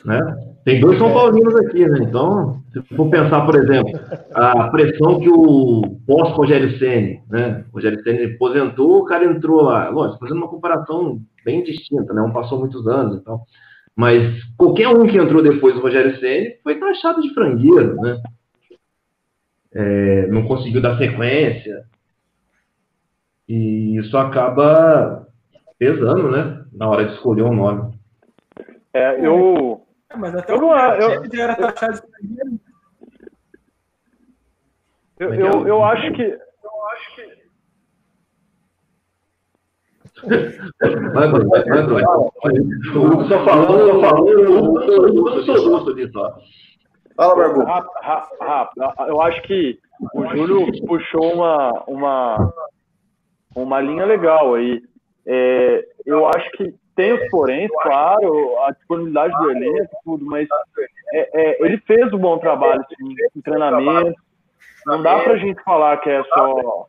Né? 0.04 0.53
Tem 0.64 0.80
dois 0.80 0.98
São 0.98 1.12
Paulinos 1.12 1.54
aqui, 1.56 1.86
né? 1.86 1.98
Então, 2.00 2.62
se 2.72 2.82
for 2.96 3.10
pensar, 3.10 3.44
por 3.44 3.54
exemplo, 3.54 4.00
a 4.32 4.68
pressão 4.68 5.20
que 5.20 5.28
o 5.28 5.98
pós-Rogério 6.06 6.78
Senni, 6.78 7.22
né? 7.28 7.64
O 7.70 7.74
Rogério 7.74 8.02
Senni 8.02 8.34
aposentou, 8.34 9.00
o 9.00 9.04
cara 9.04 9.26
entrou 9.26 9.62
lá. 9.62 9.90
Lógico, 9.90 10.20
fazendo 10.20 10.38
uma 10.38 10.48
comparação 10.48 11.20
bem 11.44 11.62
distinta, 11.62 12.14
né? 12.14 12.22
Um 12.22 12.32
passou 12.32 12.58
muitos 12.58 12.86
anos 12.86 13.20
então. 13.20 13.42
Mas 13.94 14.42
qualquer 14.56 14.88
um 14.88 15.06
que 15.06 15.18
entrou 15.18 15.42
depois 15.42 15.74
do 15.74 15.82
Rogério 15.82 16.18
Senni 16.18 16.56
foi 16.62 16.76
taxado 16.76 17.20
de 17.20 17.34
frangueiro, 17.34 17.96
né? 17.96 18.22
É, 19.72 20.26
não 20.28 20.46
conseguiu 20.46 20.80
dar 20.80 20.96
sequência. 20.96 21.84
E 23.46 23.98
isso 23.98 24.16
acaba 24.16 25.28
pesando, 25.78 26.30
né? 26.30 26.64
Na 26.72 26.88
hora 26.88 27.04
de 27.04 27.12
escolher 27.12 27.42
um 27.42 27.54
nome. 27.54 27.92
É, 28.94 29.26
eu. 29.26 29.83
É, 30.14 30.18
mas 30.18 30.34
até 30.34 30.52
eu 30.52 30.58
o 30.58 30.74
eu, 30.74 31.30
já 31.32 31.42
era 31.42 31.56
taxado 31.56 32.02
de 32.22 32.60
eu, 35.18 35.32
eu, 35.34 35.68
eu 35.68 35.84
acho 35.84 36.12
que. 36.12 36.22
Eu 36.22 36.86
acho 36.92 37.14
que. 37.14 37.44
Vai, 41.12 41.28
vai, 41.30 41.44
vai, 41.44 41.64
vai, 41.64 41.86
vai. 41.86 42.02
O 42.94 43.06
Hugo 43.06 43.24
só 43.24 43.44
falando, 43.44 43.92
só 43.92 44.00
falando, 44.00 44.28
eu 44.28 45.44
sou 45.44 45.58
justo 45.58 45.94
disso. 45.94 46.12
Fala, 47.16 47.36
Barbu. 47.36 47.62
Eu 49.06 49.20
acho 49.22 49.42
que 49.42 49.78
o 50.14 50.26
Júlio 50.28 50.66
puxou 50.86 51.34
uma, 51.34 51.84
uma, 51.86 52.52
uma 53.54 53.80
linha 53.80 54.04
legal 54.04 54.54
aí. 54.54 54.82
É, 55.26 55.86
eu 56.04 56.26
acho 56.26 56.50
que 56.52 56.74
tem 56.96 57.12
os 57.12 57.28
porém, 57.30 57.68
claro, 57.82 58.58
a 58.60 58.70
disponibilidade 58.70 59.32
do 59.38 59.50
elenco, 59.50 59.96
tudo, 60.04 60.24
mas 60.26 60.48
é, 61.12 61.28
é, 61.34 61.64
ele 61.64 61.78
fez 61.86 62.12
um 62.12 62.18
bom 62.18 62.38
trabalho 62.38 62.80
assim, 62.80 63.14
em 63.36 63.40
treinamento. 63.40 64.14
Não 64.86 65.02
dá 65.02 65.18
para 65.20 65.32
a 65.32 65.38
gente 65.38 65.62
falar 65.62 65.96
que 65.98 66.10
é 66.10 66.22
só, 66.24 66.86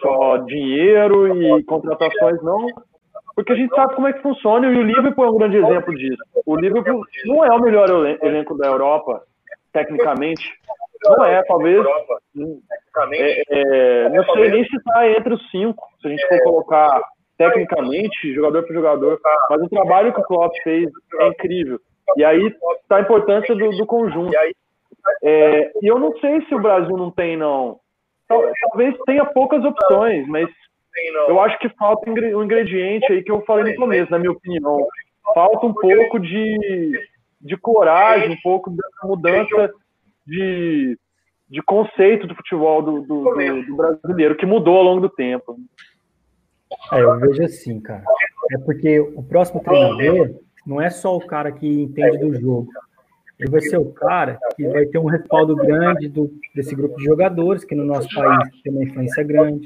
só 0.00 0.36
dinheiro 0.38 1.40
e 1.40 1.64
contratações, 1.64 2.42
não, 2.42 2.66
porque 3.34 3.52
a 3.52 3.56
gente 3.56 3.74
sabe 3.74 3.94
como 3.94 4.06
é 4.06 4.12
que 4.12 4.22
funciona 4.22 4.66
e 4.66 4.76
o 4.76 4.82
Liverpool 4.82 5.24
é 5.24 5.30
um 5.30 5.38
grande 5.38 5.56
exemplo 5.56 5.94
disso. 5.94 6.22
O 6.46 6.56
Liverpool 6.56 7.02
não 7.24 7.44
é 7.44 7.50
o 7.50 7.60
melhor 7.60 7.88
elenco 8.22 8.56
da 8.56 8.68
Europa, 8.68 9.22
tecnicamente. 9.72 10.52
Não 11.04 11.24
é, 11.24 11.42
talvez. 11.42 11.84
É, 13.12 13.42
é, 13.48 14.08
não 14.10 14.24
sei 14.32 14.50
nem 14.50 14.64
se 14.64 14.76
está 14.76 15.08
entre 15.10 15.34
os 15.34 15.50
cinco, 15.50 15.86
se 16.00 16.06
a 16.06 16.10
gente 16.10 16.26
for 16.28 16.42
colocar 16.42 17.02
tecnicamente, 17.36 18.34
jogador 18.34 18.62
por 18.62 18.74
jogador, 18.74 19.20
mas 19.50 19.62
o 19.62 19.68
trabalho 19.68 20.12
que 20.12 20.20
o 20.20 20.24
Klopp 20.24 20.54
fez 20.62 20.88
é 21.20 21.28
incrível. 21.28 21.80
E 22.16 22.24
aí 22.24 22.54
está 22.82 22.96
a 22.96 23.00
importância 23.00 23.54
do, 23.54 23.70
do 23.70 23.86
conjunto. 23.86 24.32
É, 25.22 25.72
e 25.82 25.86
eu 25.86 25.98
não 25.98 26.16
sei 26.18 26.44
se 26.46 26.54
o 26.54 26.60
Brasil 26.60 26.96
não 26.96 27.10
tem, 27.10 27.36
não. 27.36 27.78
Talvez 28.28 28.96
tenha 29.06 29.24
poucas 29.24 29.64
opções, 29.64 30.26
mas 30.28 30.48
eu 31.28 31.40
acho 31.40 31.58
que 31.58 31.68
falta 31.70 32.10
um 32.10 32.42
ingrediente 32.42 33.12
aí 33.12 33.22
que 33.22 33.30
eu 33.30 33.42
falei 33.42 33.72
no 33.72 33.80
começo, 33.80 34.10
na 34.10 34.18
minha 34.18 34.32
opinião. 34.32 34.86
Falta 35.34 35.66
um 35.66 35.74
pouco 35.74 36.18
de, 36.18 37.00
de 37.40 37.56
coragem, 37.56 38.30
um 38.30 38.40
pouco 38.42 38.70
dessa 38.70 39.06
mudança 39.06 39.72
de, 40.26 40.98
de 41.48 41.62
conceito 41.62 42.26
do 42.26 42.34
futebol 42.34 42.82
do, 42.82 43.00
do, 43.02 43.24
do, 43.24 43.62
do 43.66 43.76
brasileiro, 43.76 44.36
que 44.36 44.46
mudou 44.46 44.76
ao 44.76 44.84
longo 44.84 45.00
do 45.00 45.08
tempo. 45.08 45.56
É, 46.92 47.00
eu 47.00 47.18
vejo 47.18 47.42
assim, 47.42 47.80
cara. 47.80 48.04
É 48.52 48.58
porque 48.58 49.00
o 49.00 49.22
próximo 49.22 49.60
treinador 49.60 50.34
não 50.66 50.80
é 50.80 50.90
só 50.90 51.16
o 51.16 51.26
cara 51.26 51.50
que 51.52 51.82
entende 51.82 52.18
do 52.18 52.34
jogo. 52.38 52.68
Ele 53.38 53.50
vai 53.50 53.60
ser 53.60 53.78
o 53.78 53.86
cara 53.86 54.38
que 54.56 54.66
vai 54.68 54.86
ter 54.86 54.98
um 54.98 55.06
respaldo 55.06 55.56
grande 55.56 56.08
do, 56.08 56.30
desse 56.54 56.74
grupo 56.74 56.96
de 56.96 57.04
jogadores, 57.04 57.64
que 57.64 57.74
no 57.74 57.84
nosso 57.84 58.08
país 58.14 58.48
tem 58.62 58.72
uma 58.72 58.84
influência 58.84 59.24
grande. 59.24 59.64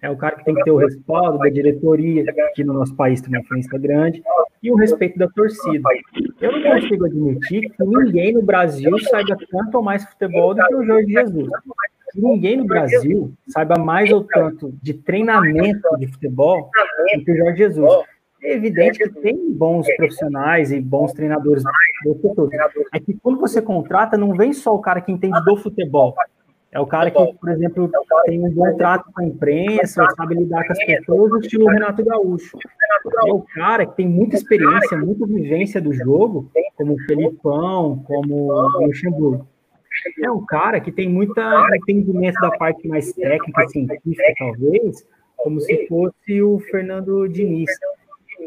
É 0.00 0.10
o 0.10 0.16
cara 0.16 0.36
que 0.36 0.44
tem 0.44 0.54
que 0.54 0.62
ter 0.62 0.70
o 0.70 0.76
respaldo 0.76 1.38
da 1.38 1.48
diretoria, 1.48 2.24
que 2.54 2.62
no 2.62 2.72
nosso 2.72 2.94
país 2.94 3.20
tem 3.20 3.30
uma 3.30 3.40
influência 3.40 3.78
grande, 3.78 4.22
e 4.62 4.70
o 4.70 4.76
respeito 4.76 5.18
da 5.18 5.26
torcida. 5.28 5.88
Eu 6.40 6.52
não 6.52 6.62
consigo 6.62 7.06
admitir 7.06 7.70
que 7.70 7.84
ninguém 7.84 8.34
no 8.34 8.42
Brasil 8.42 8.96
saiba 8.98 9.36
tanto 9.50 9.76
ou 9.76 9.82
mais 9.82 10.04
futebol 10.04 10.54
do 10.54 10.64
que 10.66 10.74
o 10.74 10.84
Jorge 10.84 11.10
Jesus 11.10 11.48
ninguém 12.14 12.56
no 12.56 12.64
Brasil 12.64 13.32
saiba 13.48 13.76
mais 13.78 14.10
ou 14.12 14.24
tanto 14.24 14.74
de 14.82 14.94
treinamento 14.94 15.96
de 15.98 16.06
futebol 16.06 16.70
do 17.14 17.24
que 17.24 17.32
o 17.32 17.36
Jorge 17.36 17.58
Jesus. 17.58 18.04
É 18.42 18.54
evidente 18.54 18.98
que 18.98 19.08
tem 19.20 19.52
bons 19.52 19.86
profissionais 19.96 20.70
e 20.70 20.80
bons 20.80 21.12
treinadores 21.12 21.62
do 22.04 22.20
setor. 22.20 22.50
É 22.92 23.00
que 23.00 23.14
quando 23.14 23.40
você 23.40 23.62
contrata, 23.62 24.18
não 24.18 24.34
vem 24.34 24.52
só 24.52 24.74
o 24.74 24.80
cara 24.80 25.00
que 25.00 25.10
entende 25.10 25.42
do 25.44 25.56
futebol. 25.56 26.14
É 26.70 26.80
o 26.80 26.86
cara 26.86 27.10
que, 27.10 27.34
por 27.34 27.48
exemplo, 27.50 27.90
tem 28.26 28.44
um 28.44 28.50
bom 28.50 28.76
trato 28.76 29.10
com 29.14 29.22
a 29.22 29.24
imprensa, 29.24 30.06
sabe 30.16 30.34
lidar 30.34 30.66
com 30.66 30.72
as 30.72 30.84
pessoas, 30.84 31.30
no 31.30 31.38
estilo 31.38 31.68
Renato 31.68 32.04
Gaúcho. 32.04 32.58
É 33.26 33.32
o 33.32 33.40
cara 33.40 33.86
que 33.86 33.96
tem 33.96 34.08
muita 34.08 34.36
experiência, 34.36 34.98
muita 34.98 35.24
vivência 35.24 35.80
do 35.80 35.92
jogo, 35.92 36.50
como 36.76 36.94
o 36.94 36.98
Felipão, 37.06 38.02
como 38.06 38.52
o 38.52 38.86
Luxemburgo 38.86 39.46
é 40.22 40.30
um 40.30 40.44
cara 40.44 40.80
que 40.80 40.92
tem 40.92 41.08
muita 41.08 41.66
entendimento 41.76 42.40
da 42.40 42.50
parte 42.50 42.86
mais 42.88 43.12
técnica, 43.12 43.68
científica, 43.68 44.34
talvez, 44.38 45.06
como 45.36 45.60
se 45.60 45.86
fosse 45.86 46.42
o 46.42 46.58
Fernando 46.70 47.28
Diniz. 47.28 47.70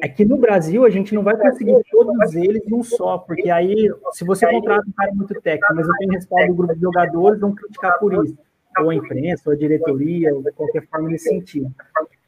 É 0.02 0.08
que 0.08 0.26
no 0.26 0.38
Brasil 0.38 0.86
a 0.86 0.89
gente 0.89 1.15
não 1.15 1.24
vai 1.24 1.36
conseguir 1.38 1.82
todos 1.89 2.36
eles 2.36 2.62
num 2.67 2.84
só, 2.84 3.17
porque 3.17 3.50
aí, 3.50 3.89
se 4.12 4.26
você 4.26 4.46
contrata 4.46 4.88
um 4.88 4.91
cara 4.91 5.12
muito 5.13 5.34
técnico, 5.41 5.74
mas 5.76 5.88
eu 5.88 5.93
tenho 5.98 6.12
respaldo 6.12 6.48
do 6.48 6.56
grupo 6.56 6.76
de 6.76 6.82
jogadores, 6.82 7.39
vão 7.39 7.56
criticar 7.56 7.98
por 8.00 8.26
isso. 8.26 8.38
Ou 8.80 8.91
a 8.91 8.96
imprensa, 8.96 9.43
ou 9.48 9.54
a 9.54 9.58
diretoria, 9.58 10.36
ou 10.36 10.43
de 10.43 10.52
qualquer 10.52 10.86
forma 10.88 11.10
nesse 11.10 11.30
sentido. 11.30 11.74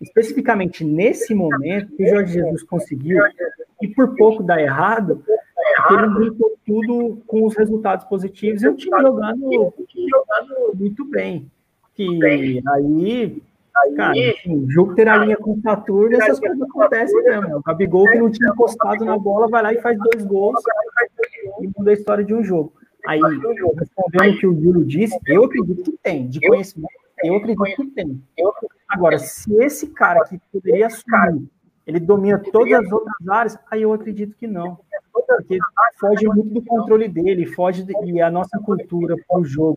Especificamente 0.02 0.84
nesse 0.84 1.36
momento, 1.36 1.96
que 1.96 2.04
o 2.04 2.08
Jorge 2.08 2.34
Jesus 2.34 2.64
conseguiu, 2.64 3.22
e 3.82 3.88
por 3.88 4.16
pouco 4.16 4.42
dá 4.42 4.60
errado, 4.60 5.24
ele 5.92 6.26
juntou 6.26 6.58
tudo 6.66 7.22
com 7.26 7.46
os 7.46 7.56
resultados 7.56 8.06
positivos 8.06 8.64
e 8.64 8.68
o 8.68 8.76
time 8.76 9.00
jogando 9.02 9.74
muito 10.74 11.06
bem. 11.06 11.50
Que 11.96 12.08
aí, 12.26 13.42
cara, 13.96 14.18
enfim, 14.18 14.66
Júpiter 14.70 15.08
alinha 15.08 15.38
com 15.38 15.60
Saturno, 15.62 16.16
essas 16.16 16.40
coisas 16.40 16.62
acontecem 16.62 17.24
mesmo. 17.24 17.58
O 17.58 17.62
Gabigol, 17.62 18.06
que 18.06 18.20
não 18.20 18.32
tinha 18.32 18.50
encostado 18.50 19.04
na 19.04 19.18
bola, 19.18 19.48
vai 19.48 19.64
lá 19.64 19.74
e 19.74 19.82
faz 19.82 19.98
dois 19.98 20.26
gols 20.26 20.62
e 21.62 21.70
muda 21.78 21.92
a 21.92 21.94
história 21.94 22.24
de 22.24 22.34
um 22.34 22.44
jogo. 22.44 22.74
Aí, 23.08 23.20
respondendo 23.20 24.36
o 24.36 24.40
que 24.40 24.48
o 24.48 24.62
Júlio 24.62 24.86
disse, 24.86 25.18
eu 25.28 25.46
acredito 25.46 25.84
que 25.84 25.98
tem, 26.04 26.28
de 26.28 26.40
conhecimento, 26.46 26.94
eu 27.24 27.36
acredito 27.36 27.76
que 27.76 27.88
tem. 27.92 28.22
Agora, 28.88 29.20
se 29.20 29.54
esse 29.62 29.88
cara 29.88 30.24
que 30.26 30.40
poderia 30.52 30.88
assumir, 30.88 31.50
ele 31.86 32.00
domina 32.00 32.42
todas 32.52 32.74
as 32.74 32.92
outras 32.92 33.28
áreas, 33.28 33.60
aí 33.72 33.82
eu 33.82 33.94
acredito 33.94 34.36
que 34.36 34.48
não 34.48 34.78
porque 35.28 35.58
foge 36.00 36.26
muito 36.28 36.54
do 36.54 36.62
controle 36.64 37.08
dele, 37.08 37.46
foge 37.46 37.84
de, 37.84 37.94
e 38.06 38.22
a 38.22 38.30
nossa 38.30 38.58
cultura 38.60 39.16
para 39.28 39.40
o 39.40 39.46
jogo, 39.46 39.76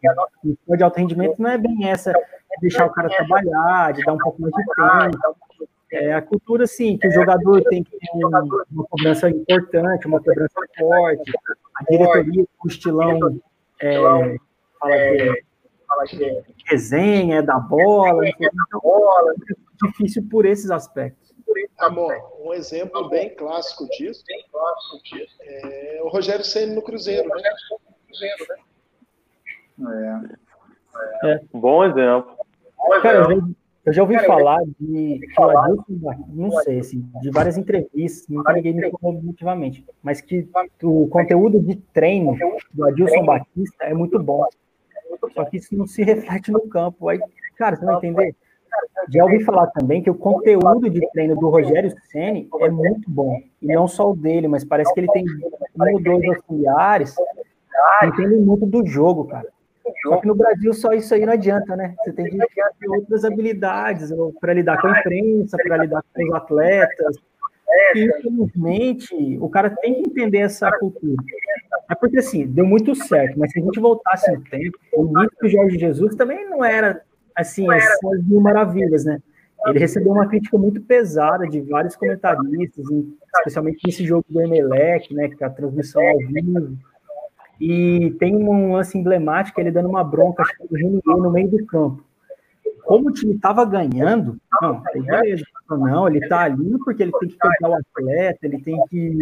o 0.66 0.76
de 0.76 0.82
alto 0.82 0.98
rendimento 0.98 1.40
não 1.40 1.50
é 1.50 1.58
bem 1.58 1.88
essa, 1.88 2.10
é 2.10 2.60
deixar 2.60 2.86
o 2.86 2.92
cara 2.92 3.08
trabalhar, 3.08 3.92
de 3.92 4.04
dar 4.04 4.12
um 4.12 4.18
pouco 4.18 4.40
mais 4.40 4.52
de 4.54 4.64
tempo. 4.64 5.36
É 5.92 6.14
a 6.14 6.22
cultura, 6.22 6.66
sim, 6.66 6.96
que 6.96 7.06
o 7.06 7.12
jogador 7.12 7.62
tem 7.64 7.84
que 7.84 7.90
ter 7.90 8.24
uma, 8.24 8.42
cobrança 8.88 9.28
importante, 9.28 10.06
uma 10.06 10.20
cobrança 10.20 10.60
forte, 10.78 11.32
a 11.76 11.84
diretoria, 11.84 12.46
o 12.64 12.68
estilão 12.68 13.40
é, 13.78 13.96
fala 15.92 16.04
que 16.08 16.24
é, 16.24 16.28
é 16.28 16.42
resenha, 16.66 17.36
é 17.36 17.42
da 17.42 17.58
bola, 17.58 18.26
então, 18.26 18.80
é 19.30 19.86
difícil 19.86 20.26
por 20.30 20.46
esses 20.46 20.70
aspectos. 20.70 21.21
Amor, 21.78 22.14
um 22.40 22.52
exemplo 22.52 23.08
bem 23.08 23.34
clássico 23.34 23.88
disso 23.88 24.22
é 25.40 26.00
o 26.02 26.08
Rogério 26.08 26.44
Senna 26.44 26.74
no 26.74 26.82
Cruzeiro, 26.82 27.28
né? 27.28 27.42
É. 31.24 31.30
é. 31.32 31.40
Bom 31.52 31.84
exemplo. 31.84 32.36
Cara, 33.02 33.26
eu 33.84 33.92
já 33.92 34.02
ouvi 34.02 34.14
Cara, 34.14 34.26
falar 34.26 34.58
de 34.78 35.18
que 35.18 35.40
o 35.40 35.58
Adilson, 35.58 36.26
não 36.28 36.50
sei, 36.62 36.78
assim, 36.78 37.04
de 37.20 37.30
várias 37.30 37.58
entrevistas, 37.58 38.28
nunca 38.28 38.52
ninguém 38.52 38.74
me 38.74 38.90
falou 38.90 39.14
definitivamente, 39.14 39.84
mas 40.00 40.20
que 40.20 40.48
o 40.82 41.08
conteúdo 41.08 41.60
de 41.60 41.76
treino 41.92 42.36
do 42.72 42.84
Adilson 42.86 43.24
Batista 43.24 43.84
é 43.84 43.94
muito 43.94 44.18
bom. 44.22 44.46
Só 45.34 45.44
que 45.44 45.56
isso 45.56 45.76
não 45.76 45.86
se 45.86 46.02
reflete 46.02 46.50
no 46.50 46.68
campo. 46.68 47.08
Aí, 47.08 47.18
cara, 47.56 47.76
você 47.76 47.84
vai 47.84 47.96
entender? 47.96 48.36
Já 49.12 49.24
ouvi 49.24 49.42
falar 49.44 49.66
também 49.68 50.02
que 50.02 50.10
o 50.10 50.14
conteúdo 50.14 50.88
de 50.88 51.00
treino 51.12 51.36
do 51.36 51.48
Rogério 51.48 51.92
Ceni 52.10 52.48
é 52.60 52.70
muito 52.70 53.10
bom. 53.10 53.40
E 53.60 53.66
não 53.66 53.86
só 53.88 54.10
o 54.10 54.16
dele, 54.16 54.48
mas 54.48 54.64
parece 54.64 54.92
que 54.94 55.00
ele 55.00 55.08
tem 55.08 55.24
um 55.24 55.92
ou 55.92 56.02
dois 56.02 56.24
auxiliares 56.28 57.14
que 58.00 58.06
entendem 58.06 58.40
muito 58.40 58.66
do 58.66 58.86
jogo, 58.86 59.24
cara. 59.24 59.48
Só 60.02 60.16
que 60.18 60.26
no 60.26 60.34
Brasil 60.34 60.72
só 60.72 60.92
isso 60.92 61.14
aí 61.14 61.26
não 61.26 61.32
adianta, 61.32 61.76
né? 61.76 61.94
Você 61.98 62.12
tem 62.12 62.26
que 62.26 62.38
ter 62.38 62.88
outras 62.88 63.24
habilidades 63.24 64.10
para 64.40 64.54
lidar 64.54 64.80
com 64.80 64.88
a 64.88 65.00
imprensa, 65.00 65.56
para 65.56 65.76
lidar 65.78 66.02
com 66.14 66.24
os 66.24 66.34
atletas. 66.34 67.16
E, 67.94 68.04
infelizmente, 68.04 69.38
o 69.40 69.48
cara 69.48 69.70
tem 69.70 69.94
que 69.94 70.10
entender 70.10 70.38
essa 70.38 70.70
cultura. 70.78 71.22
É 71.90 71.94
porque, 71.94 72.18
assim, 72.18 72.46
deu 72.46 72.64
muito 72.64 72.94
certo, 72.94 73.38
mas 73.38 73.50
se 73.52 73.60
a 73.60 73.62
gente 73.62 73.80
voltasse 73.80 74.30
no 74.30 74.42
tempo, 74.44 74.78
o 74.94 75.04
mito 75.04 75.34
do 75.40 75.48
Jorge 75.48 75.78
Jesus 75.78 76.14
também 76.14 76.48
não 76.48 76.64
era, 76.64 77.02
assim, 77.36 77.70
essas 77.72 78.24
mil 78.26 78.40
maravilhas, 78.40 79.04
né? 79.04 79.20
Ele 79.66 79.78
recebeu 79.78 80.12
uma 80.12 80.26
crítica 80.26 80.58
muito 80.58 80.80
pesada 80.80 81.46
de 81.46 81.60
vários 81.60 81.94
comentaristas, 81.94 82.84
especialmente 83.38 83.80
nesse 83.86 84.04
jogo 84.04 84.24
do 84.28 84.40
Emelec, 84.40 85.14
né, 85.14 85.28
que 85.28 85.42
é 85.42 85.46
a 85.46 85.50
transmissão 85.50 86.02
ao 86.02 86.18
vivo, 86.18 86.76
e 87.60 88.10
tem 88.18 88.34
um 88.34 88.72
lance 88.72 88.98
emblemático, 88.98 89.60
ele 89.60 89.70
dando 89.70 89.88
uma 89.88 90.02
bronca, 90.02 90.42
acho 90.42 90.52
que 90.56 90.82
no 91.06 91.30
meio 91.30 91.48
do 91.48 91.64
campo. 91.64 92.02
Como 92.84 93.08
o 93.08 93.12
time 93.12 93.34
estava 93.34 93.64
ganhando, 93.64 94.36
não, 94.60 94.82
beleza. 94.92 95.44
Não, 95.70 96.08
ele 96.08 96.18
está 96.18 96.40
ali 96.40 96.76
porque 96.84 97.04
ele 97.04 97.12
tem 97.20 97.28
que 97.28 97.38
pegar 97.38 97.70
o 97.70 97.74
atleta, 97.74 98.38
ele 98.42 98.60
tem 98.60 98.76
que. 98.88 99.16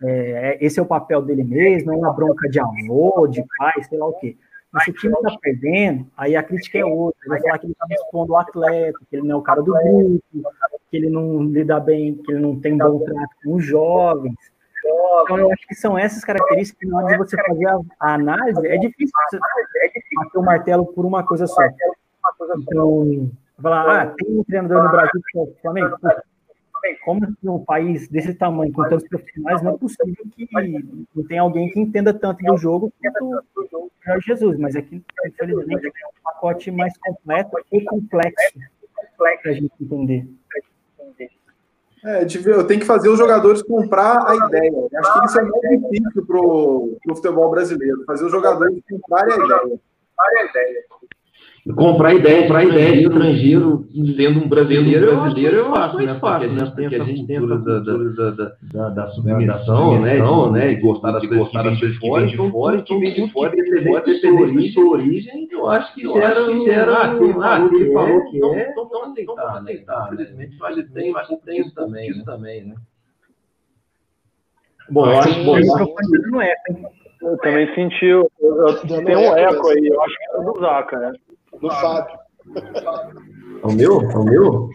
É, 0.00 0.64
esse 0.64 0.78
é 0.78 0.82
o 0.82 0.86
papel 0.86 1.22
dele 1.22 1.42
mesmo, 1.42 1.92
é 1.92 1.96
uma 1.96 2.12
bronca 2.12 2.48
de 2.48 2.60
avô, 2.60 3.26
de 3.26 3.44
pai, 3.58 3.82
sei 3.88 3.98
lá 3.98 4.06
o 4.06 4.12
quê. 4.14 4.36
Mas 4.72 4.84
se 4.84 4.90
o 4.90 4.94
time 4.94 5.14
está 5.14 5.36
perdendo, 5.38 6.06
aí 6.16 6.34
a 6.34 6.42
crítica 6.42 6.78
é 6.78 6.84
outra. 6.84 7.20
Ele 7.22 7.28
vai 7.28 7.40
falar 7.42 7.58
que 7.58 7.66
ele 7.66 7.72
está 7.72 7.86
expondo 7.90 8.32
o 8.32 8.36
atleta, 8.36 8.98
que 9.10 9.16
ele 9.16 9.26
não 9.26 9.36
é 9.36 9.38
o 9.38 9.42
cara 9.42 9.62
do 9.62 9.72
grupo, 9.72 10.22
que 10.90 10.96
ele 10.96 11.10
não 11.10 11.42
lida 11.44 11.78
bem, 11.78 12.14
que 12.14 12.32
ele 12.32 12.40
não 12.40 12.58
tem 12.58 12.76
bom 12.76 12.98
trato 13.00 13.36
com 13.44 13.54
os 13.54 13.64
jovens. 13.64 14.34
Então, 15.24 15.38
eu 15.38 15.52
acho 15.52 15.66
que 15.68 15.74
são 15.74 15.96
essas 15.98 16.24
características 16.24 16.80
que, 16.80 16.86
na 16.86 16.98
hora 16.98 17.06
de 17.08 17.18
você 17.18 17.36
fazer 17.36 17.66
a, 17.68 17.80
a 18.00 18.14
análise, 18.14 18.66
é 18.66 18.76
difícil 18.78 19.12
você 19.30 19.38
bater 20.16 20.38
o 20.38 20.42
martelo 20.42 20.86
por 20.86 21.04
uma 21.04 21.22
coisa 21.22 21.46
só. 21.46 21.62
Então, 22.58 23.30
falar, 23.60 24.02
ah, 24.02 24.06
tem 24.06 24.38
um 24.38 24.44
treinador 24.44 24.82
no 24.82 24.90
Brasil 24.90 25.22
que 25.30 25.38
é 25.38 25.42
o 25.42 25.54
Flamengo. 25.62 25.96
Como 27.04 27.26
um 27.44 27.64
país 27.64 28.08
desse 28.08 28.34
tamanho, 28.34 28.72
com 28.72 28.82
tantos 28.88 29.08
profissionais, 29.08 29.62
não 29.62 29.74
é 29.74 29.78
possível 29.78 30.24
que 30.36 30.48
não 31.14 31.24
tenha 31.24 31.42
alguém 31.42 31.70
que 31.70 31.78
entenda 31.78 32.12
tanto 32.12 32.44
do 32.44 32.56
jogo 32.56 32.92
quanto 33.00 33.44
o 33.74 33.90
Jorge 34.04 34.26
Jesus. 34.26 34.58
Mas 34.58 34.74
aqui, 34.74 35.02
infelizmente, 35.26 35.86
é 35.86 36.06
um 36.06 36.22
pacote 36.24 36.70
mais 36.70 36.96
completo 36.98 37.56
e 37.70 37.80
complexo 37.84 38.58
para 39.16 39.50
a 39.50 39.52
gente 39.52 39.72
entender. 39.80 40.26
É, 42.04 42.24
eu 42.24 42.66
tenho 42.66 42.80
que 42.80 42.86
fazer 42.86 43.08
os 43.08 43.18
jogadores 43.18 43.62
comprar 43.62 44.28
a 44.28 44.34
ideia. 44.34 44.72
Acho 44.96 45.20
que 45.20 45.26
isso 45.26 45.38
é 45.38 45.42
mais 45.44 45.80
difícil 45.80 46.26
para 46.26 46.36
o 46.36 46.98
futebol 47.14 47.50
brasileiro, 47.50 48.04
fazer 48.04 48.24
os 48.24 48.32
jogadores 48.32 48.82
comprarem 48.90 49.34
a 49.34 49.36
ideia. 49.36 49.80
A 50.18 50.44
ideia. 50.44 50.84
Comprar 51.76 52.12
ideia, 52.12 52.42
comprar 52.42 52.64
ideia 52.64 52.92
de 52.92 53.02
estrangeiro, 53.04 53.86
sendo 54.16 54.40
um 54.40 54.48
brasileiro, 54.48 55.16
brasileiro 55.16 55.56
eu 55.58 55.74
acho, 55.76 55.96
né? 55.98 56.14
Porque, 56.14 56.46
né? 56.48 56.72
Porque 56.74 56.96
a 56.96 57.04
gente 57.04 57.24
tem 57.24 57.36
essa 57.36 57.46
cultura 57.46 57.80
da, 58.10 58.30
da, 58.30 58.56
da, 58.62 58.88
da 58.88 59.10
submissão, 59.10 60.00
né? 60.00 60.16
De, 60.16 60.50
né? 60.50 60.72
E 60.72 60.76
gostar 60.80 61.12
das 61.12 61.24
coisas 61.24 61.48
que 61.48 61.62
vem 61.62 61.76
de 61.76 61.98
fora, 62.00 62.26
de 62.26 62.36
fora, 62.50 62.82
que 62.82 62.98
vem 62.98 63.14
de 63.14 63.32
fora, 63.32 63.52
independente 63.56 64.58
de 64.60 64.72
sua 64.72 64.90
origem, 64.90 65.48
eu 65.52 65.68
acho 65.68 65.94
que 65.94 66.04
era, 66.18 66.40
era, 66.68 67.12
ah, 67.12 67.68
ele 67.72 67.92
falou 67.92 68.24
que 68.28 68.44
é, 68.44 68.70
então 68.70 68.88
vamos 68.88 69.12
aceitar, 69.12 69.62
né? 69.62 69.72
Infelizmente, 69.72 70.56
eu 70.58 70.74
que 70.74 70.92
tem, 70.92 71.14
que 71.14 71.36
tem 71.46 71.60
isso 71.60 71.74
também, 71.76 72.10
isso 72.10 72.24
também, 72.24 72.64
né? 72.64 72.74
Bom, 74.90 75.06
eu 75.06 75.18
acho 75.18 75.32
que 75.32 76.18
não 76.28 76.42
é. 76.42 76.54
Eu 77.22 77.38
também 77.38 77.72
senti, 77.72 78.04
eu, 78.04 78.28
eu, 78.40 79.04
tem 79.04 79.16
um 79.16 79.36
eco 79.36 79.68
aí, 79.68 79.86
eu 79.86 80.02
acho 80.02 80.18
que 80.18 80.24
é 80.24 80.42
do 80.42 80.58
Zaca, 80.58 80.98
né? 80.98 81.12
Do 81.62 81.70
Fábio. 81.70 82.18
É 83.62 83.66
o 83.66 83.72
meu? 83.72 84.02
É 84.10 84.16
o 84.16 84.24
meu? 84.24 84.68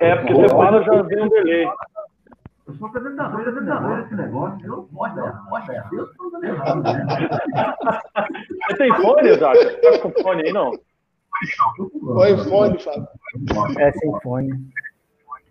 É, 0.00 0.16
porque 0.16 0.34
você 0.34 0.48
fala 0.48 0.82
já 0.82 1.02
vem 1.02 1.22
um 1.22 1.28
delay. 1.28 1.68
Eu 2.66 2.74
sou 2.74 2.88
apresentador, 2.88 3.40
apresentador 3.40 4.02
desse 4.02 4.14
negócio. 4.14 4.66
Eu 4.66 4.88
posso 4.94 5.14
dar, 5.14 5.44
posso 5.50 5.66
dar. 5.66 5.90
Você 8.68 8.76
tem 8.78 8.94
fone, 8.94 9.34
Zac? 9.34 9.58
Você 9.58 9.76
tá 9.80 9.98
com 9.98 10.22
fone 10.22 10.46
aí, 10.46 10.52
não? 10.52 10.70
Oi, 10.70 12.36
fone, 12.48 12.78
Fábio. 12.78 13.08
É, 13.78 13.92
sem 13.92 14.20
fone. 14.22 14.50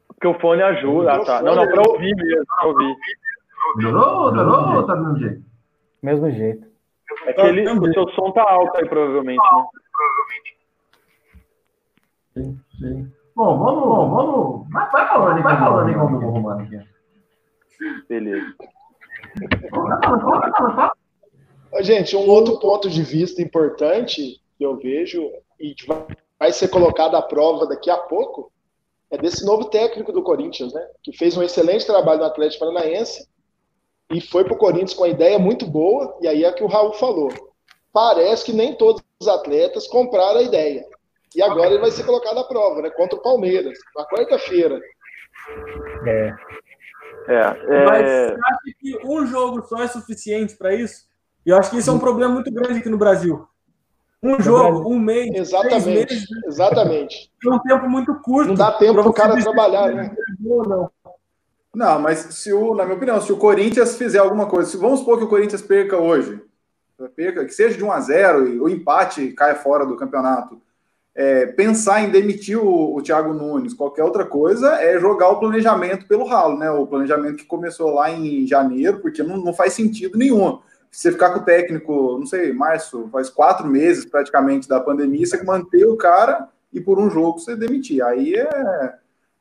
Porque 0.08 0.28
o 0.28 0.40
fone 0.40 0.62
ajuda. 0.64 1.14
Ah, 1.14 1.26
tá. 1.26 1.42
Não, 1.44 1.56
não, 1.56 1.68
pra 1.68 1.84
ouvir 1.88 2.16
mesmo, 2.16 2.46
pra 2.60 2.68
ouvir. 2.68 2.96
Melhorou, 3.76 4.32
melhorou 4.32 4.76
ou 4.78 4.88
tá 4.88 4.96
do 4.96 5.04
mesmo 5.04 5.20
jeito? 5.20 5.44
Mesmo 6.02 6.32
jeito. 6.32 6.68
É 7.26 7.34
que 7.34 7.42
ele, 7.42 7.70
o 7.70 7.94
seu 7.94 8.10
som 8.10 8.32
tá 8.32 8.42
alto 8.42 8.76
aí, 8.78 8.88
provavelmente, 8.88 9.38
né? 9.38 9.81
Provavelmente. 10.02 10.58
Sim, 12.34 12.60
sim. 12.80 13.12
Bom, 13.36 13.58
vamos, 13.58 13.84
vamos. 14.10 14.70
Vai, 14.72 14.90
vai 14.92 15.08
falando 15.08 15.38
aí, 15.38 15.44
vai 15.44 15.58
falando 15.58 15.88
aí 15.88 15.96
como 15.96 16.22
eu 16.22 16.42
vou 16.42 16.50
aqui. 16.52 16.80
Beleza. 18.08 18.56
Gente, 21.82 22.16
um 22.16 22.28
outro 22.28 22.60
ponto 22.60 22.90
de 22.90 23.02
vista 23.02 23.42
importante 23.42 24.42
que 24.58 24.64
eu 24.64 24.78
vejo 24.78 25.32
e 25.60 25.74
que 25.74 25.88
vai 25.88 26.52
ser 26.52 26.68
colocado 26.68 27.16
à 27.16 27.22
prova 27.22 27.68
daqui 27.68 27.90
a 27.90 27.98
pouco 27.98 28.52
é 29.10 29.18
desse 29.18 29.46
novo 29.46 29.66
técnico 29.66 30.12
do 30.12 30.24
Corinthians, 30.24 30.74
né? 30.74 30.86
Que 31.04 31.16
fez 31.16 31.36
um 31.36 31.44
excelente 31.44 31.86
trabalho 31.86 32.20
no 32.20 32.26
Atlético 32.26 32.66
Paranaense 32.66 33.28
e 34.10 34.20
foi 34.22 34.44
para 34.44 34.54
o 34.54 34.58
Corinthians 34.58 34.94
com 34.94 35.04
uma 35.04 35.10
ideia 35.10 35.40
muito 35.40 35.66
boa, 35.66 36.18
e 36.22 36.28
aí 36.28 36.44
é 36.44 36.52
que 36.52 36.64
o 36.64 36.68
Raul 36.68 36.94
falou. 36.94 37.30
Parece 37.94 38.46
que 38.46 38.54
nem 38.54 38.76
todos 38.76 39.02
os 39.22 39.28
atletas 39.28 39.88
compraram 39.88 40.40
a 40.40 40.44
ideia. 40.44 40.84
E 41.36 41.42
agora 41.42 41.70
ele 41.70 41.80
vai 41.80 41.92
ser 41.92 42.04
colocado 42.04 42.40
à 42.40 42.44
prova, 42.44 42.82
né? 42.82 42.90
Contra 42.90 43.18
o 43.18 43.22
Palmeiras, 43.22 43.78
na 43.96 44.06
quarta-feira. 44.06 44.80
É. 46.06 46.34
É, 47.28 47.36
é... 47.70 47.86
Mas 47.86 48.02
você 48.02 48.38
acha 48.44 48.78
que 48.80 49.00
um 49.06 49.26
jogo 49.26 49.66
só 49.68 49.82
é 49.82 49.88
suficiente 49.88 50.56
para 50.56 50.74
isso? 50.74 51.06
E 51.46 51.50
eu 51.52 51.58
acho 51.58 51.70
que 51.70 51.78
isso 51.78 51.90
é 51.90 51.94
um 51.94 52.00
problema 52.00 52.34
muito 52.34 52.52
grande 52.52 52.80
aqui 52.80 52.90
no 52.90 52.98
Brasil. 52.98 53.48
Um 54.24 54.40
jogo, 54.40 54.90
um 54.90 55.00
mês, 55.00 55.32
exatamente, 55.34 56.14
meses, 56.14 56.26
exatamente. 56.46 57.32
É 57.44 57.50
um 57.50 57.60
tempo 57.60 57.90
muito 57.90 58.14
curto. 58.22 58.50
Não 58.50 58.56
dá 58.56 58.72
tempo 58.74 59.02
para 59.02 59.10
o 59.10 59.14
cara 59.14 59.42
trabalhar, 59.42 59.92
né? 59.94 60.16
Não. 60.40 60.92
não, 61.74 62.00
mas 62.00 62.20
se 62.20 62.54
o, 62.54 62.76
na 62.76 62.84
minha 62.84 62.98
opinião, 62.98 63.20
se 63.20 63.32
o 63.34 63.38
Corinthians 63.38 63.98
fizer 63.98 64.20
alguma 64.20 64.48
coisa, 64.48 64.70
se 64.70 64.78
vamos 64.78 65.00
supor 65.00 65.18
que 65.18 65.24
o 65.24 65.30
Corinthians 65.30 65.64
perca 65.64 65.98
hoje, 65.98 66.40
perca, 67.10 67.46
que 67.46 67.54
seja 67.54 67.78
de 67.78 67.84
1 67.84 67.92
a 67.92 68.00
0 68.00 68.64
o 68.64 68.70
empate 68.70 69.30
caia 69.34 69.56
fora 69.56 69.86
do 69.86 69.96
campeonato. 69.96 70.62
É, 71.14 71.46
pensar 71.46 72.02
em 72.02 72.10
demitir 72.10 72.58
o, 72.58 72.96
o 72.96 73.02
Thiago 73.02 73.34
Nunes, 73.34 73.74
qualquer 73.74 74.04
outra 74.04 74.26
coisa, 74.26 74.76
é 74.82 74.98
jogar 75.00 75.30
o 75.30 75.40
planejamento 75.40 76.08
pelo 76.08 76.26
ralo, 76.26 76.58
né? 76.58 76.72
O 76.72 76.88
planejamento 76.88 77.38
que 77.38 77.46
começou 77.46 77.94
lá 77.94 78.10
em 78.10 78.48
janeiro, 78.48 79.00
porque 79.00 79.22
não, 79.22 79.38
não 79.38 79.54
faz 79.54 79.74
sentido 79.74 80.18
nenhum. 80.18 80.60
Você 80.90 81.12
ficar 81.12 81.32
com 81.32 81.40
o 81.40 81.44
técnico, 81.44 82.18
não 82.18 82.26
sei, 82.26 82.54
março, 82.54 83.10
faz 83.12 83.30
quatro 83.30 83.68
meses 83.68 84.06
praticamente 84.06 84.68
da 84.68 84.80
pandemia, 84.80 85.26
você 85.26 85.42
manter 85.44 85.86
o 85.86 85.98
cara 85.98 86.48
e 86.74 86.80
por 86.80 87.00
um 87.00 87.10
jogo 87.10 87.40
você 87.40 87.56
demitir. 87.56 88.04
Aí 88.04 88.34
é, 88.36 88.94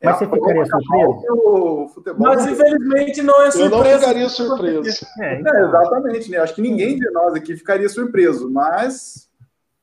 mas 0.03 0.18
você 0.18 0.26
ficaria 0.26 0.64
surpreso? 0.64 2.18
Mas 2.18 2.46
infelizmente 2.46 3.22
não 3.22 3.42
é 3.42 3.51
surpresa. 3.51 3.64
Eu 3.64 3.70
não 3.70 3.98
ficaria 3.98 4.28
surpreso. 4.28 5.07
É, 5.20 5.40
então... 5.40 5.55
é, 5.55 5.64
exatamente, 5.64 6.30
né? 6.30 6.38
Acho 6.38 6.55
que 6.55 6.62
ninguém 6.62 6.96
de 6.96 7.11
nós 7.11 7.34
aqui 7.34 7.57
ficaria 7.57 7.88
surpreso, 7.88 8.51
mas. 8.51 9.30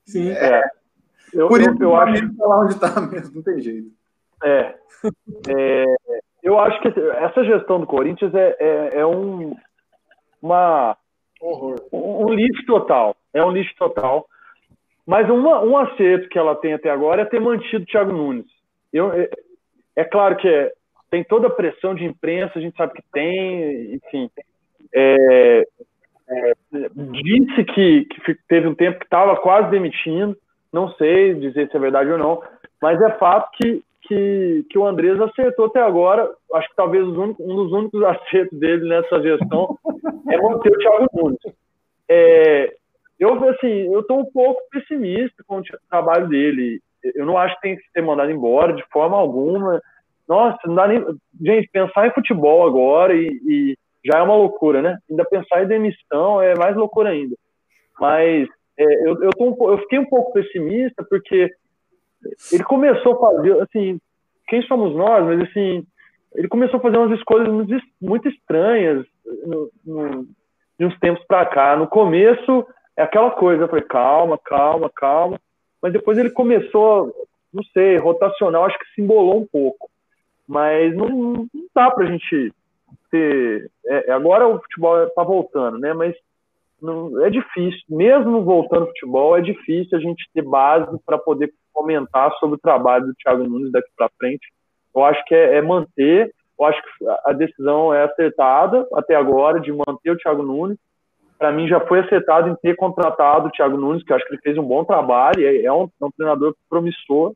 Sim. 0.06 0.32
É. 0.32 0.64
Eu, 1.34 1.48
Por 1.48 1.62
isso 1.62 1.76
eu, 1.80 1.90
eu 1.90 1.96
acho 1.96 2.30
que 2.30 2.42
lá 2.42 2.62
onde 2.62 2.74
está 2.74 3.00
mesmo, 3.02 3.36
não 3.36 3.44
tem 3.44 3.62
jeito. 3.62 3.92
É. 4.44 4.76
é. 5.50 5.86
Eu 6.42 6.58
acho 6.60 6.82
que 6.82 6.88
essa 6.88 7.44
gestão 7.44 7.80
do 7.80 7.86
Corinthians 7.86 8.34
é, 8.34 8.56
é, 8.60 9.00
é 9.00 9.06
um. 9.06 9.56
Uma. 10.42 10.98
Horror. 11.40 11.76
Um, 11.92 12.26
um 12.26 12.30
lixo 12.34 12.66
total. 12.66 13.16
É 13.34 13.44
um 13.44 13.52
lixo 13.52 13.76
total. 13.78 14.26
Mas 15.06 15.30
uma, 15.30 15.62
um 15.62 15.78
acerto 15.78 16.28
que 16.28 16.40
ela 16.40 16.56
tem 16.56 16.74
até 16.74 16.90
agora 16.90 17.22
é 17.22 17.26
ter 17.26 17.40
mantido 17.40 17.84
o 17.84 17.86
Thiago 17.86 18.12
Nunes. 18.12 18.48
Eu, 18.92 19.12
é 19.98 20.04
claro 20.04 20.38
que 20.38 20.48
é, 20.48 20.72
tem 21.10 21.24
toda 21.24 21.48
a 21.48 21.52
pressão 21.52 21.96
de 21.96 22.06
imprensa, 22.06 22.54
a 22.56 22.62
gente 22.62 22.78
sabe 22.78 22.94
que 22.94 23.04
tem, 23.12 23.96
enfim. 23.96 24.30
É, 24.94 25.64
é, 26.30 26.54
disse 27.24 27.64
que, 27.64 28.06
que, 28.06 28.36
teve 28.48 28.68
um 28.68 28.76
tempo 28.76 29.00
que 29.00 29.06
estava 29.06 29.36
quase 29.38 29.72
demitindo, 29.72 30.38
não 30.72 30.94
sei 30.94 31.34
dizer 31.34 31.70
se 31.70 31.76
é 31.76 31.80
verdade 31.80 32.12
ou 32.12 32.18
não, 32.18 32.44
Mas 32.80 33.02
é 33.02 33.10
fato 33.18 33.50
que, 33.58 33.82
que, 34.04 34.66
que 34.70 34.78
o 34.78 34.86
Andrés 34.86 35.20
acertou 35.20 35.66
até 35.66 35.82
agora. 35.82 36.30
Acho 36.54 36.70
que 36.70 36.76
talvez 36.76 37.04
um 37.06 37.34
dos 37.34 37.72
únicos 37.72 38.04
acertos 38.06 38.60
dele 38.60 38.88
nessa 38.88 39.20
gestão 39.22 39.78
é 40.30 40.38
manter 40.38 40.72
o 40.72 40.78
Thiago 40.78 41.08
Nunes. 41.14 41.40
É, 42.08 42.76
eu, 43.20 43.34
assim, 43.50 43.92
eu 43.92 44.02
estou 44.02 44.20
um 44.20 44.26
pouco 44.26 44.62
pessimista 44.70 45.44
com 45.48 45.60
o 45.60 45.64
trabalho 45.90 46.28
dele. 46.28 46.82
Eu 47.16 47.26
não 47.26 47.38
acho 47.38 47.56
que 47.56 47.62
tem 47.62 47.76
que 47.76 47.84
ser 47.92 48.02
mandado 48.02 48.32
embora 48.32 48.74
de 48.74 48.84
forma 48.92 49.18
alguma. 49.18 49.82
Nossa, 50.28 50.60
não 50.66 50.76
dá 50.76 50.88
nem. 50.88 51.04
Gente, 51.42 51.70
pensar 51.72 52.08
em 52.08 52.14
futebol 52.14 52.68
agora 52.68 53.14
e, 53.16 53.28
e 53.48 53.78
já 54.06 54.20
é 54.20 54.22
uma 54.22 54.36
loucura, 54.36 54.82
né? 54.82 54.98
Ainda 55.10 55.26
pensar 55.26 55.64
em 55.64 55.68
demissão 55.68 56.42
é 56.42 56.56
mais 56.56 56.76
loucura 56.76 57.10
ainda. 57.10 57.36
Mas 58.00 58.48
é, 58.78 59.10
eu, 59.10 59.22
eu, 59.24 59.32
um, 59.40 59.72
eu 59.72 59.78
fiquei 59.80 60.00
um 60.00 60.06
pouco 60.06 60.34
pessimista 60.34 61.06
porque 61.10 61.50
ele 62.52 62.64
começou 62.64 63.14
a 63.14 63.32
fazer, 63.32 63.62
assim, 63.62 64.00
quem 64.48 64.62
somos 64.64 64.96
nós, 64.96 65.24
mas 65.26 65.42
assim, 65.42 65.86
ele 66.36 66.48
começou 66.48 66.78
a 66.80 66.82
fazer 66.82 66.98
umas 66.98 67.18
escolhas 67.18 67.48
muito, 67.48 67.76
muito 68.02 68.28
estranhas 68.28 69.06
no, 69.46 69.72
no, 69.86 70.28
de 70.80 70.86
uns 70.86 70.98
tempos 71.00 71.24
para 71.26 71.46
cá. 71.46 71.76
No 71.76 71.88
começo, 71.88 72.66
é 72.96 73.04
aquela 73.04 73.32
coisa, 73.32 73.64
eu 73.64 73.68
falei, 73.68 73.86
calma, 73.86 74.38
calma, 74.38 74.90
calma. 74.96 75.40
Mas 75.82 75.94
depois 75.94 76.18
ele 76.18 76.30
começou, 76.30 77.14
não 77.54 77.64
sei, 77.74 77.98
rotacional, 77.98 78.66
acho 78.66 78.80
que 78.80 78.94
se 78.94 79.02
embolou 79.02 79.42
um 79.42 79.46
pouco. 79.46 79.90
Mas 80.48 80.96
não, 80.96 81.10
não 81.10 81.48
dá 81.76 81.92
pra 81.92 82.06
gente 82.06 82.54
ter. 83.12 83.70
É, 83.86 84.12
agora 84.12 84.48
o 84.48 84.60
futebol 84.60 85.04
está 85.04 85.24
voltando, 85.24 85.78
né? 85.78 85.94
Mas 85.94 86.16
não, 86.82 87.26
é 87.26 87.30
difícil, 87.30 87.82
mesmo 87.90 88.44
voltando 88.44 88.82
ao 88.82 88.88
futebol, 88.88 89.38
é 89.38 89.42
difícil 89.42 89.98
a 89.98 90.02
gente 90.02 90.30
ter 90.34 90.44
base 90.44 90.98
para 91.06 91.18
poder 91.18 91.52
comentar 91.74 92.32
sobre 92.40 92.56
o 92.56 92.60
trabalho 92.60 93.08
do 93.08 93.16
Thiago 93.16 93.44
Nunes 93.44 93.72
daqui 93.72 93.90
para 93.96 94.12
frente. 94.18 94.48
Eu 94.96 95.04
acho 95.04 95.24
que 95.26 95.36
é, 95.36 95.58
é, 95.58 95.62
manter, 95.62 96.34
eu 96.60 96.66
acho 96.66 96.82
que 96.82 97.06
a 97.26 97.34
decisão 97.34 97.94
é 97.94 98.04
acertada 98.04 98.88
até 98.94 99.16
agora 99.16 99.60
de 99.60 99.72
manter 99.72 100.12
o 100.12 100.18
Thiago 100.18 100.44
Nunes. 100.44 100.78
Para 101.38 101.52
mim, 101.52 101.68
já 101.68 101.80
foi 101.82 102.00
acertado 102.00 102.50
em 102.50 102.56
ter 102.56 102.76
contratado 102.76 103.48
o 103.48 103.52
Thiago 103.52 103.78
Nunes, 103.78 104.04
que 104.04 104.12
eu 104.12 104.16
acho 104.16 104.26
que 104.26 104.34
ele 104.34 104.42
fez 104.42 104.58
um 104.58 104.64
bom 104.64 104.84
trabalho, 104.84 105.46
é, 105.46 105.64
é 105.64 105.72
um, 105.72 105.90
é 106.02 106.06
um 106.06 106.12
treinador 106.12 106.56
promissor. 106.70 107.34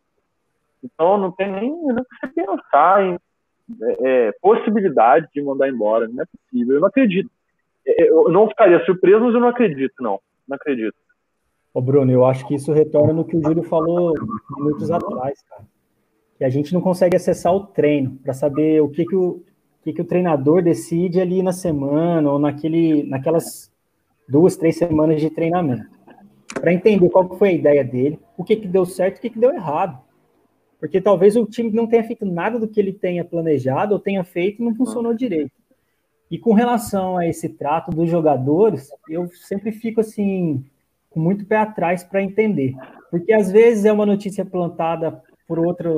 Então, 0.84 1.18
não 1.18 1.32
tem 1.32 1.52
nem 1.52 1.72
o 1.72 1.95
que 1.95 2.04
você 2.20 2.28
pensar 2.34 3.04
em 3.04 3.18
é, 3.82 4.28
é, 4.28 4.32
possibilidade 4.41 5.28
de 5.34 5.41
mandar 5.41 5.70
embora. 5.70 6.08
Não 6.08 6.24
é 6.24 6.26
possível. 6.26 6.76
Eu 6.76 6.82
não 6.82 6.88
acredito. 6.88 7.30
É, 7.86 8.10
eu 8.10 8.30
não 8.30 8.47
ficaria 8.47 8.84
surpreso, 8.86 9.24
mas 9.26 9.34
eu 9.34 9.39
não 9.39 9.49
acredito, 9.49 9.93
não. 9.99 10.20
Não 10.47 10.56
acredito. 10.56 10.95
Ô 11.74 11.82
Bruno, 11.82 12.12
eu 12.12 12.26
acho 12.26 12.45
que 12.47 12.56
isso 12.56 12.74
retorna 12.74 13.14
no 13.14 13.26
que 13.26 13.38
o 13.38 13.41
Júlio 13.41 13.64
falou 13.64 14.14
minutos 14.58 14.91
atrás, 14.91 15.41
cara. 15.43 15.64
Que 16.38 16.43
a 16.43 16.49
gente 16.49 16.74
não 16.74 16.82
consegue 16.82 17.16
acessar 17.16 17.54
o 17.54 17.68
treino 17.68 18.18
para 18.24 18.34
saber 18.34 18.82
o 18.82 18.89
que, 18.89 19.06
que, 19.06 19.16
o, 19.16 19.30
o 19.30 19.43
que, 19.84 19.93
que 19.93 20.02
o 20.02 20.06
treinador 20.06 20.62
decide 20.62 21.22
ali 21.22 21.41
na 21.41 21.54
semana 21.54 22.30
ou 22.30 22.39
naquele, 22.39 23.04
naquelas 23.04 23.70
duas, 24.32 24.55
três 24.55 24.77
semanas 24.77 25.19
de 25.19 25.29
treinamento. 25.29 25.86
Para 26.53 26.73
entender 26.73 27.09
qual 27.09 27.38
foi 27.38 27.49
a 27.49 27.53
ideia 27.53 27.84
dele, 27.84 28.17
o 28.38 28.43
que, 28.43 28.55
que 28.55 28.67
deu 28.67 28.86
certo 28.86 29.17
e 29.17 29.19
o 29.19 29.21
que, 29.21 29.29
que 29.32 29.39
deu 29.39 29.53
errado. 29.53 30.01
Porque 30.79 31.01
talvez 31.01 31.36
o 31.36 31.45
time 31.45 31.69
não 31.71 31.86
tenha 31.86 32.03
feito 32.03 32.25
nada 32.25 32.57
do 32.57 32.67
que 32.67 32.79
ele 32.79 32.93
tenha 32.93 33.25
planejado 33.25 33.93
ou 33.93 33.99
tenha 33.99 34.23
feito 34.23 34.61
e 34.61 34.65
não 34.65 34.73
funcionou 34.73 35.13
direito. 35.13 35.51
E 36.29 36.38
com 36.39 36.53
relação 36.53 37.17
a 37.17 37.27
esse 37.27 37.49
trato 37.49 37.91
dos 37.91 38.09
jogadores, 38.09 38.89
eu 39.09 39.27
sempre 39.27 39.73
fico 39.73 39.99
assim, 39.99 40.63
com 41.09 41.19
muito 41.19 41.45
pé 41.45 41.57
atrás 41.57 42.03
para 42.03 42.23
entender. 42.23 42.73
Porque 43.11 43.34
às 43.34 43.51
vezes 43.51 43.84
é 43.84 43.91
uma 43.91 44.05
notícia 44.05 44.45
plantada 44.45 45.21
por 45.45 45.59
outra, 45.59 45.91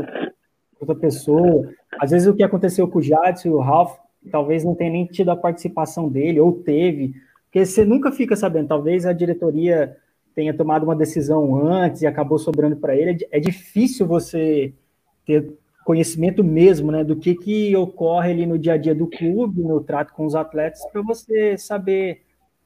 outra 0.79 0.95
pessoa, 0.95 1.71
às 1.99 2.09
vezes 2.09 2.27
o 2.27 2.33
que 2.33 2.43
aconteceu 2.43 2.87
com 2.87 2.97
o 2.97 3.01
Jadson 3.01 3.49
e 3.49 3.51
o 3.51 3.59
Ralph, 3.59 3.95
talvez 4.31 4.63
não 4.63 4.73
tenha 4.73 4.91
nem 4.91 5.05
tido 5.05 5.29
a 5.29 5.35
participação 5.35 6.09
dele, 6.09 6.39
ou 6.39 6.51
teve, 6.51 7.13
porque 7.53 7.67
você 7.67 7.85
nunca 7.85 8.11
fica 8.11 8.35
sabendo, 8.35 8.67
talvez 8.67 9.05
a 9.05 9.13
diretoria 9.13 9.95
tenha 10.33 10.57
tomado 10.57 10.85
uma 10.85 10.95
decisão 10.95 11.63
antes 11.63 12.01
e 12.01 12.07
acabou 12.07 12.39
sobrando 12.39 12.75
para 12.77 12.95
ele, 12.95 13.27
é, 13.29 13.39
difícil 13.39 14.07
você 14.07 14.73
ter 15.23 15.53
conhecimento 15.85 16.43
mesmo, 16.43 16.91
né, 16.91 17.03
do 17.03 17.15
que 17.15 17.35
que 17.35 17.75
ocorre 17.75 18.31
ali 18.31 18.47
no 18.47 18.57
dia 18.57 18.73
a 18.73 18.77
dia 18.77 18.95
do 18.95 19.05
clube, 19.05 19.61
no 19.61 19.79
trato 19.81 20.13
com 20.13 20.25
os 20.25 20.33
atletas, 20.33 20.83
para 20.91 21.03
você 21.03 21.55
saber 21.55 22.23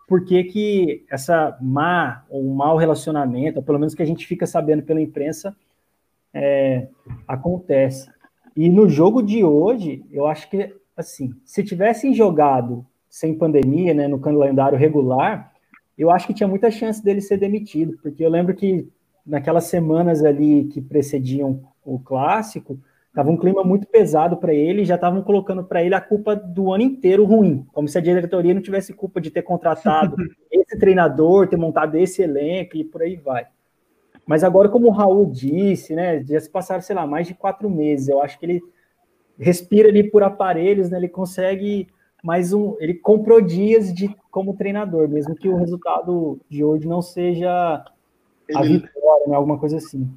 por 0.07 0.23
que 0.23 0.45
que 0.45 1.05
essa 1.11 1.57
má 1.61 2.23
ou 2.29 2.41
mau 2.45 2.77
relacionamento, 2.77 3.57
ou 3.57 3.63
pelo 3.63 3.79
menos 3.79 3.93
que 3.93 4.01
a 4.01 4.05
gente 4.05 4.25
fica 4.25 4.47
sabendo 4.47 4.83
pela 4.83 5.01
imprensa, 5.01 5.53
é, 6.33 6.87
acontece. 7.27 8.09
E 8.55 8.69
no 8.69 8.87
jogo 8.87 9.21
de 9.21 9.43
hoje, 9.43 10.05
eu 10.09 10.27
acho 10.27 10.49
que, 10.49 10.73
assim, 10.95 11.33
se 11.43 11.61
tivessem 11.61 12.13
jogado 12.13 12.85
sem 13.17 13.33
pandemia, 13.33 13.95
né, 13.95 14.07
no 14.07 14.19
calendário 14.19 14.77
regular, 14.77 15.51
eu 15.97 16.11
acho 16.11 16.27
que 16.27 16.35
tinha 16.35 16.47
muita 16.47 16.69
chance 16.69 17.03
dele 17.03 17.19
ser 17.19 17.37
demitido, 17.37 17.97
porque 18.03 18.23
eu 18.23 18.29
lembro 18.29 18.53
que 18.53 18.87
naquelas 19.25 19.63
semanas 19.63 20.23
ali 20.23 20.65
que 20.65 20.79
precediam 20.79 21.63
o 21.83 21.97
clássico, 21.97 22.79
tava 23.15 23.31
um 23.31 23.37
clima 23.37 23.63
muito 23.63 23.87
pesado 23.87 24.37
para 24.37 24.53
ele, 24.53 24.85
já 24.85 24.93
estavam 24.93 25.23
colocando 25.23 25.63
para 25.63 25.83
ele 25.83 25.95
a 25.95 26.01
culpa 26.01 26.35
do 26.35 26.71
ano 26.71 26.83
inteiro 26.83 27.25
ruim, 27.25 27.65
como 27.73 27.87
se 27.87 27.97
a 27.97 28.01
diretoria 28.01 28.53
não 28.53 28.61
tivesse 28.61 28.93
culpa 28.93 29.19
de 29.19 29.31
ter 29.31 29.41
contratado 29.41 30.15
esse 30.51 30.77
treinador, 30.77 31.47
ter 31.47 31.57
montado 31.57 31.95
esse 31.95 32.21
elenco 32.21 32.77
e 32.77 32.83
por 32.83 33.01
aí 33.01 33.15
vai. 33.15 33.47
Mas 34.27 34.43
agora, 34.43 34.69
como 34.69 34.89
o 34.89 34.91
Raul 34.91 35.25
disse, 35.25 35.95
né, 35.95 36.23
já 36.23 36.39
se 36.39 36.51
passaram, 36.51 36.83
sei 36.83 36.95
lá, 36.95 37.07
mais 37.07 37.25
de 37.25 37.33
quatro 37.33 37.67
meses, 37.67 38.09
eu 38.09 38.21
acho 38.21 38.37
que 38.37 38.45
ele 38.45 38.61
respira 39.39 39.89
ali 39.89 40.03
por 40.03 40.21
aparelhos, 40.21 40.91
né, 40.91 40.99
ele 40.99 41.09
consegue 41.09 41.87
mais 42.27 42.51
um, 42.51 42.75
ele 42.81 42.93
comprou 42.93 43.39
dias 43.39 43.93
de 43.93 44.13
como 44.29 44.57
treinador, 44.57 45.07
mesmo 45.07 45.33
que 45.33 45.47
o 45.47 45.55
resultado 45.55 46.37
de 46.49 46.61
hoje 46.61 46.85
não 46.85 47.01
seja 47.01 47.49
a 48.53 48.61
vitória, 48.63 49.27
né, 49.27 49.33
alguma 49.33 49.57
coisa 49.57 49.77
assim. 49.77 50.11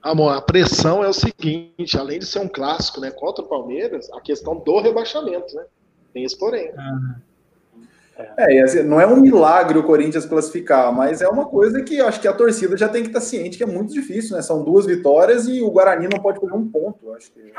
Amor, 0.00 0.32
a 0.32 0.40
pressão 0.40 1.04
é 1.04 1.08
o 1.08 1.12
seguinte, 1.12 1.98
além 1.98 2.18
de 2.18 2.24
ser 2.24 2.38
um 2.38 2.48
clássico, 2.48 2.98
né, 2.98 3.10
contra 3.10 3.44
o 3.44 3.46
Palmeiras, 3.46 4.10
a 4.10 4.22
questão 4.22 4.56
do 4.56 4.80
rebaixamento, 4.80 5.54
né? 5.54 5.64
Tem 6.14 6.24
esse 6.24 6.38
porém. 6.38 6.72
Ah. 6.78 7.16
É, 8.38 8.62
assim, 8.62 8.82
não 8.82 8.98
é 8.98 9.06
um 9.06 9.20
milagre 9.20 9.76
o 9.76 9.84
Corinthians 9.84 10.24
classificar, 10.24 10.90
mas 10.94 11.20
é 11.20 11.28
uma 11.28 11.44
coisa 11.44 11.82
que 11.82 12.00
acho 12.00 12.18
que 12.22 12.26
a 12.26 12.32
torcida 12.32 12.74
já 12.74 12.88
tem 12.88 13.02
que 13.02 13.08
estar 13.08 13.20
ciente 13.20 13.58
que 13.58 13.64
é 13.64 13.66
muito 13.66 13.92
difícil, 13.92 14.34
né? 14.34 14.40
São 14.40 14.64
duas 14.64 14.86
vitórias 14.86 15.46
e 15.46 15.60
o 15.60 15.70
Guarani 15.70 16.08
não 16.08 16.22
pode 16.22 16.40
fazer 16.40 16.54
um 16.54 16.66
ponto. 16.66 17.12
Acho 17.12 17.30
que 17.32 17.52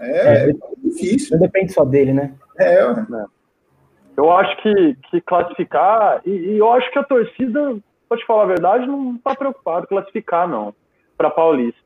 é, 0.00 0.46
é, 0.46 0.50
é 0.50 0.54
difícil. 0.78 1.36
Não 1.36 1.46
depende 1.46 1.72
só 1.72 1.84
dele, 1.84 2.12
né? 2.12 2.34
É. 2.58 2.82
Eu 4.16 4.32
acho 4.32 4.56
que, 4.62 4.96
que 5.10 5.20
classificar, 5.20 6.20
e, 6.26 6.30
e 6.30 6.58
eu 6.58 6.72
acho 6.72 6.90
que 6.90 6.98
a 6.98 7.04
torcida, 7.04 7.76
pode 8.08 8.26
falar 8.26 8.42
a 8.42 8.46
verdade, 8.46 8.86
não 8.86 9.14
está 9.14 9.34
preocupado 9.34 9.86
classificar, 9.86 10.48
não, 10.48 10.74
para 11.16 11.30
Paulista. 11.30 11.80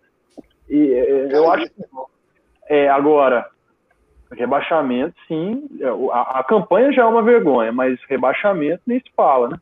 E 0.69 0.93
é, 0.95 1.37
eu 1.37 1.51
acho 1.51 1.67
que. 1.67 1.83
É, 2.69 2.89
agora, 2.89 3.47
rebaixamento, 4.31 5.15
sim. 5.29 5.69
É, 5.81 5.89
a, 6.13 6.41
a, 6.41 6.45
campanha 6.45 6.93
já 6.93 7.03
é 7.03 7.07
uma 7.07 7.23
vergonha, 7.23 7.71
mas 7.71 8.01
rebaixamento 8.09 8.83
nem 8.87 8.99
se 8.99 9.11
fala, 9.15 9.51
né? 9.51 9.57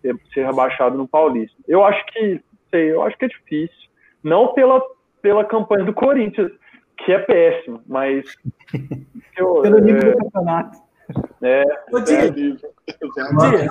Ser, 0.00 0.16
ser 0.32 0.46
rebaixado 0.46 0.96
no 0.96 1.06
Paulista. 1.06 1.56
Eu 1.66 1.84
acho 1.84 2.04
que, 2.06 2.40
sei, 2.70 2.92
eu 2.92 3.02
acho 3.02 3.18
que 3.18 3.26
é 3.26 3.28
difícil. 3.28 3.88
Não 4.22 4.54
pela, 4.54 4.80
pela 5.20 5.44
campanha 5.44 5.84
do 5.84 5.92
Corinthians, 5.92 6.52
que 6.98 7.12
é 7.12 7.18
péssimo, 7.20 7.82
mas. 7.86 8.24
Eu, 9.36 9.62
Pelo 9.62 9.78
nível 9.78 10.02
é, 10.02 10.12
do 10.12 10.18
campeonato. 10.18 10.78
É. 11.40 11.62
Ô, 11.92 11.98
é, 11.98 13.68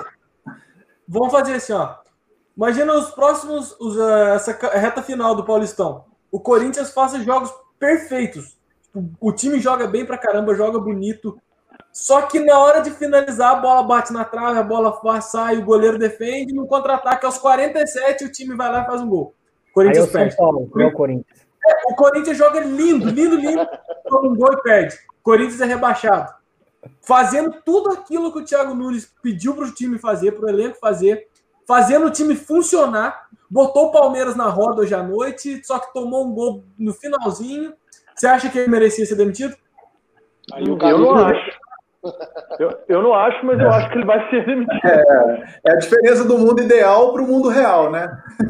Vamos 1.06 1.30
fazer 1.30 1.54
assim, 1.54 1.72
ó. 1.74 1.96
Imagina 2.56 2.94
os 2.94 3.10
próximos, 3.10 3.76
os, 3.78 3.96
uh, 3.96 4.34
essa 4.34 4.52
reta 4.76 5.02
final 5.02 5.34
do 5.34 5.44
Paulistão. 5.44 6.06
O 6.32 6.40
Corinthians 6.40 6.92
faça 6.92 7.22
jogos 7.22 7.52
perfeitos. 7.78 8.56
Tipo, 8.82 9.08
o 9.20 9.32
time 9.32 9.60
joga 9.60 9.86
bem 9.86 10.04
pra 10.04 10.18
caramba, 10.18 10.54
joga 10.54 10.78
bonito. 10.78 11.38
Só 11.92 12.22
que 12.22 12.40
na 12.40 12.58
hora 12.58 12.80
de 12.80 12.90
finalizar, 12.90 13.52
a 13.52 13.60
bola 13.60 13.82
bate 13.82 14.12
na 14.12 14.24
trave, 14.24 14.58
a 14.58 14.62
bola 14.62 15.20
sai, 15.20 15.58
o 15.58 15.64
goleiro 15.64 15.98
defende, 15.98 16.54
no 16.54 16.66
contra-ataque 16.66 17.26
aos 17.26 17.38
47, 17.38 18.24
o 18.24 18.32
time 18.32 18.56
vai 18.56 18.70
lá 18.70 18.82
e 18.82 18.86
faz 18.86 19.00
um 19.00 19.08
gol. 19.08 19.34
Corinthians 19.72 20.14
Aí 20.14 20.22
é 20.22 20.26
o 20.26 20.30
São 20.30 20.36
Paulo, 20.36 20.70
é 20.78 20.86
o 20.86 20.92
Corinthians. 20.92 21.47
É, 21.68 21.92
o 21.92 21.94
Corinthians 21.94 22.36
joga 22.36 22.60
lindo, 22.60 23.10
lindo, 23.10 23.36
lindo, 23.36 23.68
toma 24.08 24.28
um 24.28 24.36
gol 24.36 24.52
e 24.52 24.62
perde. 24.62 24.96
Corinthians 25.22 25.60
é 25.60 25.66
rebaixado. 25.66 26.32
Fazendo 27.02 27.56
tudo 27.64 27.90
aquilo 27.90 28.32
que 28.32 28.38
o 28.38 28.44
Thiago 28.44 28.74
Nunes 28.74 29.12
pediu 29.22 29.54
para 29.54 29.66
o 29.66 29.74
time 29.74 29.98
fazer, 29.98 30.32
para 30.32 30.46
o 30.46 30.48
elenco 30.48 30.78
fazer, 30.78 31.28
fazendo 31.66 32.06
o 32.06 32.10
time 32.10 32.34
funcionar, 32.34 33.28
botou 33.50 33.86
o 33.86 33.92
Palmeiras 33.92 34.36
na 34.36 34.48
roda 34.48 34.82
hoje 34.82 34.94
à 34.94 35.02
noite, 35.02 35.62
só 35.64 35.78
que 35.78 35.92
tomou 35.92 36.26
um 36.26 36.32
gol 36.32 36.64
no 36.78 36.94
finalzinho. 36.94 37.74
Você 38.14 38.26
acha 38.26 38.48
que 38.48 38.58
ele 38.58 38.70
merecia 38.70 39.04
ser 39.04 39.16
demitido? 39.16 39.54
eu 40.56 40.98
não 40.98 41.14
acho. 41.14 41.58
Eu, 42.58 42.78
eu 42.88 43.02
não 43.02 43.12
acho, 43.12 43.44
mas 43.44 43.60
eu 43.60 43.70
acho 43.70 43.90
que 43.90 43.98
ele 43.98 44.06
vai 44.06 44.30
ser 44.30 44.46
demitido. 44.46 44.86
É, 44.86 45.58
é 45.66 45.72
a 45.72 45.76
diferença 45.76 46.24
do 46.24 46.38
mundo 46.38 46.62
ideal 46.62 47.12
para 47.12 47.22
o 47.22 47.26
mundo 47.26 47.48
real, 47.48 47.90
né? 47.90 48.08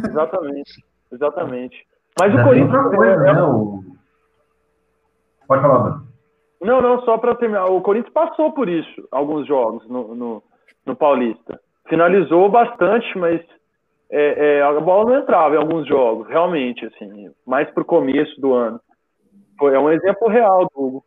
Exatamente, 0.08 0.84
exatamente. 1.10 1.86
Mas 2.20 2.32
Já 2.32 2.40
o 2.40 2.44
Corinthians. 2.44 2.96
coisa, 2.96 3.12
é- 3.12 3.32
né? 3.32 3.42
O... 3.42 3.84
Pode 5.46 5.62
falar, 5.62 5.78
Bruno. 5.78 6.08
Não, 6.60 6.82
não, 6.82 7.00
só 7.02 7.16
para 7.18 7.36
terminar. 7.36 7.66
O 7.66 7.80
Corinthians 7.80 8.12
passou 8.12 8.52
por 8.52 8.68
isso 8.68 9.08
alguns 9.12 9.46
jogos 9.46 9.88
no, 9.88 10.14
no, 10.14 10.42
no 10.84 10.96
Paulista. 10.96 11.60
Finalizou 11.88 12.50
bastante, 12.50 13.16
mas 13.16 13.40
é, 14.10 14.58
é, 14.58 14.62
a 14.62 14.80
bola 14.80 15.10
não 15.10 15.20
entrava 15.20 15.54
em 15.54 15.58
alguns 15.58 15.86
jogos, 15.86 16.28
realmente, 16.28 16.84
assim, 16.84 17.30
mais 17.46 17.70
pro 17.70 17.84
começo 17.84 18.38
do 18.40 18.54
ano. 18.54 18.80
Foi, 19.58 19.74
é 19.74 19.78
um 19.78 19.90
exemplo 19.90 20.28
real 20.28 20.68
do 20.74 20.82
Hugo. 20.82 21.04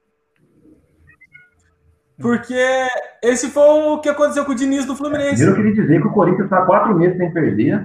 Porque 2.21 2.87
esse 3.23 3.49
foi 3.51 3.63
o 3.63 3.99
que 3.99 4.09
aconteceu 4.09 4.45
com 4.45 4.51
o 4.51 4.55
Diniz 4.55 4.85
do 4.85 4.95
Fluminense. 4.95 5.43
Eu 5.43 5.55
queria 5.55 5.73
dizer 5.73 6.01
que 6.01 6.07
o 6.07 6.13
Corinthians 6.13 6.45
está 6.45 6.65
quatro 6.65 6.95
meses 6.95 7.17
sem 7.17 7.33
perder. 7.33 7.83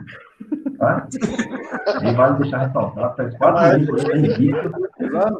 Tá? 0.79 1.09
E 2.03 2.15
vale 2.15 2.39
deixar 2.39 2.67
ressaltado. 2.67 3.17
Faz 3.17 3.37
quatro 3.37 3.79
meses 3.79 4.03
sem 4.03 4.27
invicto. 4.27 4.73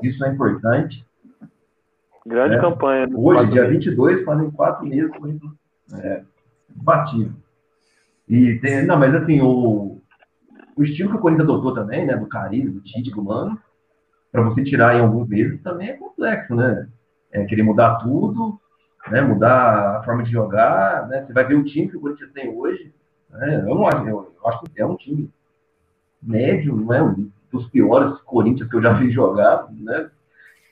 Isso 0.03 0.25
é 0.25 0.29
importante. 0.33 1.05
Grande 2.27 2.57
É. 2.57 2.61
campanha. 2.61 3.07
do 3.07 3.25
Hoje, 3.25 3.51
dia 3.53 3.63
meses. 3.63 3.85
22, 3.85 4.25
fazem 4.25 4.51
quatro 4.51 4.87
meses 4.87 5.11
que 5.11 5.19
Corinthians 5.19 5.53
é, 5.95 6.23
batido. 6.75 7.35
E 8.29 8.59
tem, 8.59 8.85
não, 8.85 8.99
mas 8.99 9.15
assim, 9.15 9.41
o, 9.41 10.01
o 10.77 10.83
estilo 10.83 11.11
que 11.11 11.17
o 11.17 11.21
Corinthians 11.21 11.49
adotou 11.49 11.73
também, 11.73 12.05
né, 12.05 12.17
do 12.17 12.27
Caribe, 12.27 12.71
do 12.71 12.81
Tite, 12.81 13.13
do 13.13 13.23
Mano, 13.23 13.57
para 14.33 14.43
você 14.43 14.65
tirar 14.65 14.97
em 14.97 15.01
alguns 15.01 15.29
meses 15.29 15.63
também 15.63 15.91
é 15.91 15.93
complexo, 15.93 16.55
né? 16.55 16.89
É 17.31 17.45
querer 17.45 17.63
mudar 17.63 17.97
tudo, 17.97 18.59
né, 19.09 19.21
mudar 19.21 19.99
a 19.99 20.03
forma 20.03 20.25
de 20.25 20.33
jogar, 20.33 21.07
né? 21.07 21.25
Você 21.25 21.33
vai 21.33 21.45
ver 21.45 21.55
o 21.55 21.65
time 21.65 21.89
que 21.89 21.97
o 21.97 22.01
Corinthians 22.01 22.33
tem 22.33 22.49
hoje, 22.49 22.93
né? 23.31 23.61
Eu 23.67 23.75
não 23.75 23.87
acho, 23.87 24.09
eu, 24.09 24.33
eu 24.43 24.49
acho 24.49 24.65
que 24.65 24.81
é 24.81 24.87
um 24.87 24.97
time 24.97 25.31
médio, 26.23 26.75
não 26.75 26.93
é 26.93 27.03
um 27.03 27.31
dos 27.53 27.69
piores 27.69 28.19
Corinthians 28.21 28.69
que 28.69 28.77
eu 28.77 28.83
já 28.83 28.93
vi 28.93 29.11
jogar, 29.11 29.71
né? 29.73 30.11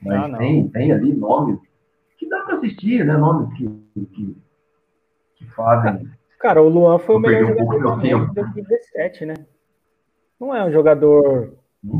Mas 0.02 0.32
Ah, 0.32 0.36
tem, 0.36 0.68
tem 0.68 0.92
ali 0.92 1.12
nomes 1.12 1.58
que 2.18 2.28
dá 2.28 2.40
para 2.42 2.56
assistir, 2.56 3.04
né? 3.04 3.16
Nomes 3.16 3.56
que, 3.56 3.68
que, 4.06 4.36
que 5.36 5.46
fazem. 5.54 6.08
Cara, 6.38 6.62
o 6.62 6.68
Luan 6.68 6.98
foi 6.98 7.16
o 7.16 7.18
melhor 7.18 7.52
um 7.52 7.58
jogador 7.58 8.04
em 8.04 8.34
2017, 8.34 9.26
né? 9.26 9.34
Não 10.38 10.54
é 10.54 10.64
um 10.64 10.70
jogador 10.70 11.54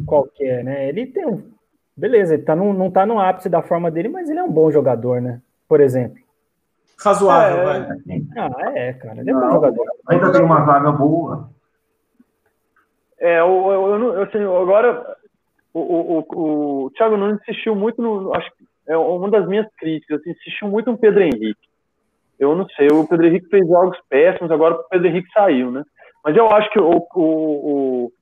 qualquer, 0.07 0.65
né? 0.65 0.89
Ele 0.89 1.07
tem 1.07 1.27
um. 1.27 1.51
Beleza, 1.97 2.35
ele 2.35 2.43
tá 2.43 2.57
no, 2.57 2.73
não 2.73 2.91
tá 2.91 3.07
no 3.07 3.21
ápice 3.21 3.49
da 3.49 3.63
forma 3.63 3.91
dele, 3.91 4.09
mas 4.09 4.29
ele 4.29 4.41
é 4.41 4.43
um 4.43 4.53
bom 4.53 4.71
jogador, 4.71 5.21
né? 5.21 5.41
Por 5.69 5.81
exemplo. 5.81 6.24
Razoável, 7.03 7.59
É. 7.59 7.65
vai. 7.65 7.81
assim, 7.91 8.29
Ah, 8.37 8.73
é, 8.75 8.93
cara. 8.95 9.21
Ele 9.21 9.31
é 9.31 9.35
bom 9.35 9.51
jogador. 9.51 9.87
ainda 10.09 10.33
tem 10.33 10.43
uma 10.43 10.65
vaga 10.65 10.93
boa. 10.93 11.51
É, 13.19 13.41
eu, 13.41 13.47
eu, 13.73 13.87
eu, 13.93 13.99
não- 13.99 14.15
eu, 14.15 14.23
assim, 14.23 14.39
agora 14.39 15.17
o, 15.73 15.81
o, 15.81 16.19
o, 16.19 16.85
o 16.87 16.91
Thiago 16.91 17.17
Nunes 17.17 17.41
insistiu 17.43 17.75
muito 17.75 18.01
no. 18.03 18.35
Acho 18.35 18.51
que 18.57 18.65
é 18.87 18.97
uma 18.97 19.31
das 19.31 19.47
minhas 19.47 19.67
críticas, 19.79 20.21
assim, 20.21 20.31
insistiu 20.31 20.69
muito 20.69 20.91
no 20.91 20.99
Pedro 20.99 21.23
Henrique. 21.23 21.57
Eu 22.39 22.55
não 22.55 22.67
sei, 22.71 22.89
o 22.89 23.07
Pedro 23.07 23.27
Henrique 23.27 23.49
fez 23.49 23.67
jogos 23.67 23.99
péssimos, 24.09 24.51
agora 24.51 24.75
o 24.75 24.85
Pedro 24.89 25.07
Henrique 25.07 25.31
saiu, 25.33 25.71
né? 25.71 25.85
Mas 26.25 26.37
eu 26.37 26.51
acho 26.51 26.69
que 26.71 26.81
o, 26.81 26.91
o, 26.91 27.03
o, 27.15 28.13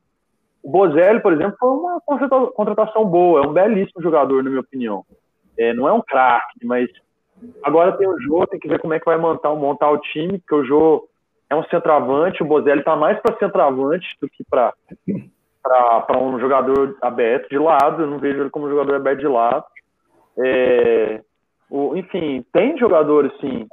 o 0.63 0.71
Bozelli, 0.71 1.21
por 1.21 1.33
exemplo, 1.33 1.57
foi 1.59 1.69
uma 1.71 2.01
contrata- 2.03 2.53
contratação 2.53 3.05
boa, 3.07 3.43
é 3.43 3.49
um 3.49 3.53
belíssimo 3.53 4.03
jogador, 4.03 4.43
na 4.43 4.51
minha 4.51 4.61
opinião. 4.61 5.05
É, 5.59 5.73
não 5.73 5.89
é 5.89 5.93
um 5.93 6.03
craque, 6.03 6.65
mas 6.65 6.89
agora 7.63 7.93
tem 7.93 8.09
o 8.09 8.21
Jô, 8.21 8.47
tem 8.47 8.59
que 8.61 8.69
ver 8.69 8.79
como 8.79 8.95
é 8.95 8.99
que 8.99 9.05
vai 9.07 9.17
montar, 9.17 9.55
montar 9.55 9.91
o 9.91 9.99
time, 9.99 10.39
porque 10.39 10.55
o 10.55 10.65
Jô 10.65 11.09
é 11.51 11.55
um 11.57 11.65
centroavante, 11.65 12.43
o 12.43 12.47
Bozelli 12.47 12.83
tá 12.83 12.97
mais 12.97 13.21
para 13.21 13.37
centroavante 13.39 14.07
do 14.21 14.29
que 14.29 14.45
para 14.49 14.73
para 15.63 16.19
um 16.19 16.41
jogador 16.41 16.97
aberto 17.01 17.49
de 17.49 17.57
lado, 17.59 18.03
eu 18.03 18.09
não 18.09 18.19
vejo 18.19 18.41
ele 18.41 18.51
como 18.51 18.69
jogador 18.69 18.97
aberto 18.97 19.21
de 19.21 19.29
lado. 19.29 19.65
É, 20.37 21.21
o, 21.71 21.97
enfim, 21.97 22.45
tem 22.53 22.77
jogadores, 22.77 23.33
sim. 23.41 23.69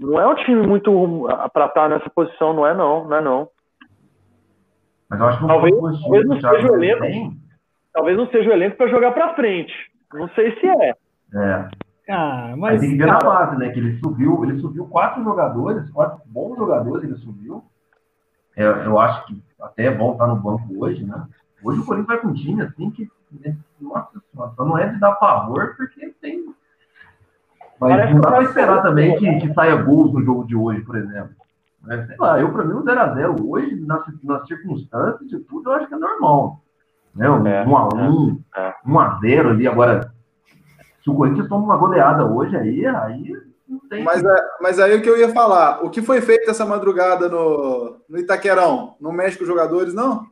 Não 0.00 0.18
é 0.18 0.26
um 0.26 0.34
time 0.34 0.66
muito 0.66 1.26
para 1.52 1.66
estar 1.66 1.88
nessa 1.90 2.08
posição, 2.08 2.54
não 2.54 2.66
é 2.66 2.74
não, 2.74 3.04
não 3.06 3.16
é 3.16 3.20
não. 3.20 3.48
Mas 5.10 5.20
eu 5.20 5.26
acho 5.26 5.38
que 5.40 5.46
Talvez- 5.46 5.74
talvez 6.02 6.26
não 6.26 6.40
seja 6.40 6.72
o 6.72 6.74
elenco. 6.82 7.36
Talvez 7.92 8.16
não 8.16 8.26
seja 8.28 8.50
o 8.50 8.52
elenco 8.52 8.76
para 8.76 8.88
jogar 8.88 9.12
para 9.12 9.34
frente. 9.34 9.72
Não 10.14 10.28
sei 10.30 10.58
se 10.58 10.66
é. 10.66 10.90
é, 11.34 11.68
Ah, 12.08 12.54
mas 12.56 12.74
mas. 12.74 12.80
tem 12.80 12.90
que 12.90 12.96
ver 12.96 13.06
na 13.06 13.18
base, 13.18 13.56
né? 13.56 13.70
Que 13.70 13.80
ele 13.80 13.98
subiu, 13.98 14.44
ele 14.44 14.60
subiu 14.60 14.86
quatro 14.86 15.22
jogadores, 15.24 15.90
quatro 15.90 16.20
bons 16.26 16.56
jogadores 16.56 17.04
ele 17.04 17.16
subiu. 17.16 17.64
É, 18.56 18.64
eu 18.64 18.98
acho 18.98 19.26
que 19.26 19.42
até 19.60 19.84
é 19.86 19.90
bom 19.94 20.12
estar 20.12 20.26
no 20.26 20.36
banco 20.36 20.64
hoje, 20.78 21.04
né? 21.04 21.26
Hoje 21.62 21.80
o 21.80 21.84
Corinthians 21.84 22.06
vai 22.06 22.18
com 22.18 22.28
um 22.28 22.34
time 22.34 22.62
assim 22.62 22.90
que, 22.90 23.08
né, 23.32 23.56
nossa 23.80 24.20
senhora, 24.32 24.52
só 24.54 24.64
não 24.64 24.78
é 24.78 24.88
de 24.88 25.00
dar 25.00 25.12
pavor 25.12 25.74
porque 25.76 26.14
tem. 26.20 26.46
Mas 27.78 27.90
Parece 27.90 28.14
não 28.14 28.20
dá 28.20 28.30
pra 28.30 28.42
esperar 28.42 28.82
também 28.82 29.18
que, 29.18 29.38
que 29.40 29.52
saia 29.52 29.76
gols 29.76 30.12
no 30.12 30.24
jogo 30.24 30.46
de 30.46 30.56
hoje, 30.56 30.80
por 30.82 30.96
exemplo. 30.96 31.34
Mas, 31.82 32.06
sei 32.06 32.16
lá, 32.18 32.40
eu 32.40 32.52
pra 32.52 32.64
mim 32.64 32.74
o 32.74 32.82
0x0 32.82 33.44
hoje, 33.46 33.76
nas, 33.80 34.02
nas 34.24 34.46
circunstâncias 34.46 35.28
de 35.28 35.38
tudo, 35.40 35.70
eu 35.70 35.74
acho 35.74 35.86
que 35.86 35.94
é 35.94 35.98
normal. 35.98 36.62
Né? 37.14 37.30
Um 37.30 37.46
É, 37.46 37.64
1x1, 37.64 38.40
é. 38.56 38.74
1x0 38.86 39.50
ali, 39.50 39.68
agora. 39.68 40.15
Se 41.06 41.10
o 41.10 41.14
Corinthians 41.14 41.48
toma 41.48 41.62
uma 41.64 41.76
goleada 41.76 42.24
hoje 42.26 42.56
aí, 42.56 42.84
aí 42.84 43.32
não 43.68 43.78
tem. 43.88 44.02
Mas, 44.02 44.24
é- 44.24 44.48
mas 44.60 44.80
aí 44.80 44.96
o 44.98 45.00
que 45.00 45.08
eu 45.08 45.16
ia 45.16 45.28
falar, 45.28 45.84
o 45.84 45.88
que 45.88 46.02
foi 46.02 46.20
feito 46.20 46.50
essa 46.50 46.66
madrugada 46.66 47.28
no, 47.28 47.98
no 48.08 48.18
Itaquerão? 48.18 48.96
Não 49.00 49.12
mexe 49.12 49.36
com 49.38 49.44
os 49.44 49.48
jogadores, 49.48 49.94
não? 49.94 50.26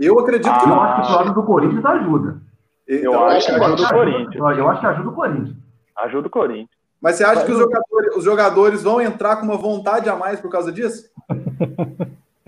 Eu 0.00 0.18
acredito 0.18 0.50
que 0.58 0.64
Eu 0.64 0.68
não. 0.68 0.80
acho 0.80 1.06
que 1.06 1.12
o 1.12 1.16
lado 1.16 1.34
do 1.34 1.42
Corinthians 1.42 1.84
ajuda. 1.84 2.40
Eu 2.88 3.10
Então, 3.10 3.26
acho 3.26 3.46
que 3.46 3.52
ajuda 3.52 3.82
o 3.82 3.88
Corinthians. 3.90 4.34
Eu 4.58 4.68
acho 4.70 4.80
que 4.80 4.86
ajuda 4.86 5.08
o 5.10 5.12
Corinthians. 5.12 5.56
Ajuda 5.98 6.26
o 6.26 6.30
Corinthians. 6.30 6.68
Mas 7.02 7.16
você 7.16 7.24
acha 7.24 7.44
que 7.44 7.52
os 7.52 7.58
jogadores, 7.58 8.16
os 8.16 8.24
jogadores 8.24 8.82
vão 8.82 9.02
entrar 9.02 9.36
com 9.36 9.44
uma 9.44 9.58
vontade 9.58 10.08
a 10.08 10.16
mais 10.16 10.40
por 10.40 10.50
causa 10.50 10.72
disso? 10.72 11.10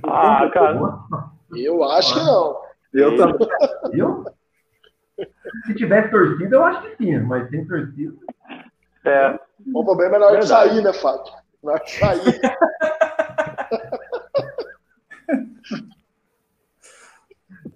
Ah, 0.03 0.49
cara. 0.53 0.81
Eu 1.55 1.85
acho 1.85 2.15
que 2.15 2.25
não. 2.25 2.57
Eu 2.95 3.17
também. 3.17 3.49
Eu? 3.93 4.25
Se 5.67 5.75
tivesse 5.75 6.11
torcida, 6.11 6.57
eu 6.57 6.65
acho 6.65 6.83
que 6.83 6.97
sim, 6.97 7.19
mas 7.21 7.49
sem 7.51 7.67
torcida. 7.67 8.15
É, 9.05 9.39
O 9.75 9.85
problema 9.85 10.17
é 10.17 10.19
na 10.19 10.27
hora 10.27 10.41
de 10.41 10.47
sair, 10.49 10.83
né, 10.83 10.93
Fábio? 10.93 11.33
Na 11.63 11.73
hora 11.73 11.85
de 11.85 11.91
sair. 11.93 12.41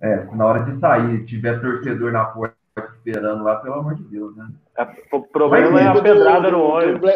É, 0.01 0.25
na 0.35 0.47
hora 0.47 0.63
de 0.65 0.81
sair, 0.81 1.25
tiver 1.27 1.61
torcedor 1.61 2.13
na 2.13 2.25
porta 2.25 2.57
esperando 2.97 3.45
lá, 3.45 3.57
pelo 3.57 3.75
amor 3.75 3.95
de 3.97 4.03
Deus, 4.05 4.35
né? 4.37 4.49
é, 4.79 4.83
o 5.13 5.23
problema 5.23 5.71
Vai 5.73 5.85
é 5.85 5.89
a 5.89 6.03
pedrada 6.03 6.51
do- 6.51 6.57
no 6.57 6.59
do 6.59 6.65
ônibus. 6.65 7.11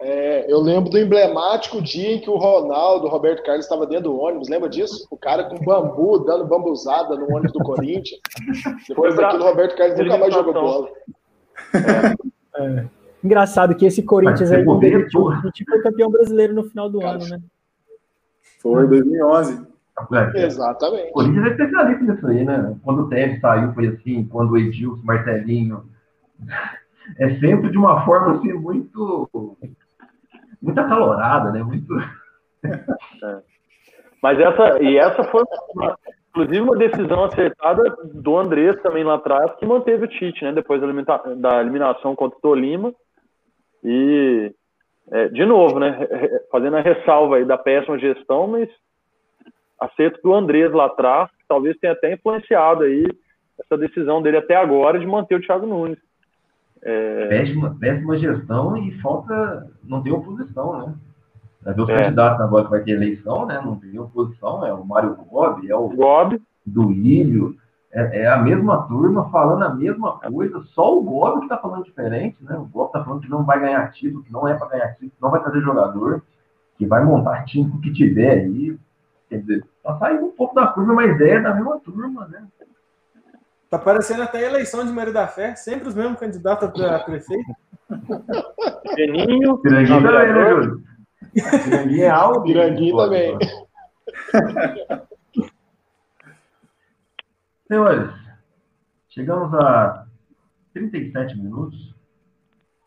É, 0.00 0.52
eu 0.52 0.60
lembro 0.60 0.90
do 0.90 0.98
emblemático 0.98 1.80
dia 1.80 2.12
em 2.14 2.20
que 2.20 2.28
o 2.28 2.36
Ronaldo, 2.36 3.06
o 3.06 3.08
Roberto 3.10 3.42
Carlos, 3.44 3.64
estava 3.64 3.86
dentro 3.86 4.04
do 4.10 4.18
ônibus. 4.18 4.48
Lembra 4.48 4.68
disso? 4.68 5.06
O 5.10 5.16
cara 5.16 5.44
com 5.44 5.56
bambu, 5.64 6.18
dando 6.20 6.44
bambuzada 6.46 7.14
no 7.16 7.26
ônibus 7.30 7.52
do 7.52 7.60
Corinthians. 7.60 8.20
Depois 8.88 9.14
pra- 9.14 9.24
daquilo, 9.28 9.44
o 9.44 9.48
Roberto 9.48 9.76
Carlos 9.76 9.98
nunca 9.98 10.18
mais 10.18 10.34
jogou 10.34 10.52
bola. 10.52 10.88
Engraçado 13.22 13.74
que 13.74 13.86
esse 13.86 14.02
Corinthians 14.02 14.52
aí, 14.52 14.58
você 14.58 14.64
quando 14.64 14.82
ele 14.84 14.98
bobetou. 14.98 15.30
tinha 15.30 15.48
o 15.48 15.52
Tite, 15.52 15.70
foi 15.70 15.82
campeão 15.82 16.10
brasileiro 16.10 16.54
no 16.54 16.64
final 16.64 16.90
do 16.90 16.98
Cara, 17.00 17.14
ano, 17.16 17.28
né? 17.28 17.40
Foi 18.60 18.86
2011. 18.86 19.66
É, 20.12 20.34
O 20.34 20.36
Exatamente. 20.46 21.12
Corinthians 21.12 21.46
é 21.46 21.50
especialista 21.50 22.04
nisso 22.04 22.26
aí, 22.26 22.44
né? 22.44 22.76
Quando 22.82 23.02
o 23.02 23.08
Tevez 23.08 23.40
saiu, 23.40 23.72
foi 23.72 23.86
assim, 23.88 24.24
quando 24.24 24.50
o 24.52 24.58
Edilson, 24.58 25.00
Marcelinho. 25.04 25.84
É 27.18 27.30
sempre 27.38 27.70
de 27.70 27.78
uma 27.78 28.04
forma 28.04 28.36
assim, 28.36 28.52
muito. 28.52 29.56
muito 30.60 30.78
acalorada, 30.80 31.50
né? 31.52 31.62
Muito. 31.62 31.86
Mas 34.22 34.38
essa, 34.40 34.82
e 34.82 34.96
essa 34.96 35.22
foi, 35.24 35.42
uma- 35.74 35.98
inclusive, 36.30 36.60
uma 36.60 36.76
decisão 36.76 37.24
acertada 37.24 37.82
do 38.14 38.38
Andrés 38.38 38.80
também 38.82 39.04
lá 39.04 39.14
atrás, 39.16 39.54
que 39.56 39.66
manteve 39.66 40.04
o 40.04 40.08
Tite, 40.08 40.42
né? 40.44 40.52
Depois 40.52 40.80
da, 40.80 41.16
da 41.34 41.60
eliminação 41.60 42.16
contra 42.16 42.38
o 42.38 42.40
Tolima. 42.40 42.92
E, 43.82 44.50
é, 45.10 45.28
de 45.28 45.44
novo, 45.44 45.78
né? 45.78 46.08
Fazendo 46.50 46.76
a 46.76 46.80
ressalva 46.80 47.36
aí 47.36 47.44
da 47.44 47.58
péssima 47.58 47.98
gestão, 47.98 48.46
mas 48.46 48.68
acerto 49.78 50.20
do 50.22 50.32
Andrés 50.32 50.72
lá 50.72 50.86
atrás, 50.86 51.28
talvez 51.46 51.76
tenha 51.78 51.92
até 51.92 52.14
influenciado 52.14 52.84
aí 52.84 53.06
essa 53.60 53.76
decisão 53.76 54.22
dele 54.22 54.38
até 54.38 54.56
agora 54.56 54.98
de 54.98 55.06
manter 55.06 55.34
o 55.34 55.40
Thiago 55.40 55.66
Nunes. 55.66 55.98
Péssima, 57.28 57.76
péssima 57.80 58.18
gestão 58.18 58.76
e 58.76 58.92
falta. 59.00 59.70
não 59.84 60.02
tem 60.02 60.12
oposição, 60.12 60.86
né? 60.86 60.94
Vai 61.62 61.74
ver 61.74 61.82
os 61.82 61.88
É. 61.88 61.98
candidatos 61.98 62.40
agora 62.40 62.64
que 62.64 62.70
vai 62.70 62.80
ter 62.80 62.92
eleição, 62.92 63.46
né? 63.46 63.60
Não 63.64 63.76
tem 63.76 63.98
oposição, 63.98 64.66
é 64.66 64.72
o 64.72 64.84
Mário 64.84 65.14
Gobi, 65.14 65.70
é 65.70 65.76
o 65.76 65.88
Gobi, 65.88 66.40
do 66.66 66.92
é, 67.94 68.22
é 68.22 68.26
a 68.26 68.38
mesma 68.38 68.82
turma 68.88 69.30
falando 69.30 69.62
a 69.62 69.72
mesma 69.72 70.18
coisa, 70.18 70.60
só 70.74 70.98
o 70.98 71.02
Gobi 71.02 71.42
que 71.42 71.48
tá 71.48 71.58
falando 71.58 71.84
diferente, 71.84 72.36
né? 72.40 72.56
O 72.56 72.64
Gobi 72.64 72.92
tá 72.92 73.04
falando 73.04 73.20
que 73.20 73.30
não 73.30 73.44
vai 73.44 73.60
ganhar 73.60 73.92
título, 73.92 74.22
que 74.24 74.32
não 74.32 74.48
é 74.48 74.54
para 74.54 74.68
ganhar 74.68 74.88
título, 74.94 75.12
que 75.12 75.22
não 75.22 75.30
vai 75.30 75.40
trazer 75.42 75.60
jogador, 75.60 76.22
que 76.76 76.86
vai 76.86 77.04
montar 77.04 77.44
time 77.44 77.70
com 77.70 77.78
o 77.78 77.80
que 77.80 77.92
tiver 77.92 78.40
aí. 78.40 78.76
Quer 79.28 79.38
dizer, 79.38 79.64
tá 79.82 79.96
saindo 79.98 80.26
um 80.26 80.32
pouco 80.32 80.54
da 80.54 80.66
curva, 80.66 80.92
mas 80.92 81.20
é 81.20 81.40
da 81.40 81.54
mesma 81.54 81.78
turma, 81.78 82.26
né? 82.26 82.44
Tá 83.74 83.78
parecendo 83.80 84.22
até 84.22 84.38
a 84.38 84.50
eleição 84.50 84.86
de 84.86 84.92
Maria 84.92 85.12
da 85.12 85.26
Fé, 85.26 85.56
sempre 85.56 85.88
os 85.88 85.96
mesmos 85.96 86.20
candidatos 86.20 86.80
a 86.80 87.00
prefeito. 87.00 87.56
Geninho. 88.96 89.58
Piranguinho 89.58 90.00
também, 90.00 90.32
né, 90.32 90.50
Júlio? 90.50 90.82
Piranguinho 91.64 92.04
é 92.04 92.08
algo. 92.08 92.42
Piranguinho 92.44 92.96
também. 92.96 93.36
Senhores, 97.66 98.14
chegamos 99.08 99.52
a 99.54 100.06
37 100.72 101.36
minutos, 101.36 101.96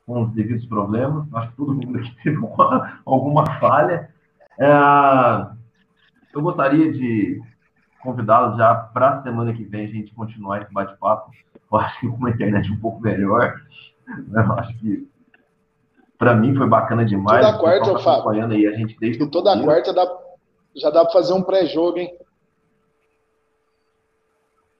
com 0.05 0.23
os 0.23 0.31
devidos 0.31 0.65
problemas. 0.67 1.27
Acho 1.33 1.49
que 1.49 1.57
todo 1.57 1.73
mundo 1.73 1.99
aqui 1.99 2.15
teve 2.23 2.38
uma, 2.38 3.01
alguma 3.05 3.59
falha. 3.59 4.09
É, 4.57 4.71
eu 6.33 6.41
gostaria 6.41 6.93
de 6.93 7.41
convidá-los 8.12 8.55
já 8.58 8.74
para 8.74 9.10
a 9.18 9.22
semana 9.24 9.51
que 9.53 9.64
vem 9.66 9.86
a 9.86 9.89
gente 9.89 10.14
continuar 10.14 10.62
esse 10.62 10.72
bate-papo. 10.74 11.30
Eu 11.72 11.78
acho 11.80 11.99
que 11.99 12.08
com 12.08 12.16
uma 12.16 12.30
internet 12.30 12.72
um 12.72 12.80
pouco 12.80 13.01
melhor. 13.01 13.53
né? 14.30 14.45
Eu 14.47 14.53
acho 14.53 14.78
que 14.80 15.08
para 16.18 16.34
mim 16.34 16.55
foi 16.55 16.68
bacana 16.68 17.03
demais. 17.03 17.45
Toda 17.45 17.60
quarta, 17.60 17.86
tá 17.93 17.99
Fábio. 17.99 18.12
acompanhando 18.22 18.53
aí 18.53 18.66
a 18.66 18.72
gente 18.72 18.97
desde 18.99 19.22
E 19.24 19.30
toda 19.30 19.51
começo. 19.51 19.66
quarta 19.68 19.93
dá, 19.93 20.08
já 20.76 20.89
dá 20.89 21.03
para 21.03 21.12
fazer 21.14 21.34
um 21.34 21.43
pré-jogo, 21.43 21.97
hein? 21.97 22.18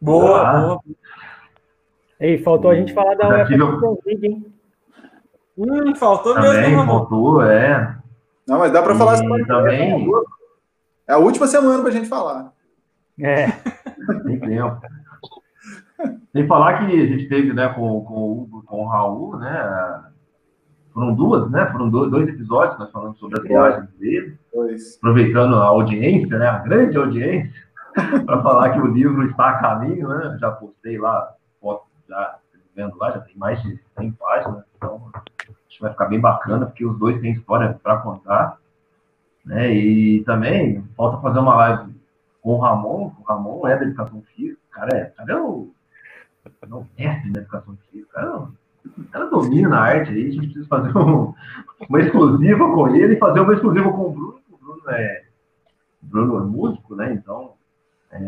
Boa, 0.01 0.41
Ah. 0.49 0.61
boa. 0.61 0.80
Ei, 2.19 2.38
faltou 2.41 2.71
a 2.71 2.75
gente 2.75 2.93
falar 2.93 3.15
da 3.15 3.28
UEFA 3.30 3.57
Champions 3.57 3.99
League, 4.05 4.25
hein? 4.28 4.53
Hum, 5.57 5.95
faltou 5.95 6.34
mesmo, 6.36 6.53
Também, 6.53 6.75
Ramon? 6.75 6.86
faltou, 6.99 7.41
é. 7.43 7.97
Não, 8.47 8.59
mas 8.59 8.71
dá 8.71 8.82
para 8.82 8.95
falar 8.95 9.15
E 9.15 9.17
semana 9.17 9.45
também 9.45 10.07
É 11.07 11.13
a 11.13 11.17
última 11.17 11.47
semana 11.47 11.80
para 11.82 11.89
a 11.89 11.93
gente 11.93 12.07
falar. 12.07 12.53
É. 13.20 13.47
tem 14.24 14.39
tempo. 14.39 14.82
Sem 16.32 16.47
falar 16.47 16.80
que 16.80 17.01
a 17.01 17.05
gente 17.05 17.28
teve, 17.28 17.53
né, 17.53 17.70
com, 17.70 18.01
com 18.05 18.13
o 18.13 18.41
Hugo, 18.41 18.63
com 18.63 18.84
o 18.84 18.88
Raul, 18.88 19.38
né? 19.38 20.03
Foram 20.93 21.15
duas, 21.15 21.49
né? 21.49 21.65
Foram 21.72 21.89
dois, 21.89 22.11
dois 22.11 22.28
episódios 22.28 22.78
nós 22.78 22.91
falando 22.91 23.18
sobre 23.18 23.39
as 23.39 23.47
viagens 23.47 23.89
dele, 23.99 24.38
Pois. 24.51 24.97
aproveitando 24.97 25.55
a 25.55 25.65
audiência, 25.65 26.38
né? 26.38 26.47
A 26.47 26.59
grande 26.59 26.97
audiência, 26.97 27.51
para 28.26 28.41
falar 28.41 28.72
que 28.72 28.80
o 28.80 28.88
livro 28.88 29.26
está 29.28 29.49
a 29.49 29.59
caminho, 29.59 30.07
né? 30.09 30.38
Já 30.39 30.51
postei 30.51 30.97
lá, 30.97 31.34
foto 31.59 31.86
já 32.07 32.38
vendo 32.76 32.95
lá, 32.97 33.11
já 33.11 33.20
tem 33.22 33.36
mais 33.36 33.61
de 33.63 33.80
100 33.97 34.11
páginas, 34.11 34.63
então 34.76 35.09
acho 35.13 35.57
que 35.68 35.82
vai 35.82 35.91
ficar 35.91 36.05
bem 36.05 36.20
bacana, 36.20 36.68
porque 36.68 36.86
os 36.86 36.97
dois 36.99 37.20
têm 37.20 37.34
história 37.34 37.80
para 37.82 37.97
contar. 37.97 38.59
Né? 39.43 39.74
E 39.74 40.24
também 40.24 40.84
falta 40.95 41.22
fazer 41.22 41.39
uma 41.39 41.55
live 41.55 41.96
com 42.47 42.53
o 42.53 42.59
Ramon. 42.59 43.11
O 43.19 43.23
Ramon 43.23 43.67
é 43.67 43.75
da 43.75 43.83
educação 43.83 44.21
física, 44.33 44.57
o 44.69 44.71
cara 44.71 44.97
é, 44.97 45.03
o 45.11 45.15
cara 45.15 45.31
é 45.33 45.35
o, 45.35 45.69
é 46.45 46.73
o 46.73 46.87
mestre 46.97 47.31
da 47.31 47.41
educação 47.41 47.77
física. 47.91 48.07
O 48.09 48.13
cara, 48.13 48.27
é 48.27 48.31
o- 48.31 49.03
cara 49.11 49.25
domina 49.25 49.75
a 49.77 49.81
arte 49.81 50.11
aí. 50.11 50.27
A 50.27 50.31
gente 50.31 50.45
precisa 50.45 50.67
fazer 50.67 50.97
um- 50.97 51.33
uma 51.89 51.99
exclusiva 51.99 52.71
com 52.73 52.87
ele 52.95 53.15
e 53.15 53.19
fazer 53.19 53.41
uma 53.41 53.53
exclusiva 53.53 53.91
com 53.91 54.01
o 54.01 54.11
Bruno. 54.13 54.39
O 54.49 54.57
Bruno 54.57 54.81
é, 54.91 55.23
o 56.01 56.05
Bruno 56.05 56.37
é 56.37 56.41
músico, 56.45 56.95
né? 56.95 57.11
Então 57.13 57.51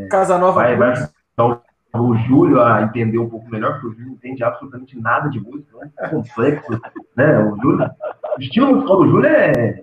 Casa 0.10 0.38
Nova 0.38 0.60
vai, 0.60 0.76
vai 0.76 0.92
ajudar 0.92 1.62
o 1.94 2.14
Júlio 2.18 2.62
a 2.62 2.82
entender 2.84 3.18
um 3.20 3.30
pouco 3.30 3.50
melhor, 3.50 3.72
porque 3.74 3.88
o 3.88 3.92
Júlio 3.92 4.08
não 4.08 4.14
entende 4.16 4.44
absolutamente 4.44 5.00
nada 5.00 5.30
de 5.30 5.40
música, 5.40 5.90
é 5.98 6.10
complexo, 6.10 6.70
né? 7.16 7.40
O 7.40 7.56
Júlio, 7.62 7.90
o 8.38 8.42
estilo 8.42 8.76
musical 8.76 8.98
do 8.98 9.08
Júlio 9.10 9.30
é, 9.30 9.82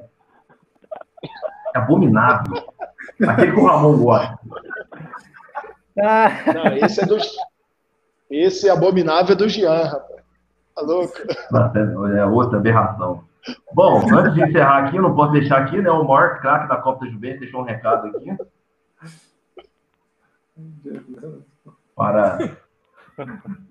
é 1.75 1.79
abominável. 1.79 2.55
Aquele 3.29 3.53
que 3.53 3.59
o 3.59 3.67
Ramon 3.67 3.99
gosta. 3.99 4.39
Ah, 6.03 6.29
Não, 6.53 6.77
esse 6.77 7.03
é 7.03 7.07
do. 7.07 7.17
Esse 8.31 8.69
abominável 8.69 9.33
é 9.33 9.37
do 9.37 9.49
Jean, 9.49 9.85
rapaz. 9.85 10.23
Tá 10.75 10.83
louco? 10.83 11.15
É 12.17 12.27
outra 12.27 12.59
aberração. 12.59 13.25
Bom, 13.73 14.03
antes 14.13 14.35
de 14.35 14.43
encerrar 14.43 14.85
aqui, 14.85 14.97
eu 14.97 15.03
não 15.03 15.15
posso 15.15 15.33
deixar 15.33 15.63
aqui, 15.63 15.81
né? 15.81 15.91
O 15.91 16.05
maior 16.05 16.41
craque 16.41 16.69
da 16.69 16.77
Copa 16.77 17.05
da 17.05 17.11
Juventus 17.11 17.41
deixou 17.41 17.61
um 17.61 17.65
recado 17.65 18.09
aqui 18.09 18.37
para, 21.95 22.57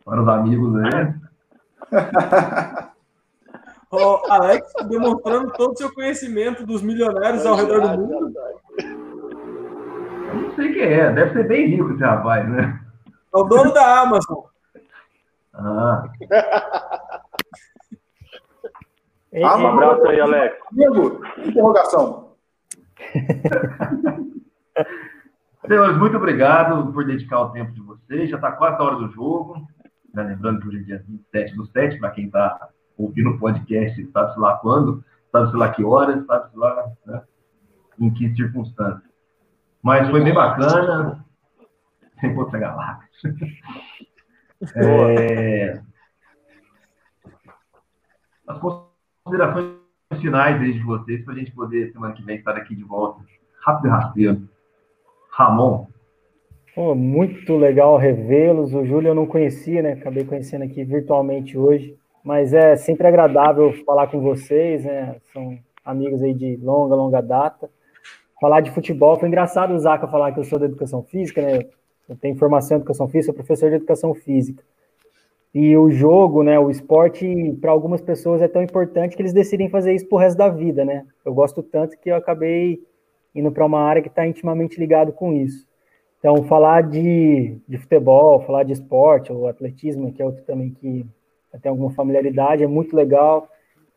para 0.04 0.22
os 0.22 0.28
amigos 0.28 0.74
aí. 0.84 1.14
Ó, 3.92 4.24
Alex 4.30 4.74
demonstrando 4.88 5.52
todo 5.54 5.74
o 5.74 5.78
seu 5.78 5.94
conhecimento 5.94 6.66
dos 6.66 6.82
milionários 6.82 7.46
ao 7.46 7.56
redor 7.56 7.82
do 7.82 7.98
mundo. 7.98 8.34
Sei 10.56 10.74
quem 10.74 10.84
é, 10.84 11.12
deve 11.12 11.34
ser 11.34 11.48
bem 11.48 11.68
rico 11.68 11.92
esse 11.92 12.04
rapaz, 12.04 12.48
né? 12.50 12.80
É 13.34 13.38
o 13.38 13.44
dono 13.44 13.74
da 13.74 14.02
Amazon. 14.02 14.44
Ah, 15.54 16.04
ei, 19.32 19.44
Ah, 19.44 19.58
Um 19.58 19.68
abraço 19.68 20.08
aí, 20.08 20.20
Alex. 20.20 20.58
Amigo, 20.72 21.22
interrogação. 21.38 22.36
Senhores, 25.68 25.98
muito 25.98 26.18
obrigado 26.18 26.92
por 26.94 27.06
dedicar 27.06 27.40
o 27.42 27.50
tempo 27.52 27.72
de 27.72 27.82
vocês. 27.82 28.30
Já 28.30 28.36
está 28.36 28.52
quase 28.52 28.76
a 28.78 28.84
hora 28.84 28.96
do 28.96 29.10
jogo. 29.12 29.66
Né? 30.14 30.24
Lembrando 30.24 30.62
que 30.62 30.68
hoje 30.68 30.78
é 30.80 30.84
dia 30.84 31.04
27 31.08 31.56
do 31.56 31.66
7, 31.68 32.00
para 32.00 32.12
quem 32.12 32.26
está 32.28 32.70
ouvindo 32.98 33.32
o 33.32 33.40
podcast, 33.40 34.12
sabe-se 34.12 34.40
lá 34.40 34.58
quando, 34.58 35.04
sabe-se 35.32 35.58
lá 35.58 35.70
que 35.72 35.84
horas, 35.84 36.26
sabe-se 36.26 36.58
lá 36.58 36.86
né? 37.06 37.22
em 38.00 38.14
que 38.14 38.34
circunstâncias. 38.36 39.15
Mas 39.86 40.10
foi 40.10 40.24
bem 40.24 40.34
bacana. 40.34 41.24
Sem 42.20 42.36
outra 42.36 42.58
galáxia. 42.58 43.36
É... 44.76 45.80
As 48.48 48.58
considerações 48.58 49.76
finais 50.20 50.60
aí 50.60 50.74
de 50.74 50.80
vocês, 50.80 51.24
para 51.24 51.36
a 51.36 51.38
gente 51.38 51.52
poder, 51.52 51.92
semana 51.92 52.16
que 52.16 52.24
vem, 52.24 52.38
estar 52.38 52.58
aqui 52.58 52.76
de 52.76 52.84
volta. 52.84 53.22
Rápido 53.64 53.86
e 53.86 53.90
rasteiro. 53.92 54.50
Ramon, 55.30 55.86
Pô, 56.74 56.96
muito 56.96 57.56
legal 57.56 57.96
revê-los. 57.96 58.74
O 58.74 58.84
Júlio 58.86 59.10
eu 59.10 59.16
não 59.16 59.28
conhecia, 59.28 59.84
né? 59.84 59.92
Acabei 59.94 60.26
conhecendo 60.26 60.64
aqui 60.64 60.84
virtualmente 60.84 61.56
hoje. 61.56 61.96
Mas 62.24 62.54
é 62.54 62.76
sempre 62.76 63.06
agradável 63.06 63.72
falar 63.86 64.08
com 64.08 64.20
vocês, 64.20 64.84
né? 64.84 65.18
São 65.32 65.60
amigos 65.86 66.24
aí 66.24 66.34
de 66.34 66.58
longa, 66.58 66.96
longa 66.96 67.22
data. 67.22 67.70
Falar 68.40 68.62
de 68.62 68.72
futebol. 68.72 69.18
Foi 69.18 69.28
engraçado 69.28 69.74
o 69.74 69.80
Zaca 69.80 70.08
falar 70.08 70.32
que 70.32 70.40
eu 70.40 70.44
sou 70.44 70.60
da 70.60 70.66
educação 70.66 71.04
física, 71.04 71.42
né? 71.42 71.66
Eu 72.08 72.16
tenho 72.16 72.36
formação 72.38 72.78
em 72.78 72.80
educação 72.80 73.08
física, 73.08 73.34
sou 73.34 73.34
professor 73.34 73.70
de 73.70 73.78
educação 73.78 74.14
física. 74.14 74.64
E 75.54 75.76
o 75.78 75.90
jogo, 75.90 76.44
né? 76.44 76.60
O 76.60 76.70
esporte, 76.70 77.58
para 77.62 77.72
algumas 77.72 78.02
pessoas, 78.02 78.42
é 78.42 78.48
tão 78.48 78.62
importante 78.62 79.16
que 79.16 79.22
eles 79.22 79.34
decidem 79.34 79.70
fazer 79.70 79.94
isso 79.94 80.08
pro 80.08 80.18
resto 80.18 80.38
da 80.38 80.50
vida, 80.50 80.84
né? 80.84 81.06
Eu 81.24 81.34
gosto 81.34 81.64
tanto 81.64 81.98
que 81.98 82.10
eu 82.10 82.16
acabei 82.16 82.82
indo 83.34 83.52
para 83.52 83.66
uma 83.66 83.82
área 83.82 84.02
que 84.02 84.10
está 84.10 84.28
intimamente 84.28 84.80
ligado 84.80 85.12
com 85.12 85.34
isso. 85.34 85.68
Então, 86.20 86.44
falar 86.44 86.82
de, 86.82 87.58
de 87.68 87.78
futebol, 87.78 88.42
falar 88.42 88.64
de 88.64 88.74
esporte, 88.74 89.32
ou 89.32 89.48
atletismo, 89.48 90.12
que 90.12 90.22
é 90.22 90.26
outro 90.26 90.44
também 90.44 90.72
que 90.72 91.06
tem 91.62 91.70
alguma 91.70 91.92
familiaridade, 91.92 92.64
é 92.64 92.68
muito 92.68 92.96
legal, 92.96 93.48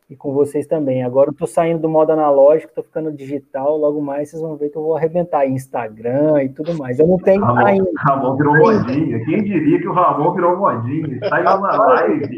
e 0.09 0.15
com 0.15 0.33
vocês 0.33 0.65
também. 0.65 1.03
Agora 1.03 1.29
eu 1.29 1.33
estou 1.33 1.47
saindo 1.47 1.81
do 1.81 1.89
modo 1.89 2.11
analógico, 2.11 2.69
estou 2.69 2.83
ficando 2.83 3.11
digital, 3.11 3.77
logo 3.77 4.01
mais 4.01 4.29
vocês 4.29 4.41
vão 4.41 4.57
ver 4.57 4.69
que 4.69 4.77
eu 4.77 4.81
vou 4.81 4.97
arrebentar 4.97 5.45
Instagram 5.45 6.43
e 6.43 6.49
tudo 6.49 6.75
mais. 6.75 6.97
Eu 6.99 7.07
não 7.07 7.17
tenho 7.17 7.43
Ramon, 7.43 7.65
ainda. 7.65 7.91
Ramon 7.97 8.35
virou 8.35 8.57
modinha. 8.57 9.23
Quem 9.25 9.43
diria 9.43 9.79
que 9.79 9.87
o 9.87 9.93
Ramon 9.93 10.33
virou 10.33 10.57
modinha? 10.57 11.15
Está 11.15 11.41
indo 11.41 11.59
na 11.61 11.77
live. 11.77 12.37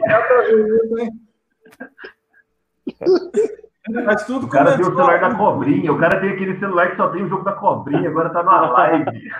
Faz 4.05 4.25
tudo 4.25 4.45
O 4.45 4.49
cara 4.49 4.75
tem 4.75 4.81
o 4.81 4.89
celular 4.89 5.21
da 5.21 5.33
cobrinha. 5.35 5.93
O 5.93 5.97
cara 5.97 6.19
tem 6.19 6.31
aquele 6.31 6.59
celular 6.59 6.91
que 6.91 6.97
só 6.97 7.07
tem 7.09 7.23
o 7.23 7.29
jogo 7.29 7.45
da 7.45 7.53
cobrinha. 7.53 8.09
Agora 8.09 8.29
tá 8.29 8.43
na 8.43 8.69
live. 8.71 9.31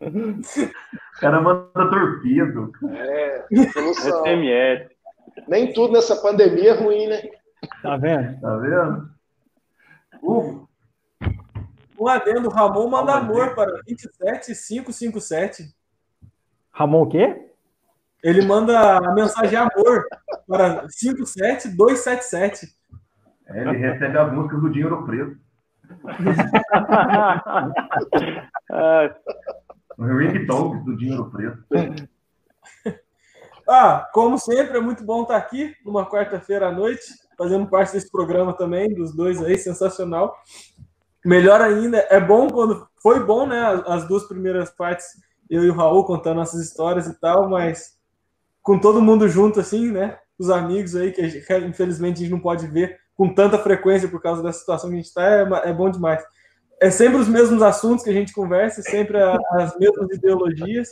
O 0.00 1.20
cara 1.20 1.40
manda 1.40 1.70
torpedo. 1.74 2.72
É, 2.92 3.44
solução. 3.72 4.24
SMS. 4.24 4.95
Nem 5.48 5.72
tudo 5.72 5.92
nessa 5.92 6.16
pandemia 6.16 6.70
é 6.70 6.74
ruim, 6.74 7.06
né? 7.06 7.22
Tá 7.82 7.96
vendo? 7.96 8.40
Tá 8.40 8.56
vendo? 8.56 9.10
Hugo, 10.22 10.68
Um 11.98 12.08
adendo, 12.08 12.48
Ramon 12.48 12.88
manda 12.88 13.12
Calma, 13.12 13.30
amor 13.30 13.54
para 13.54 13.72
27557. 13.84 15.74
Ramon 16.72 17.02
o 17.02 17.08
quê? 17.08 17.50
Ele 18.22 18.44
manda 18.44 18.98
a 18.98 19.14
mensagem 19.14 19.58
amor 19.58 20.04
para 20.48 20.86
57277. 20.88 22.66
é, 23.48 23.60
ele 23.60 23.76
recebe 23.76 24.18
as 24.18 24.32
músicas 24.32 24.60
do 24.60 24.70
Dinheiro 24.70 25.04
Preto. 25.04 25.36
O 29.98 30.04
ringtone 30.04 30.84
do 30.84 30.96
Dinheiro 30.96 31.30
Preto. 31.30 31.64
Ah, 33.68 34.08
como 34.12 34.38
sempre, 34.38 34.78
é 34.78 34.80
muito 34.80 35.04
bom 35.04 35.22
estar 35.22 35.36
aqui 35.36 35.74
numa 35.84 36.08
quarta-feira 36.08 36.68
à 36.68 36.72
noite, 36.72 37.02
fazendo 37.36 37.66
parte 37.66 37.92
desse 37.92 38.10
programa 38.10 38.52
também, 38.52 38.94
dos 38.94 39.14
dois 39.14 39.42
aí, 39.42 39.58
sensacional. 39.58 40.36
Melhor 41.24 41.60
ainda, 41.60 41.98
é 42.08 42.20
bom 42.20 42.48
quando. 42.48 42.86
Foi 43.02 43.24
bom, 43.24 43.46
né? 43.46 43.82
As 43.86 44.06
duas 44.06 44.24
primeiras 44.24 44.70
partes, 44.70 45.06
eu 45.50 45.64
e 45.64 45.70
o 45.70 45.74
Raul 45.74 46.04
contando 46.04 46.36
nossas 46.36 46.60
histórias 46.60 47.08
e 47.08 47.20
tal, 47.20 47.48
mas 47.48 47.96
com 48.62 48.78
todo 48.78 49.02
mundo 49.02 49.28
junto, 49.28 49.58
assim, 49.58 49.90
né? 49.90 50.18
Os 50.38 50.50
amigos 50.50 50.94
aí, 50.94 51.12
que 51.12 51.22
infelizmente 51.66 52.18
a 52.18 52.20
gente 52.20 52.30
não 52.30 52.40
pode 52.40 52.66
ver 52.68 52.98
com 53.16 53.32
tanta 53.32 53.58
frequência 53.58 54.08
por 54.08 54.20
causa 54.20 54.42
da 54.42 54.52
situação 54.52 54.90
que 54.90 54.94
a 54.94 54.98
gente 54.98 55.06
está, 55.06 55.22
é, 55.24 55.70
é 55.70 55.72
bom 55.72 55.90
demais. 55.90 56.22
É 56.80 56.90
sempre 56.90 57.16
os 57.16 57.28
mesmos 57.28 57.62
assuntos 57.62 58.04
que 58.04 58.10
a 58.10 58.12
gente 58.12 58.32
conversa, 58.32 58.82
sempre 58.82 59.18
as 59.20 59.76
mesmas 59.78 60.10
ideologias, 60.12 60.88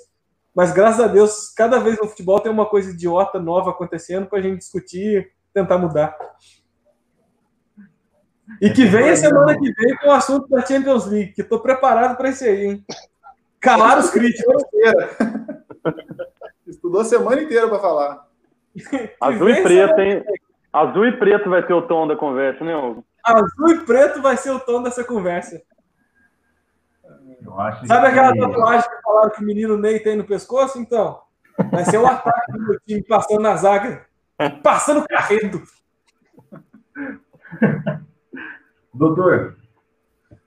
mas 0.55 0.73
graças 0.73 1.01
a 1.01 1.09
Deus, 1.09 1.51
cada 1.51 1.79
vez 1.79 1.99
no 1.99 2.07
futebol 2.07 2.39
tem 2.39 2.53
uma 2.53 2.67
coisa 2.67 2.91
idiota 2.91 3.41
nova 3.41 3.71
acontecendo 3.71 4.27
para 4.27 4.39
a 4.39 4.43
gente 4.43 4.59
discutir, 4.59 5.33
tentar 5.53 5.79
mudar. 5.79 6.17
E 8.61 8.71
que 8.71 8.85
vem 8.85 9.11
a 9.11 9.17
semana 9.17 9.59
que 9.59 9.73
vem 9.73 9.97
com 9.97 10.09
o 10.09 10.13
assunto 10.13 10.49
da 10.49 10.65
Champions 10.65 11.07
League, 11.07 11.33
que 11.33 11.43
estou 11.43 11.59
preparado 11.59 12.17
para 12.17 12.29
isso 12.29 12.45
aí, 12.45 12.67
hein? 12.67 12.85
Calar 13.61 13.99
os 13.99 14.11
críticos. 14.11 14.63
Estudou 16.67 17.01
a 17.01 17.05
semana 17.05 17.43
inteira 17.43 17.69
para 17.69 17.79
falar. 17.79 18.29
Azul 19.21 19.51
e 19.51 19.63
preto, 19.63 20.01
hein? 20.01 20.25
Azul 20.73 21.07
e 21.07 21.19
preto 21.19 21.51
vai 21.51 21.67
ter 21.67 21.73
o 21.73 21.83
tom 21.83 22.07
da 22.07 22.17
conversa, 22.17 22.65
né, 22.65 22.77
Hugo? 22.77 23.05
Azul 23.25 23.71
e 23.71 23.81
preto 23.85 24.21
vai 24.21 24.37
ser 24.37 24.51
o 24.51 24.61
tom 24.61 24.83
dessa 24.83 25.03
conversa. 25.03 25.63
Sabe 27.87 28.07
aquela 28.09 28.33
que... 28.33 28.41
tatuagem 28.41 28.91
que 28.91 29.03
falaram 29.03 29.31
que 29.31 29.43
o 29.43 29.47
menino 29.47 29.77
Ney 29.77 30.01
tem 30.01 30.17
no 30.17 30.25
pescoço? 30.25 30.79
Então, 30.79 31.21
vai 31.71 31.85
ser 31.85 31.99
o 31.99 32.07
ataque 32.07 32.53
do 32.53 32.63
meu 32.63 32.81
time 32.81 33.03
passando 33.03 33.41
na 33.41 33.57
zaga, 33.57 34.07
passando 34.63 35.07
carreto. 35.07 35.63
Doutor, 38.93 39.57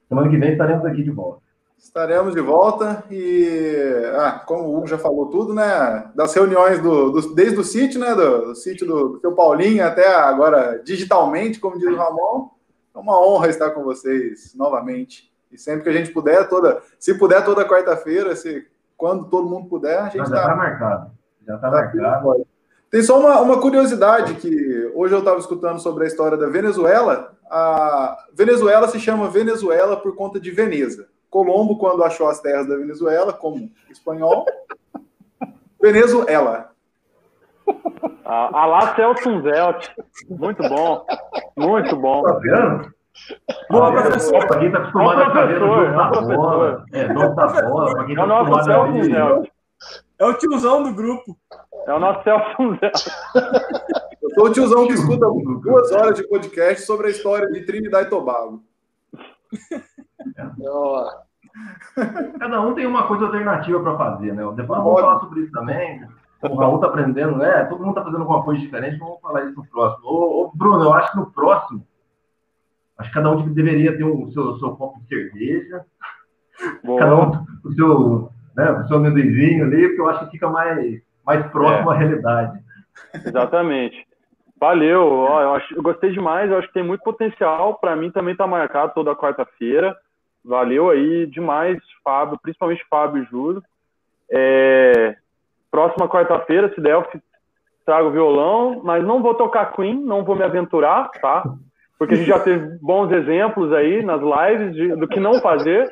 semana 0.07 0.29
que 0.29 0.37
vem 0.37 0.51
estaremos 0.51 0.85
aqui 0.85 1.03
de 1.03 1.11
volta. 1.11 1.41
Estaremos 1.77 2.33
de 2.33 2.41
volta 2.41 3.03
e, 3.09 4.01
ah, 4.15 4.43
como 4.45 4.63
o 4.63 4.77
Hugo 4.77 4.87
já 4.87 4.97
falou 4.97 5.27
tudo, 5.27 5.53
né? 5.53 6.11
Das 6.15 6.33
reuniões 6.33 6.81
do, 6.81 7.11
do 7.11 7.35
desde 7.35 7.59
o 7.59 7.63
sítio, 7.63 7.99
né? 7.99 8.15
Do, 8.15 8.47
do 8.47 8.55
sítio 8.55 8.85
do, 8.85 9.09
do 9.09 9.19
seu 9.19 9.33
Paulinho 9.33 9.85
até 9.85 10.13
agora 10.13 10.81
digitalmente, 10.83 11.59
como 11.59 11.77
diz 11.77 11.87
o 11.87 11.95
Ramon. 11.95 12.49
É 12.95 12.99
uma 12.99 13.21
honra 13.21 13.47
estar 13.47 13.71
com 13.71 13.83
vocês 13.83 14.53
novamente. 14.55 15.31
E 15.51 15.57
sempre 15.57 15.83
que 15.83 15.89
a 15.89 15.93
gente 15.93 16.11
puder, 16.11 16.47
toda, 16.49 16.81
se 16.99 17.13
puder 17.17 17.43
toda 17.43 17.67
quarta-feira, 17.67 18.35
se 18.35 18.67
quando 18.97 19.29
todo 19.29 19.49
mundo 19.49 19.69
puder, 19.69 19.99
a 19.99 20.09
gente 20.09 20.21
está. 20.23 20.35
Já 20.35 20.41
está 20.41 20.55
marcado. 20.55 21.11
Já 21.45 21.55
está 21.55 21.69
tá 21.69 21.75
marcado. 21.75 22.47
Tem 22.89 23.03
só 23.03 23.19
uma, 23.19 23.41
uma 23.41 23.59
curiosidade 23.59 24.35
que 24.35 24.91
hoje 24.95 25.13
eu 25.13 25.19
estava 25.19 25.39
escutando 25.39 25.79
sobre 25.79 26.05
a 26.05 26.07
história 26.07 26.37
da 26.37 26.47
Venezuela. 26.47 27.33
A 27.49 28.17
Venezuela 28.33 28.87
se 28.87 28.99
chama 28.99 29.29
Venezuela 29.29 29.97
por 29.97 30.15
conta 30.15 30.39
de 30.39 30.51
Veneza. 30.51 31.07
Colombo, 31.29 31.77
quando 31.77 32.03
achou 32.03 32.29
as 32.29 32.39
terras 32.39 32.67
da 32.67 32.77
Venezuela, 32.77 33.33
como 33.33 33.69
espanhol, 33.89 34.45
Venezuela. 35.81 36.71
Ah, 38.23 38.49
Alá 38.53 38.95
Celso 38.95 39.41
Zelt. 39.41 39.89
Muito 40.29 40.63
bom. 40.69 41.05
Muito 41.57 41.95
bom. 41.97 42.23
Tá 42.23 42.39
vendo? 42.39 42.96
Boa, 43.69 43.91
professor. 43.91 44.47
Para 44.47 44.59
quem 44.59 44.67
está 44.67 44.79
acostumado 44.79 45.21
a 45.21 45.31
fazer 45.31 45.61
o 45.61 45.67
jogo 45.67 45.91
da 45.91 46.35
bola. 46.35 46.85
É, 46.93 47.07
dono 47.07 47.35
da 47.35 47.47
bola. 47.47 47.91
Para 47.91 48.05
quem 48.05 48.15
está 48.15 48.41
acostumado 48.41 48.71
a 48.71 48.85
ver. 48.87 49.51
É 50.19 50.25
o 50.25 50.33
tiozão 50.33 50.83
do 50.83 50.93
grupo. 50.93 51.37
É 51.85 51.93
o 51.93 51.99
nosso 51.99 52.23
Celso. 52.23 52.79
Eu 54.21 54.29
sou 54.35 54.45
o 54.45 54.51
tiozão 54.51 54.87
que 54.87 54.93
escuta 54.93 55.27
duas 55.61 55.91
horas 55.91 56.15
de 56.15 56.27
podcast 56.27 56.85
sobre 56.85 57.07
a 57.07 57.11
história 57.11 57.47
de 57.51 57.65
Trinidad 57.65 58.05
e 58.05 58.09
Tobago. 58.09 58.63
Cada 62.39 62.61
um 62.61 62.73
tem 62.73 62.85
uma 62.85 63.07
coisa 63.07 63.25
alternativa 63.25 63.79
para 63.79 63.97
fazer, 63.97 64.33
né? 64.33 64.43
Depois 64.55 64.79
vamos 64.81 65.01
falar 65.01 65.19
sobre 65.19 65.41
isso 65.41 65.51
também. 65.51 66.07
O 66.43 66.55
Raul 66.55 66.79
tá 66.79 66.87
aprendendo, 66.87 67.37
né? 67.37 67.63
Todo 67.65 67.83
mundo 67.83 67.95
tá 67.95 68.03
fazendo 68.03 68.21
alguma 68.21 68.43
coisa 68.43 68.61
diferente, 68.61 68.99
vamos 68.99 69.19
falar 69.21 69.45
isso 69.45 69.55
no 69.55 69.65
próximo. 69.65 70.07
Ô, 70.07 70.43
ô, 70.43 70.51
Bruno, 70.53 70.83
eu 70.83 70.93
acho 70.93 71.11
que 71.11 71.17
no 71.17 71.31
próximo, 71.31 71.86
acho 72.97 73.09
que 73.09 73.13
cada 73.13 73.31
um 73.31 73.53
deveria 73.53 73.95
ter 73.95 74.03
o 74.03 74.31
seu, 74.31 74.57
seu 74.57 74.75
copo 74.75 74.99
de 75.01 75.07
cerveja, 75.07 75.85
Boa. 76.83 76.99
cada 76.99 77.15
um 77.15 77.45
o 77.63 77.73
seu, 77.73 78.31
né, 78.55 78.71
o 78.71 78.87
seu 78.87 78.97
amendoizinho 78.97 79.65
ali, 79.65 79.87
porque 79.87 80.01
eu 80.01 80.09
acho 80.09 80.25
que 80.25 80.31
fica 80.31 80.49
mais, 80.49 81.01
mais 81.25 81.45
próximo 81.51 81.91
é. 81.91 81.95
à 81.95 81.97
realidade. 81.97 82.59
Exatamente. 83.13 84.07
Valeu, 84.59 85.07
ó, 85.07 85.41
eu, 85.41 85.53
acho, 85.53 85.75
eu 85.75 85.83
gostei 85.83 86.11
demais, 86.11 86.49
eu 86.49 86.57
acho 86.57 86.67
que 86.67 86.73
tem 86.73 86.83
muito 86.83 87.03
potencial. 87.03 87.75
Para 87.75 87.95
mim 87.95 88.09
também 88.09 88.31
está 88.31 88.47
marcado 88.47 88.93
toda 88.95 89.15
quarta-feira. 89.15 89.95
Valeu 90.43 90.89
aí 90.89 91.27
demais, 91.27 91.77
Fábio, 92.03 92.39
principalmente 92.41 92.83
Fábio 92.89 93.21
e 93.21 93.25
Júlio. 93.27 93.61
É, 94.31 95.15
próxima 95.69 96.09
quarta-feira, 96.09 96.73
se 96.73 96.81
der, 96.81 96.93
eu 96.93 97.05
trago 97.85 98.11
violão, 98.11 98.81
mas 98.83 99.03
não 99.03 99.21
vou 99.21 99.35
tocar 99.35 99.73
Queen, 99.73 99.95
não 99.95 100.23
vou 100.23 100.35
me 100.35 100.43
aventurar, 100.43 101.09
tá? 101.21 101.43
Porque 101.97 102.13
a 102.13 102.17
gente 102.17 102.27
já 102.27 102.39
teve 102.39 102.77
bons 102.79 103.11
exemplos 103.11 103.73
aí 103.73 104.03
nas 104.03 104.21
lives 104.21 104.75
de, 104.75 104.95
do 104.95 105.07
que 105.07 105.19
não 105.19 105.39
fazer. 105.41 105.91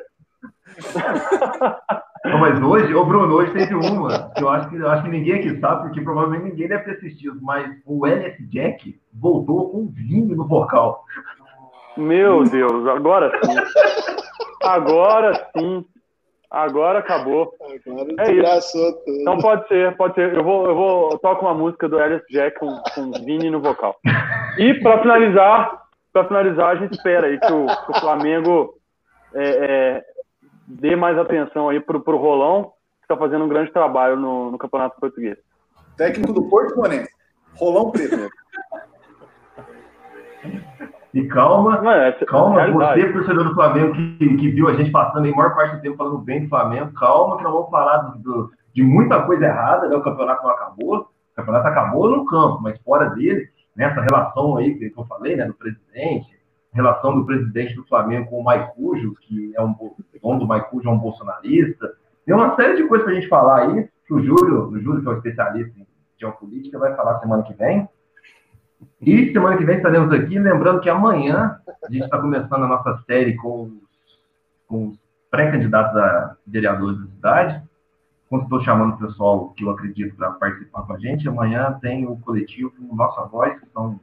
Não, 2.26 2.38
mas 2.38 2.60
hoje, 2.60 2.92
ô 2.92 3.04
Bruno, 3.04 3.34
hoje 3.36 3.52
teve 3.52 3.72
uma 3.74 4.30
que 4.30 4.42
eu 4.42 4.48
acho 4.48 4.68
que, 4.68 4.76
eu 4.76 4.90
acho 4.90 5.04
que 5.04 5.10
ninguém 5.10 5.34
aqui 5.34 5.60
sabe, 5.60 5.82
porque 5.82 6.00
provavelmente 6.00 6.50
ninguém 6.50 6.66
deve 6.66 6.82
ter 6.82 6.96
assistido, 6.96 7.38
mas 7.40 7.70
o 7.86 8.04
LS 8.04 8.44
Jack 8.48 9.00
voltou 9.14 9.70
com 9.70 9.86
vinho 9.86 10.34
no 10.34 10.44
vocal. 10.44 11.04
Meu 11.96 12.42
Deus, 12.42 12.84
agora 12.88 13.30
sim. 13.44 13.54
Agora 14.62 15.48
sim. 15.56 15.84
Agora 16.50 16.98
acabou. 16.98 17.52
Agora 17.86 18.14
é 18.18 18.56
isso. 18.56 18.76
Tudo. 19.04 19.20
Então 19.20 19.38
pode 19.38 19.68
ser, 19.68 19.96
pode 19.96 20.14
ser. 20.14 20.34
Eu 20.34 20.42
vou, 20.42 20.66
eu 20.66 20.74
vou 20.74 21.12
eu 21.12 21.18
toco 21.18 21.44
uma 21.44 21.54
música 21.54 21.88
do 21.88 21.98
Alice 21.98 22.26
Jack 22.30 22.58
com, 22.58 22.68
com 22.94 23.12
Vini 23.24 23.50
no 23.50 23.60
vocal. 23.60 23.96
E 24.58 24.74
para 24.74 25.00
finalizar, 25.00 25.85
para 26.16 26.28
finalizar, 26.28 26.68
a 26.70 26.76
gente 26.76 26.94
espera 26.94 27.26
aí 27.26 27.38
que 27.38 27.52
o, 27.52 27.66
que 27.66 27.90
o 27.90 28.00
Flamengo 28.00 28.74
é, 29.34 29.44
é, 29.44 30.04
dê 30.66 30.96
mais 30.96 31.18
atenção 31.18 31.68
aí 31.68 31.78
pro, 31.78 32.00
pro 32.00 32.16
Rolão, 32.16 32.72
que 33.00 33.04
está 33.04 33.16
fazendo 33.18 33.44
um 33.44 33.48
grande 33.48 33.70
trabalho 33.70 34.16
no, 34.16 34.50
no 34.50 34.56
Campeonato 34.56 34.98
Português. 34.98 35.36
Técnico 35.94 36.32
do 36.32 36.48
Porto 36.48 36.74
Monense, 36.74 37.10
Rolão 37.56 37.90
Preto. 37.90 38.30
E 41.12 41.28
calma, 41.28 41.94
é, 41.94 42.12
calma, 42.24 42.62
é 42.62 42.70
você, 42.70 43.12
torcedor 43.12 43.44
do 43.44 43.54
Flamengo, 43.54 43.94
que, 43.94 44.36
que 44.36 44.48
viu 44.52 44.68
a 44.68 44.74
gente 44.74 44.90
passando 44.90 45.28
a 45.28 45.36
maior 45.36 45.54
parte 45.54 45.76
do 45.76 45.82
tempo 45.82 45.98
falando 45.98 46.18
bem 46.18 46.44
do 46.44 46.48
Flamengo, 46.48 46.94
calma, 46.94 47.36
que 47.36 47.44
nós 47.44 47.52
vamos 47.52 47.70
falar 47.70 47.98
do, 47.98 48.18
do, 48.20 48.52
de 48.74 48.82
muita 48.82 49.22
coisa 49.22 49.44
errada, 49.44 49.86
né? 49.86 49.96
O 49.96 50.02
campeonato 50.02 50.42
não 50.42 50.50
acabou, 50.50 50.96
o 50.96 51.36
campeonato 51.36 51.68
acabou 51.68 52.08
no 52.08 52.24
campo, 52.24 52.62
mas 52.62 52.80
fora 52.82 53.10
dele, 53.10 53.50
nessa 53.76 54.00
relação 54.00 54.56
aí 54.56 54.74
que 54.74 54.92
eu 54.96 55.04
falei, 55.04 55.36
né, 55.36 55.44
do 55.44 55.54
presidente, 55.54 56.36
relação 56.72 57.14
do 57.14 57.24
presidente 57.24 57.74
do 57.74 57.84
Flamengo 57.84 58.28
com 58.30 58.40
o 58.40 58.44
Maicujo, 58.44 59.14
que 59.22 59.52
é 59.54 59.62
um 59.62 59.74
dono 60.22 60.40
do 60.40 60.46
Maicujo, 60.46 60.88
é 60.88 60.92
um 60.92 60.98
bolsonarista. 60.98 61.94
Tem 62.24 62.34
uma 62.34 62.54
série 62.56 62.76
de 62.76 62.88
coisas 62.88 63.04
para 63.04 63.12
a 63.12 63.20
gente 63.20 63.28
falar 63.28 63.62
aí, 63.62 63.88
que 64.06 64.14
o 64.14 64.22
Júlio, 64.22 64.68
o 64.68 64.80
Júlio, 64.80 65.02
que 65.02 65.08
é 65.08 65.10
um 65.10 65.16
especialista 65.16 65.78
em 65.78 65.86
geopolítica, 66.18 66.78
vai 66.78 66.94
falar 66.94 67.20
semana 67.20 67.42
que 67.42 67.54
vem. 67.54 67.88
E 69.00 69.32
semana 69.32 69.56
que 69.56 69.64
vem 69.64 69.76
estaremos 69.76 70.12
aqui, 70.12 70.38
lembrando 70.38 70.80
que 70.80 70.90
amanhã 70.90 71.58
a 71.66 71.90
gente 71.90 72.04
está 72.04 72.18
começando 72.18 72.64
a 72.64 72.68
nossa 72.68 73.02
série 73.06 73.36
com 73.36 73.70
com 74.66 74.88
os 74.88 74.98
pré-candidatos 75.30 75.96
a 75.96 76.36
vereadores 76.46 76.98
da 76.98 77.06
cidade. 77.06 77.62
Quando 78.28 78.44
estou 78.44 78.60
chamando 78.62 78.94
o 78.94 78.98
pessoal 78.98 79.50
que 79.50 79.64
eu 79.64 79.70
acredito 79.70 80.16
para 80.16 80.32
participar 80.32 80.82
com 80.82 80.94
a 80.94 80.98
gente, 80.98 81.28
amanhã 81.28 81.78
tem 81.80 82.06
o 82.06 82.16
coletivo 82.16 82.72
Nossa 82.92 83.22
Voz, 83.26 83.58
que 83.60 83.66
são 83.70 84.00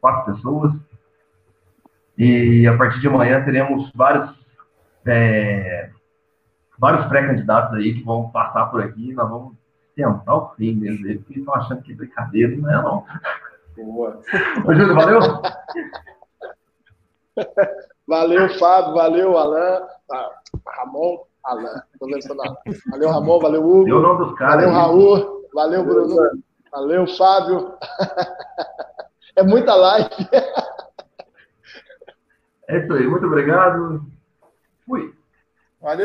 quatro 0.00 0.34
pessoas. 0.34 0.72
E 2.18 2.66
a 2.66 2.76
partir 2.76 3.00
de 3.00 3.08
amanhã 3.08 3.42
teremos 3.42 3.90
vários, 3.94 4.30
é, 5.06 5.90
vários 6.78 7.06
pré-candidatos 7.06 7.74
aí 7.74 7.94
que 7.94 8.04
vão 8.04 8.30
passar 8.30 8.66
por 8.66 8.82
aqui. 8.82 9.14
Nós 9.14 9.28
vamos 9.28 9.54
tentar 9.96 10.34
o 10.34 10.54
fim 10.54 10.74
mesmo, 10.74 11.22
porque 11.22 11.38
estão 11.38 11.54
achando 11.54 11.82
que 11.82 11.92
é 11.92 11.96
brincadeira, 11.96 12.56
não 12.56 12.70
é 12.70 12.82
não. 12.82 13.06
Boa. 13.76 14.20
Ô, 14.66 14.74
Júlio, 14.74 14.94
valeu? 14.94 15.20
valeu, 18.06 18.58
Fábio, 18.58 18.94
valeu, 18.94 19.38
Alain, 19.38 19.82
Ramon, 20.66 21.24
Alain, 21.44 21.80
tô 21.98 22.06
Valeu, 22.90 23.10
Ramon, 23.10 23.38
valeu, 23.38 23.62
Hugo. 23.64 23.84
Deu 23.84 23.98
o 23.98 24.00
nome 24.00 24.24
dos 24.24 24.38
caras. 24.38 24.64
Valeu, 24.64 24.70
Raul, 24.70 25.48
valeu, 25.52 25.84
Bruno. 25.84 26.16
Valeu, 26.72 27.06
Fábio. 27.06 27.72
É 29.36 29.42
muita 29.42 29.74
live. 29.74 30.08
É 32.68 32.78
isso 32.78 32.92
aí, 32.92 33.04
muito 33.04 33.26
obrigado. 33.26 34.00
Fui. 34.86 35.12
Valeu. 35.80 36.02